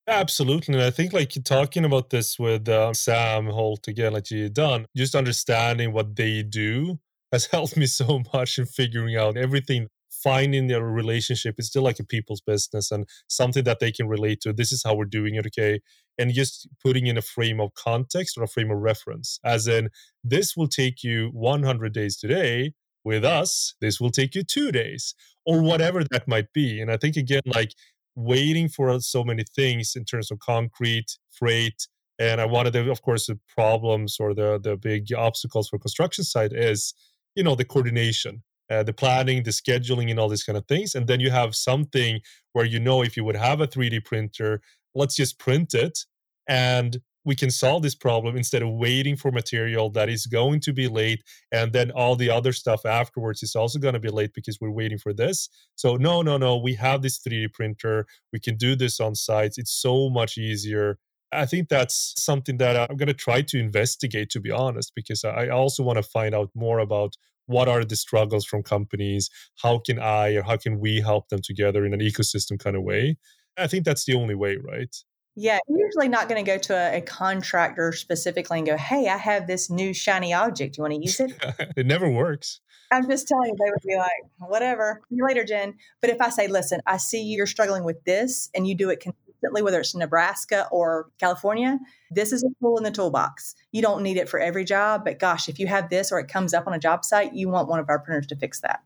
Absolutely. 0.09 0.75
And 0.75 0.83
I 0.83 0.91
think 0.91 1.13
like 1.13 1.33
talking 1.45 1.85
about 1.85 2.11
this 2.11 2.39
with 2.39 2.69
uh, 2.69 2.95
Sam 2.95 3.47
Holt 3.47 3.89
again, 3.89 4.13
like 4.13 4.31
you've 4.31 4.55
done, 4.55 4.87
just 4.97 5.17
understanding 5.17 5.93
what 5.93 6.15
they 6.15 6.43
do 6.43 7.01
has 7.33 7.47
helped 7.53 7.77
me 7.77 7.87
so 7.87 8.23
much 8.33 8.59
in 8.59 8.67
figuring 8.67 9.17
out 9.17 9.37
everything 9.37 9.89
finding 10.27 10.67
their 10.67 10.83
relationship 10.83 11.55
is 11.57 11.69
still 11.69 11.85
like 11.85 12.01
a 12.01 12.05
people's 12.05 12.41
business 12.41 12.91
and 12.91 13.09
something 13.29 13.63
that 13.63 13.79
they 13.79 13.93
can 13.93 14.09
relate 14.09 14.41
to. 14.41 14.53
This 14.53 14.73
is 14.73 14.83
how 14.85 14.97
we're 14.97 15.05
doing 15.05 15.37
it, 15.37 15.47
okay? 15.47 15.79
And 16.19 16.33
just 16.33 16.69
putting 16.83 17.07
in 17.07 17.17
a 17.17 17.23
frame 17.23 17.61
of 17.61 17.75
context 17.75 18.37
or 18.37 18.43
a 18.43 18.49
frame 18.49 18.73
of 18.73 18.79
reference, 18.79 19.39
as 19.45 19.69
in, 19.69 19.89
this 20.25 20.57
will 20.57 20.67
take 20.67 21.05
you 21.05 21.31
100 21.33 21.93
days 21.93 22.17
today. 22.17 22.73
With 23.05 23.25
us, 23.25 23.77
this 23.81 24.01
will 24.01 24.11
take 24.11 24.35
you 24.35 24.43
two 24.43 24.73
days 24.73 25.15
or 25.45 25.63
whatever 25.63 26.03
that 26.11 26.27
might 26.27 26.53
be. 26.53 26.81
And 26.81 26.91
I 26.91 26.97
think, 26.97 27.15
again, 27.17 27.43
like 27.47 27.71
waiting 28.17 28.69
for 28.69 28.99
so 28.99 29.23
many 29.23 29.45
things 29.55 29.95
in 29.95 30.05
terms 30.05 30.33
of 30.33 30.41
concrete, 30.41 31.19
freight, 31.31 31.87
and 32.19 32.41
I 32.41 32.47
wanted 32.47 32.73
to, 32.73 32.91
of 32.91 33.03
course, 33.03 33.29
the 33.29 33.39
problems 33.55 34.17
or 34.19 34.35
the 34.35 34.59
the 34.61 34.77
big 34.77 35.13
obstacles 35.15 35.69
for 35.69 35.79
construction 35.79 36.25
site 36.25 36.53
is, 36.53 36.95
you 37.37 37.45
know, 37.45 37.55
the 37.55 37.65
coordination 37.65 38.43
uh, 38.71 38.83
the 38.83 38.93
planning, 38.93 39.43
the 39.43 39.51
scheduling, 39.51 40.11
and 40.11 40.19
all 40.19 40.29
these 40.29 40.45
kind 40.45 40.57
of 40.57 40.67
things. 40.67 40.95
And 40.95 41.07
then 41.07 41.21
you 41.21 41.31
have 41.31 41.55
something 41.55 42.21
where 42.53 42.65
you 42.65 42.81
know 42.81 43.03
if 43.03 43.17
you 43.17 43.25
would 43.25 43.37
have 43.37 43.61
a 43.61 43.67
3D 43.67 44.05
printer, 44.05 44.61
let's 44.95 45.15
just 45.15 45.39
print 45.39 45.75
it 45.75 46.01
and 46.49 46.99
we 47.27 47.35
can 47.35 47.51
solve 47.51 47.83
this 47.83 47.97
problem 47.97 48.37
instead 48.37 48.63
of 48.63 48.71
waiting 48.71 49.17
for 49.17 49.33
material 49.33 49.91
that 49.91 50.09
is 50.09 50.27
going 50.27 50.61
to 50.61 50.73
be 50.73 50.87
late 50.87 51.23
and 51.53 51.73
then 51.73 51.91
all 51.91 52.15
the 52.15 52.31
other 52.31 52.53
stuff 52.53 52.87
afterwards 52.87 53.43
is 53.43 53.57
also 53.57 53.79
going 53.79 53.95
to 53.95 54.01
be 54.01 54.09
late 54.09 54.33
because 54.33 54.59
we're 54.61 54.71
waiting 54.71 54.99
for 54.99 55.13
this 55.13 55.49
so 55.75 55.97
no 55.97 56.23
no 56.23 56.39
no 56.39 56.57
we 56.57 56.75
have 56.75 57.03
this 57.03 57.19
3d 57.19 57.53
printer 57.53 58.07
we 58.33 58.41
can 58.41 58.57
do 58.57 58.75
this 58.75 59.01
on 59.01 59.15
sites 59.15 59.59
it's 59.59 59.73
so 59.73 60.09
much 60.09 60.39
easier 60.39 60.99
i 61.33 61.45
think 61.45 61.69
that's 61.69 62.15
something 62.17 62.57
that 62.59 62.77
i'm 62.77 62.97
going 62.97 63.09
to 63.09 63.15
try 63.15 63.43
to 63.43 63.59
investigate 63.59 64.31
to 64.31 64.41
be 64.41 64.51
honest 64.51 64.93
because 64.95 65.25
i 65.25 65.49
also 65.49 65.83
want 65.83 65.97
to 65.97 66.03
find 66.03 66.35
out 66.35 66.51
more 66.55 66.79
about 66.79 67.17
what 67.47 67.69
are 67.69 67.85
the 67.85 67.97
struggles 67.97 68.45
from 68.45 68.63
companies 68.63 69.31
how 69.63 69.79
can 69.79 69.99
i 69.99 70.35
or 70.35 70.43
how 70.43 70.57
can 70.57 70.79
we 70.79 71.01
help 71.01 71.29
them 71.29 71.41
together 71.43 71.85
in 71.85 71.95
an 71.95 72.01
ecosystem 72.01 72.59
kind 72.59 72.77
of 72.77 72.83
way 72.83 73.17
i 73.57 73.67
think 73.67 73.85
that's 73.85 74.05
the 74.05 74.15
only 74.15 74.35
way 74.35 74.57
right 74.57 74.97
Yeah, 75.39 75.59
you're 75.69 75.87
usually 75.87 76.09
not 76.09 76.31
going 76.31 76.43
to 76.43 76.51
go 76.51 76.57
to 76.57 76.75
a, 76.75 76.97
a, 76.97 77.01
contractor 77.03 77.93
specifically 77.93 78.57
and 78.57 78.67
go, 78.67 78.79
"Hey, 78.79 79.07
I 79.07 79.19
have 79.19 79.47
this 79.47 79.69
new 79.69 79.93
shiny 79.93 80.33
object. 80.33 80.79
You 80.79 80.83
want 80.83 80.95
to 80.95 81.01
use 81.01 81.21
it?" 81.21 81.33
it 81.77 81.85
never 81.85 82.11
works. 82.11 82.61
I'm 82.91 83.07
just 83.07 83.29
telling 83.29 83.51
you, 83.51 83.57
they 83.63 83.71
would 83.71 83.83
be 83.87 83.97
like, 83.97 84.51
"Whatever." 84.51 85.03
See 85.11 85.17
you 85.17 85.27
later, 85.27 85.45
Jen. 85.45 85.75
But 86.01 86.09
if 86.09 86.23
I 86.23 86.31
say, 86.31 86.49
"Listen, 86.49 86.81
I 86.87 86.97
see 86.97 87.23
you're 87.23 87.47
struggling 87.47 87.85
with 87.85 88.03
this, 88.05 88.49
and 88.55 88.67
you 88.67 88.75
do 88.75 88.89
it 88.89 89.01
consistently, 89.01 89.26
whether 89.53 89.81
it's 89.81 89.95
Nebraska 89.95 90.69
or 90.71 91.11
California, 91.19 91.79
this 92.11 92.33
is 92.33 92.43
a 92.45 92.49
tool 92.61 92.79
in 92.79 92.85
the 92.85 92.91
toolbox. 92.91 93.55
You 93.73 93.83
don't 93.83 94.03
need 94.03 94.17
it 94.17 94.29
for 94.29 94.41
every 94.41 94.65
job, 94.65 95.05
but 95.05 95.19
gosh, 95.19 95.49
if 95.49 95.59
you 95.59 95.67
have 95.67 95.91
this 95.91 96.13
or 96.13 96.19
it 96.19 96.29
comes 96.29 96.55
up 96.55 96.67
on 96.67 96.75
a 96.75 96.79
job 96.79 97.05
site, 97.05 97.35
you 97.35 97.49
want 97.49 97.69
one 97.69 97.81
of 97.81 97.89
our 97.89 97.99
printers 97.99 98.27
to 98.29 98.37
fix 98.37 98.61
that." 98.61 98.83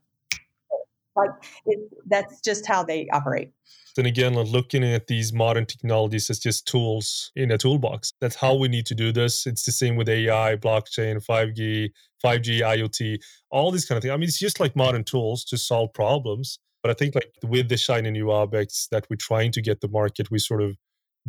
Like 1.15 1.31
it, 1.65 1.79
that's 2.07 2.41
just 2.41 2.65
how 2.65 2.83
they 2.83 3.07
operate. 3.09 3.51
Then 3.95 4.05
again, 4.05 4.35
looking 4.35 4.83
at 4.83 5.07
these 5.07 5.33
modern 5.33 5.65
technologies 5.65 6.29
as 6.29 6.39
just 6.39 6.65
tools 6.65 7.31
in 7.35 7.51
a 7.51 7.57
toolbox. 7.57 8.13
That's 8.21 8.35
how 8.35 8.55
we 8.55 8.69
need 8.69 8.85
to 8.85 8.95
do 8.95 9.11
this. 9.11 9.45
It's 9.45 9.65
the 9.65 9.71
same 9.73 9.97
with 9.97 10.07
AI, 10.07 10.55
blockchain, 10.55 11.23
5G, 11.23 11.91
5G, 12.23 12.61
IoT, 12.61 13.19
all 13.49 13.71
these 13.71 13.85
kind 13.85 13.97
of 13.97 14.03
things. 14.03 14.13
I 14.13 14.17
mean, 14.17 14.29
it's 14.29 14.39
just 14.39 14.59
like 14.59 14.75
modern 14.75 15.03
tools 15.03 15.43
to 15.45 15.57
solve 15.57 15.93
problems. 15.93 16.59
But 16.83 16.91
I 16.91 16.93
think 16.93 17.15
like 17.15 17.31
with 17.43 17.69
the 17.69 17.77
shiny 17.77 18.11
new 18.11 18.31
objects 18.31 18.87
that 18.91 19.05
we're 19.09 19.17
trying 19.17 19.51
to 19.53 19.61
get 19.61 19.81
the 19.81 19.87
market, 19.87 20.31
we 20.31 20.39
sort 20.39 20.61
of 20.61 20.77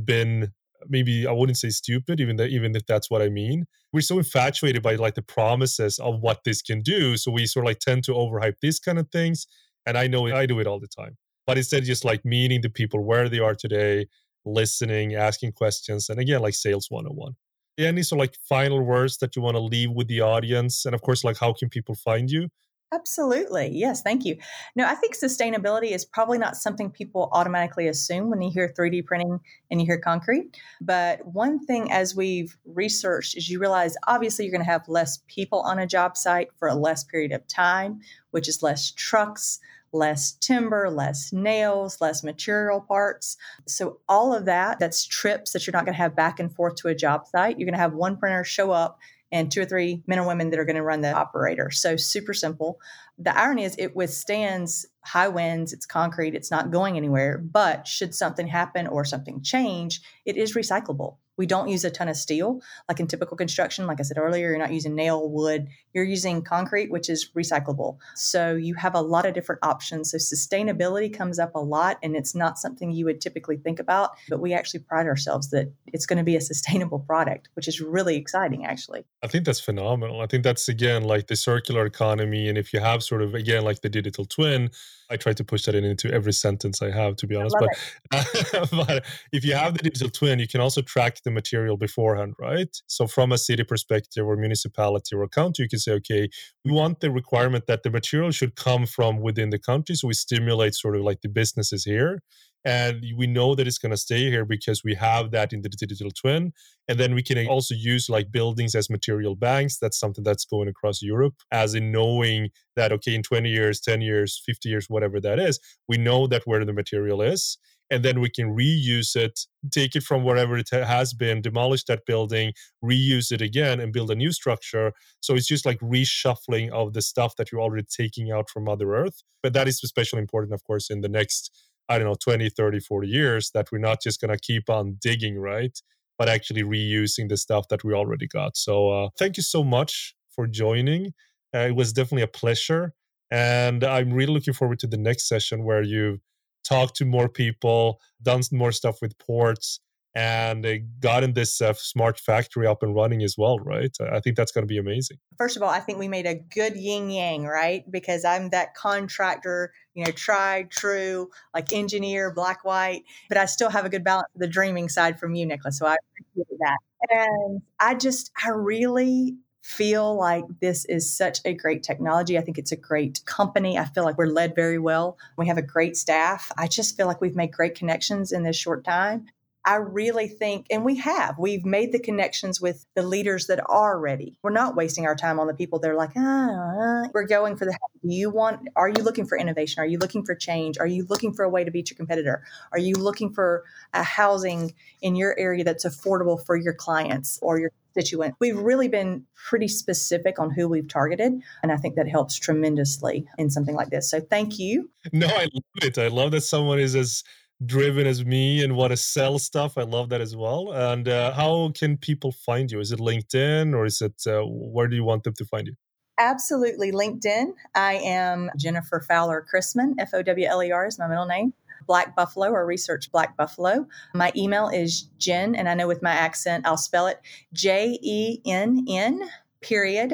been 0.02 0.52
maybe 0.88 1.26
I 1.26 1.32
wouldn't 1.32 1.58
say 1.58 1.70
stupid, 1.70 2.20
even 2.20 2.36
that 2.36 2.50
even 2.50 2.74
if 2.74 2.86
that's 2.86 3.10
what 3.10 3.22
I 3.22 3.28
mean. 3.28 3.66
We're 3.92 4.00
so 4.00 4.18
infatuated 4.18 4.82
by 4.82 4.94
like 4.94 5.14
the 5.14 5.22
promises 5.22 5.98
of 5.98 6.20
what 6.20 6.44
this 6.44 6.62
can 6.62 6.80
do. 6.80 7.16
So 7.16 7.30
we 7.30 7.46
sort 7.46 7.66
of 7.66 7.68
like 7.68 7.78
tend 7.78 8.04
to 8.04 8.12
overhype 8.12 8.54
these 8.62 8.80
kind 8.80 8.98
of 8.98 9.08
things. 9.10 9.46
And 9.86 9.98
I 9.98 10.06
know 10.06 10.26
I 10.26 10.46
do 10.46 10.60
it 10.60 10.66
all 10.66 10.80
the 10.80 10.88
time. 10.88 11.16
But 11.46 11.58
instead, 11.58 11.84
just 11.84 12.04
like 12.04 12.24
meeting 12.24 12.60
the 12.62 12.70
people 12.70 13.04
where 13.04 13.28
they 13.28 13.40
are 13.40 13.54
today, 13.54 14.06
listening, 14.44 15.14
asking 15.14 15.52
questions, 15.52 16.08
and 16.08 16.20
again, 16.20 16.40
like 16.40 16.54
sales 16.54 16.86
101. 16.88 17.34
Any 17.78 18.02
sort 18.02 18.18
of 18.18 18.20
like 18.20 18.36
final 18.48 18.82
words 18.82 19.18
that 19.18 19.34
you 19.34 19.42
want 19.42 19.56
to 19.56 19.60
leave 19.60 19.90
with 19.90 20.06
the 20.06 20.20
audience? 20.20 20.84
And 20.84 20.94
of 20.94 21.02
course, 21.02 21.24
like 21.24 21.38
how 21.38 21.52
can 21.52 21.68
people 21.68 21.94
find 21.94 22.30
you? 22.30 22.48
Absolutely. 22.92 23.70
Yes, 23.72 24.02
thank 24.02 24.24
you. 24.26 24.36
No, 24.76 24.86
I 24.86 24.94
think 24.94 25.16
sustainability 25.16 25.92
is 25.92 26.04
probably 26.04 26.36
not 26.36 26.56
something 26.56 26.90
people 26.90 27.30
automatically 27.32 27.88
assume 27.88 28.28
when 28.28 28.42
you 28.42 28.50
hear 28.50 28.68
3D 28.68 29.00
printing 29.02 29.40
and 29.70 29.80
you 29.80 29.86
hear 29.86 29.98
concrete. 29.98 30.58
But 30.80 31.24
one 31.26 31.64
thing, 31.64 31.90
as 31.90 32.14
we've 32.14 32.54
researched, 32.66 33.34
is 33.34 33.48
you 33.48 33.58
realize 33.58 33.96
obviously 34.06 34.44
you're 34.44 34.52
going 34.52 34.64
to 34.64 34.70
have 34.70 34.88
less 34.88 35.20
people 35.26 35.60
on 35.60 35.78
a 35.78 35.86
job 35.86 36.18
site 36.18 36.48
for 36.58 36.68
a 36.68 36.74
less 36.74 37.02
period 37.02 37.32
of 37.32 37.46
time, 37.48 38.00
which 38.30 38.46
is 38.46 38.62
less 38.62 38.90
trucks, 38.90 39.58
less 39.94 40.32
timber, 40.32 40.90
less 40.90 41.32
nails, 41.32 41.98
less 42.02 42.22
material 42.22 42.80
parts. 42.82 43.38
So, 43.66 44.00
all 44.06 44.34
of 44.34 44.44
that, 44.44 44.78
that's 44.78 45.06
trips 45.06 45.52
that 45.52 45.66
you're 45.66 45.72
not 45.72 45.86
going 45.86 45.94
to 45.94 46.02
have 46.02 46.14
back 46.14 46.38
and 46.40 46.54
forth 46.54 46.74
to 46.76 46.88
a 46.88 46.94
job 46.94 47.26
site. 47.26 47.58
You're 47.58 47.66
going 47.66 47.74
to 47.74 47.80
have 47.80 47.94
one 47.94 48.18
printer 48.18 48.44
show 48.44 48.70
up 48.70 48.98
and 49.32 49.50
two 49.50 49.62
or 49.62 49.64
three 49.64 50.02
men 50.06 50.18
and 50.18 50.26
women 50.26 50.50
that 50.50 50.60
are 50.60 50.64
going 50.64 50.76
to 50.76 50.82
run 50.82 51.00
the 51.00 51.12
operator. 51.12 51.70
So, 51.70 51.96
super 51.96 52.34
simple. 52.34 52.78
The 53.18 53.36
irony 53.36 53.64
is, 53.64 53.74
it 53.78 53.96
withstands 53.96 54.86
high 55.04 55.28
winds, 55.28 55.72
it's 55.72 55.86
concrete, 55.86 56.34
it's 56.34 56.50
not 56.50 56.70
going 56.70 56.96
anywhere. 56.96 57.38
But 57.38 57.88
should 57.88 58.14
something 58.14 58.46
happen 58.46 58.86
or 58.86 59.04
something 59.04 59.42
change, 59.42 60.02
it 60.24 60.36
is 60.36 60.54
recyclable. 60.54 61.16
We 61.42 61.46
don't 61.46 61.66
use 61.66 61.84
a 61.84 61.90
ton 61.90 62.06
of 62.06 62.16
steel. 62.16 62.60
Like 62.88 63.00
in 63.00 63.08
typical 63.08 63.36
construction, 63.36 63.88
like 63.88 63.98
I 63.98 64.04
said 64.04 64.16
earlier, 64.16 64.50
you're 64.50 64.58
not 64.60 64.72
using 64.72 64.94
nail, 64.94 65.28
wood, 65.28 65.66
you're 65.92 66.04
using 66.04 66.40
concrete, 66.40 66.92
which 66.92 67.10
is 67.10 67.30
recyclable. 67.36 67.96
So 68.14 68.54
you 68.54 68.74
have 68.76 68.94
a 68.94 69.00
lot 69.00 69.26
of 69.26 69.34
different 69.34 69.58
options. 69.64 70.12
So 70.12 70.18
sustainability 70.18 71.12
comes 71.12 71.40
up 71.40 71.56
a 71.56 71.58
lot, 71.58 71.98
and 72.00 72.14
it's 72.14 72.32
not 72.32 72.58
something 72.58 72.92
you 72.92 73.06
would 73.06 73.20
typically 73.20 73.56
think 73.56 73.80
about, 73.80 74.10
but 74.28 74.38
we 74.38 74.54
actually 74.54 74.84
pride 74.84 75.08
ourselves 75.08 75.50
that 75.50 75.72
it's 75.86 76.06
going 76.06 76.18
to 76.18 76.22
be 76.22 76.36
a 76.36 76.40
sustainable 76.40 77.00
product, 77.00 77.48
which 77.54 77.66
is 77.66 77.80
really 77.80 78.14
exciting, 78.14 78.64
actually. 78.64 79.04
I 79.24 79.26
think 79.26 79.44
that's 79.44 79.58
phenomenal. 79.58 80.20
I 80.20 80.28
think 80.28 80.44
that's, 80.44 80.68
again, 80.68 81.02
like 81.02 81.26
the 81.26 81.34
circular 81.34 81.86
economy. 81.86 82.48
And 82.48 82.56
if 82.56 82.72
you 82.72 82.78
have 82.78 83.02
sort 83.02 83.20
of, 83.20 83.34
again, 83.34 83.64
like 83.64 83.80
the 83.80 83.88
digital 83.88 84.26
twin, 84.26 84.70
I 85.12 85.16
try 85.16 85.32
to 85.34 85.44
push 85.44 85.66
that 85.66 85.74
in 85.74 85.84
into 85.84 86.10
every 86.12 86.32
sentence 86.32 86.80
I 86.80 86.90
have, 86.90 87.16
to 87.16 87.26
be 87.26 87.36
honest. 87.36 87.56
But, 87.60 88.70
but 88.70 89.04
if 89.32 89.44
you 89.44 89.54
have 89.54 89.74
the 89.74 89.82
digital 89.82 90.08
twin, 90.08 90.38
you 90.38 90.48
can 90.48 90.60
also 90.60 90.80
track 90.80 91.22
the 91.22 91.30
material 91.30 91.76
beforehand, 91.76 92.34
right? 92.38 92.74
So 92.86 93.06
from 93.06 93.30
a 93.30 93.38
city 93.38 93.64
perspective 93.64 94.26
or 94.26 94.36
municipality 94.36 95.14
or 95.14 95.28
county, 95.28 95.62
you 95.64 95.68
can 95.68 95.78
say, 95.78 95.92
okay, 95.92 96.28
we 96.64 96.72
want 96.72 97.00
the 97.00 97.10
requirement 97.10 97.66
that 97.66 97.82
the 97.82 97.90
material 97.90 98.30
should 98.30 98.56
come 98.56 98.86
from 98.86 99.20
within 99.20 99.50
the 99.50 99.58
country. 99.58 99.94
So 99.94 100.08
we 100.08 100.14
stimulate 100.14 100.74
sort 100.74 100.96
of 100.96 101.02
like 101.02 101.20
the 101.20 101.28
businesses 101.28 101.84
here 101.84 102.22
and 102.64 103.04
we 103.16 103.26
know 103.26 103.54
that 103.54 103.66
it's 103.66 103.78
going 103.78 103.90
to 103.90 103.96
stay 103.96 104.30
here 104.30 104.44
because 104.44 104.82
we 104.84 104.94
have 104.94 105.30
that 105.30 105.52
in 105.52 105.62
the 105.62 105.68
digital 105.68 106.10
twin 106.10 106.52
and 106.88 106.98
then 106.98 107.14
we 107.14 107.22
can 107.22 107.46
also 107.46 107.74
use 107.74 108.08
like 108.08 108.32
buildings 108.32 108.74
as 108.74 108.90
material 108.90 109.36
banks. 109.36 109.78
That's 109.78 109.98
something 109.98 110.24
that's 110.24 110.44
going 110.44 110.68
across 110.68 111.02
europe 111.02 111.34
as 111.50 111.74
in 111.74 111.90
knowing 111.92 112.50
that 112.76 112.92
okay 112.92 113.14
in 113.14 113.22
20 113.22 113.48
years 113.48 113.80
10 113.80 114.00
years 114.00 114.40
50 114.44 114.68
years 114.68 114.86
whatever 114.88 115.20
that 115.20 115.38
is 115.38 115.58
we 115.88 115.98
know 115.98 116.26
that 116.26 116.42
where 116.44 116.64
the 116.64 116.72
material 116.72 117.22
is 117.22 117.58
and 117.90 118.02
then 118.02 118.20
we 118.20 118.30
can 118.30 118.56
reuse 118.56 119.14
it 119.14 119.40
take 119.70 119.94
it 119.94 120.02
from 120.02 120.24
wherever 120.24 120.56
it 120.56 120.70
has 120.70 121.12
been 121.12 121.42
demolish 121.42 121.84
that 121.84 122.06
building 122.06 122.52
reuse 122.82 123.30
it 123.30 123.42
again 123.42 123.80
and 123.80 123.92
build 123.92 124.10
a 124.10 124.14
new 124.14 124.32
structure. 124.32 124.92
So 125.20 125.34
it's 125.34 125.46
just 125.46 125.66
like 125.66 125.78
reshuffling 125.80 126.70
of 126.70 126.94
the 126.94 127.02
stuff 127.02 127.36
that 127.36 127.52
you're 127.52 127.60
already 127.60 127.84
taking 127.84 128.32
out 128.32 128.48
from 128.48 128.64
mother 128.64 128.94
earth 128.94 129.22
but 129.42 129.52
that 129.52 129.68
is 129.68 129.80
especially 129.84 130.20
important 130.20 130.54
of 130.54 130.64
course 130.64 130.88
in 130.90 131.00
the 131.00 131.08
next 131.08 131.50
I 131.92 131.98
don't 131.98 132.08
know, 132.08 132.14
20, 132.14 132.48
30, 132.48 132.80
40 132.80 133.08
years 133.08 133.50
that 133.52 133.70
we're 133.70 133.78
not 133.78 134.02
just 134.02 134.20
going 134.20 134.30
to 134.30 134.38
keep 134.38 134.70
on 134.70 134.96
digging, 135.00 135.38
right? 135.38 135.76
But 136.18 136.28
actually 136.28 136.62
reusing 136.62 137.28
the 137.28 137.36
stuff 137.36 137.68
that 137.68 137.84
we 137.84 137.92
already 137.92 138.26
got. 138.26 138.56
So 138.56 138.90
uh, 138.90 139.08
thank 139.18 139.36
you 139.36 139.42
so 139.42 139.62
much 139.62 140.14
for 140.34 140.46
joining. 140.46 141.12
Uh, 141.54 141.66
it 141.68 141.76
was 141.76 141.92
definitely 141.92 142.22
a 142.22 142.28
pleasure. 142.28 142.94
And 143.30 143.84
I'm 143.84 144.12
really 144.12 144.32
looking 144.32 144.54
forward 144.54 144.78
to 144.80 144.86
the 144.86 144.96
next 144.96 145.28
session 145.28 145.64
where 145.64 145.82
you 145.82 146.20
talk 146.68 146.94
to 146.94 147.04
more 147.04 147.28
people, 147.28 148.00
done 148.22 148.42
more 148.52 148.72
stuff 148.72 148.96
with 149.02 149.18
ports, 149.18 149.80
and 150.14 150.64
they 150.64 150.78
gotten 151.00 151.32
this 151.32 151.60
uh, 151.60 151.72
smart 151.72 152.18
factory 152.18 152.66
up 152.66 152.82
and 152.82 152.94
running 152.94 153.22
as 153.22 153.36
well, 153.38 153.58
right? 153.58 153.96
I 154.12 154.20
think 154.20 154.36
that's 154.36 154.52
going 154.52 154.62
to 154.62 154.68
be 154.68 154.78
amazing. 154.78 155.16
First 155.38 155.56
of 155.56 155.62
all, 155.62 155.70
I 155.70 155.80
think 155.80 155.98
we 155.98 156.08
made 156.08 156.26
a 156.26 156.34
good 156.34 156.76
yin 156.76 157.10
yang, 157.10 157.44
right? 157.44 157.90
Because 157.90 158.24
I'm 158.24 158.50
that 158.50 158.74
contractor, 158.74 159.72
you 159.94 160.04
know, 160.04 160.10
tried, 160.10 160.70
true, 160.70 161.30
like 161.54 161.72
engineer, 161.72 162.32
black, 162.32 162.64
white, 162.64 163.04
but 163.28 163.38
I 163.38 163.46
still 163.46 163.70
have 163.70 163.86
a 163.86 163.88
good 163.88 164.04
balance 164.04 164.28
of 164.34 164.40
the 164.40 164.48
dreaming 164.48 164.88
side 164.88 165.18
from 165.18 165.34
you, 165.34 165.46
Nicolas. 165.46 165.78
So 165.78 165.86
I 165.86 165.96
appreciate 166.20 166.58
that. 166.60 166.78
And 167.10 167.62
I 167.80 167.94
just, 167.94 168.30
I 168.44 168.50
really 168.50 169.36
feel 169.62 170.18
like 170.18 170.44
this 170.60 170.84
is 170.86 171.16
such 171.16 171.38
a 171.44 171.54
great 171.54 171.82
technology. 171.82 172.36
I 172.36 172.42
think 172.42 172.58
it's 172.58 172.72
a 172.72 172.76
great 172.76 173.24
company. 173.24 173.78
I 173.78 173.84
feel 173.84 174.04
like 174.04 174.18
we're 174.18 174.26
led 174.26 174.54
very 174.54 174.78
well. 174.78 175.16
We 175.38 175.46
have 175.46 175.58
a 175.58 175.62
great 175.62 175.96
staff. 175.96 176.50
I 176.58 176.66
just 176.66 176.96
feel 176.96 177.06
like 177.06 177.20
we've 177.20 177.36
made 177.36 177.52
great 177.52 177.76
connections 177.76 178.32
in 178.32 178.42
this 178.42 178.56
short 178.56 178.84
time. 178.84 179.26
I 179.64 179.76
really 179.76 180.26
think, 180.26 180.66
and 180.70 180.84
we 180.84 180.96
have, 180.96 181.36
we've 181.38 181.64
made 181.64 181.92
the 181.92 182.00
connections 182.00 182.60
with 182.60 182.84
the 182.96 183.02
leaders 183.02 183.46
that 183.46 183.60
are 183.66 183.98
ready. 183.98 184.36
We're 184.42 184.50
not 184.50 184.74
wasting 184.74 185.06
our 185.06 185.14
time 185.14 185.38
on 185.38 185.46
the 185.46 185.54
people 185.54 185.78
that 185.78 185.90
are 185.90 185.94
like, 185.94 186.10
ah, 186.16 187.04
we're 187.14 187.26
going 187.26 187.56
for 187.56 187.64
the, 187.64 187.78
do 188.02 188.12
you 188.12 188.28
want, 188.28 188.68
are 188.74 188.88
you 188.88 189.02
looking 189.04 189.24
for 189.24 189.38
innovation? 189.38 189.80
Are 189.80 189.86
you 189.86 189.98
looking 189.98 190.24
for 190.24 190.34
change? 190.34 190.78
Are 190.78 190.86
you 190.86 191.06
looking 191.08 191.32
for 191.32 191.44
a 191.44 191.48
way 191.48 191.62
to 191.62 191.70
beat 191.70 191.90
your 191.90 191.96
competitor? 191.96 192.42
Are 192.72 192.78
you 192.78 192.96
looking 192.96 193.32
for 193.32 193.62
a 193.94 194.02
housing 194.02 194.74
in 195.00 195.14
your 195.14 195.38
area 195.38 195.62
that's 195.62 195.84
affordable 195.84 196.44
for 196.44 196.56
your 196.56 196.74
clients 196.74 197.38
or 197.40 197.60
your 197.60 197.70
constituent? 197.94 198.34
We've 198.40 198.58
really 198.58 198.88
been 198.88 199.26
pretty 199.48 199.68
specific 199.68 200.40
on 200.40 200.50
who 200.50 200.68
we've 200.68 200.88
targeted. 200.88 201.34
And 201.62 201.70
I 201.70 201.76
think 201.76 201.94
that 201.94 202.08
helps 202.08 202.36
tremendously 202.36 203.28
in 203.38 203.48
something 203.48 203.76
like 203.76 203.90
this. 203.90 204.10
So 204.10 204.20
thank 204.20 204.58
you. 204.58 204.90
No, 205.12 205.28
I 205.28 205.42
love 205.42 205.82
it. 205.82 205.98
I 205.98 206.08
love 206.08 206.32
that 206.32 206.40
someone 206.40 206.80
is 206.80 206.96
as, 206.96 207.22
driven 207.66 208.06
as 208.06 208.24
me 208.24 208.62
and 208.62 208.76
want 208.76 208.90
to 208.90 208.96
sell 208.96 209.38
stuff. 209.38 209.78
I 209.78 209.82
love 209.82 210.08
that 210.10 210.20
as 210.20 210.36
well. 210.36 210.72
And 210.72 211.08
uh, 211.08 211.32
how 211.32 211.70
can 211.74 211.96
people 211.96 212.32
find 212.32 212.70
you? 212.70 212.80
Is 212.80 212.92
it 212.92 212.98
LinkedIn 212.98 213.74
or 213.74 213.84
is 213.84 214.00
it 214.00 214.22
uh, 214.26 214.42
where 214.46 214.88
do 214.88 214.96
you 214.96 215.04
want 215.04 215.24
them 215.24 215.34
to 215.34 215.44
find 215.44 215.66
you? 215.66 215.74
Absolutely, 216.18 216.92
LinkedIn. 216.92 217.52
I 217.74 217.94
am 217.94 218.50
Jennifer 218.56 219.00
Fowler 219.00 219.44
Christman. 219.52 219.94
F 219.98 220.10
O 220.12 220.22
W 220.22 220.46
L 220.46 220.62
E 220.62 220.70
R 220.70 220.86
is 220.86 220.98
my 220.98 221.06
middle 221.06 221.26
name. 221.26 221.54
Black 221.86 222.14
Buffalo 222.14 222.50
or 222.50 222.64
Research 222.64 223.10
Black 223.10 223.36
Buffalo. 223.36 223.86
My 224.14 224.32
email 224.36 224.68
is 224.68 225.08
Jen, 225.18 225.54
and 225.54 225.68
I 225.68 225.74
know 225.74 225.88
with 225.88 226.02
my 226.02 226.12
accent 226.12 226.66
I'll 226.66 226.76
spell 226.76 227.06
it 227.06 227.20
J 227.52 227.98
E 228.00 228.40
N 228.46 228.84
N 228.88 229.22
period 229.62 230.12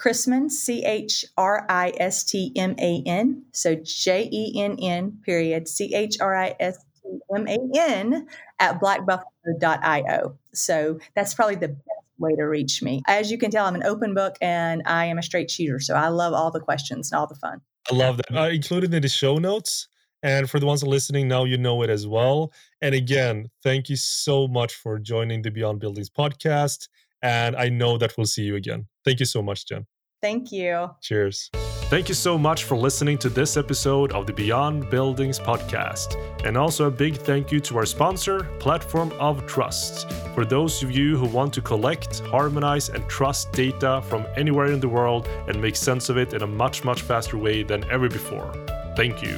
Christman, 0.00 0.50
C 0.50 0.84
H 0.84 1.24
R 1.36 1.66
I 1.68 1.92
S 1.98 2.24
T 2.24 2.52
M 2.56 2.74
A 2.78 3.02
N. 3.06 3.44
So 3.52 3.74
J 3.74 4.28
E 4.32 4.62
N 4.62 4.76
N 4.80 5.18
period 5.24 5.68
C 5.68 5.94
H 5.94 6.16
R 6.20 6.34
I 6.34 6.54
S 6.58 6.78
T 7.02 7.18
M 7.36 7.46
A 7.46 7.58
N 7.76 8.26
at 8.58 8.80
blackbuffalo.io. 8.80 10.38
So 10.54 10.98
that's 11.14 11.34
probably 11.34 11.56
the 11.56 11.68
best 11.68 11.84
way 12.18 12.34
to 12.36 12.44
reach 12.44 12.82
me. 12.82 13.02
As 13.06 13.30
you 13.30 13.38
can 13.38 13.50
tell, 13.50 13.66
I'm 13.66 13.74
an 13.74 13.84
open 13.84 14.14
book 14.14 14.36
and 14.40 14.82
I 14.86 15.06
am 15.06 15.18
a 15.18 15.22
straight 15.22 15.50
shooter. 15.50 15.80
So 15.80 15.94
I 15.94 16.08
love 16.08 16.32
all 16.32 16.50
the 16.50 16.60
questions 16.60 17.12
and 17.12 17.18
all 17.18 17.26
the 17.26 17.34
fun. 17.34 17.60
I 17.90 17.94
love 17.94 18.16
that. 18.18 18.36
I 18.36 18.50
included 18.50 18.92
in 18.94 19.02
the 19.02 19.08
show 19.08 19.36
notes 19.36 19.88
And 20.22 20.50
for 20.50 20.60
the 20.60 20.66
ones 20.66 20.82
listening 20.82 21.28
now, 21.28 21.44
you 21.44 21.56
know 21.56 21.82
it 21.82 21.90
as 21.90 22.06
well. 22.06 22.52
And 22.82 22.94
again, 22.94 23.48
thank 23.62 23.88
you 23.88 23.96
so 23.96 24.46
much 24.48 24.74
for 24.74 24.98
joining 24.98 25.42
the 25.42 25.50
Beyond 25.50 25.80
Buildings 25.80 26.10
podcast. 26.10 26.88
And 27.22 27.56
I 27.56 27.68
know 27.68 27.98
that 27.98 28.16
we'll 28.16 28.26
see 28.26 28.42
you 28.42 28.56
again. 28.56 28.86
Thank 29.04 29.20
you 29.20 29.26
so 29.26 29.42
much, 29.42 29.66
Jen. 29.66 29.86
Thank 30.22 30.52
you. 30.52 30.90
Cheers. 31.00 31.50
Thank 31.90 32.08
you 32.08 32.14
so 32.14 32.38
much 32.38 32.64
for 32.64 32.76
listening 32.76 33.18
to 33.18 33.28
this 33.28 33.56
episode 33.56 34.12
of 34.12 34.24
the 34.24 34.32
Beyond 34.32 34.88
Buildings 34.90 35.40
podcast. 35.40 36.14
And 36.44 36.56
also 36.56 36.86
a 36.86 36.90
big 36.90 37.16
thank 37.16 37.50
you 37.50 37.58
to 37.60 37.78
our 37.78 37.86
sponsor, 37.86 38.44
Platform 38.60 39.12
of 39.18 39.44
Trust. 39.46 40.08
For 40.34 40.44
those 40.44 40.84
of 40.84 40.92
you 40.92 41.16
who 41.16 41.26
want 41.26 41.52
to 41.54 41.60
collect, 41.60 42.20
harmonize, 42.20 42.90
and 42.90 43.08
trust 43.08 43.50
data 43.50 44.02
from 44.08 44.24
anywhere 44.36 44.66
in 44.66 44.78
the 44.78 44.88
world 44.88 45.26
and 45.48 45.60
make 45.60 45.74
sense 45.74 46.08
of 46.08 46.16
it 46.16 46.32
in 46.32 46.42
a 46.42 46.46
much, 46.46 46.84
much 46.84 47.02
faster 47.02 47.36
way 47.36 47.64
than 47.64 47.82
ever 47.90 48.08
before. 48.08 48.52
Thank 48.94 49.22
you. 49.22 49.36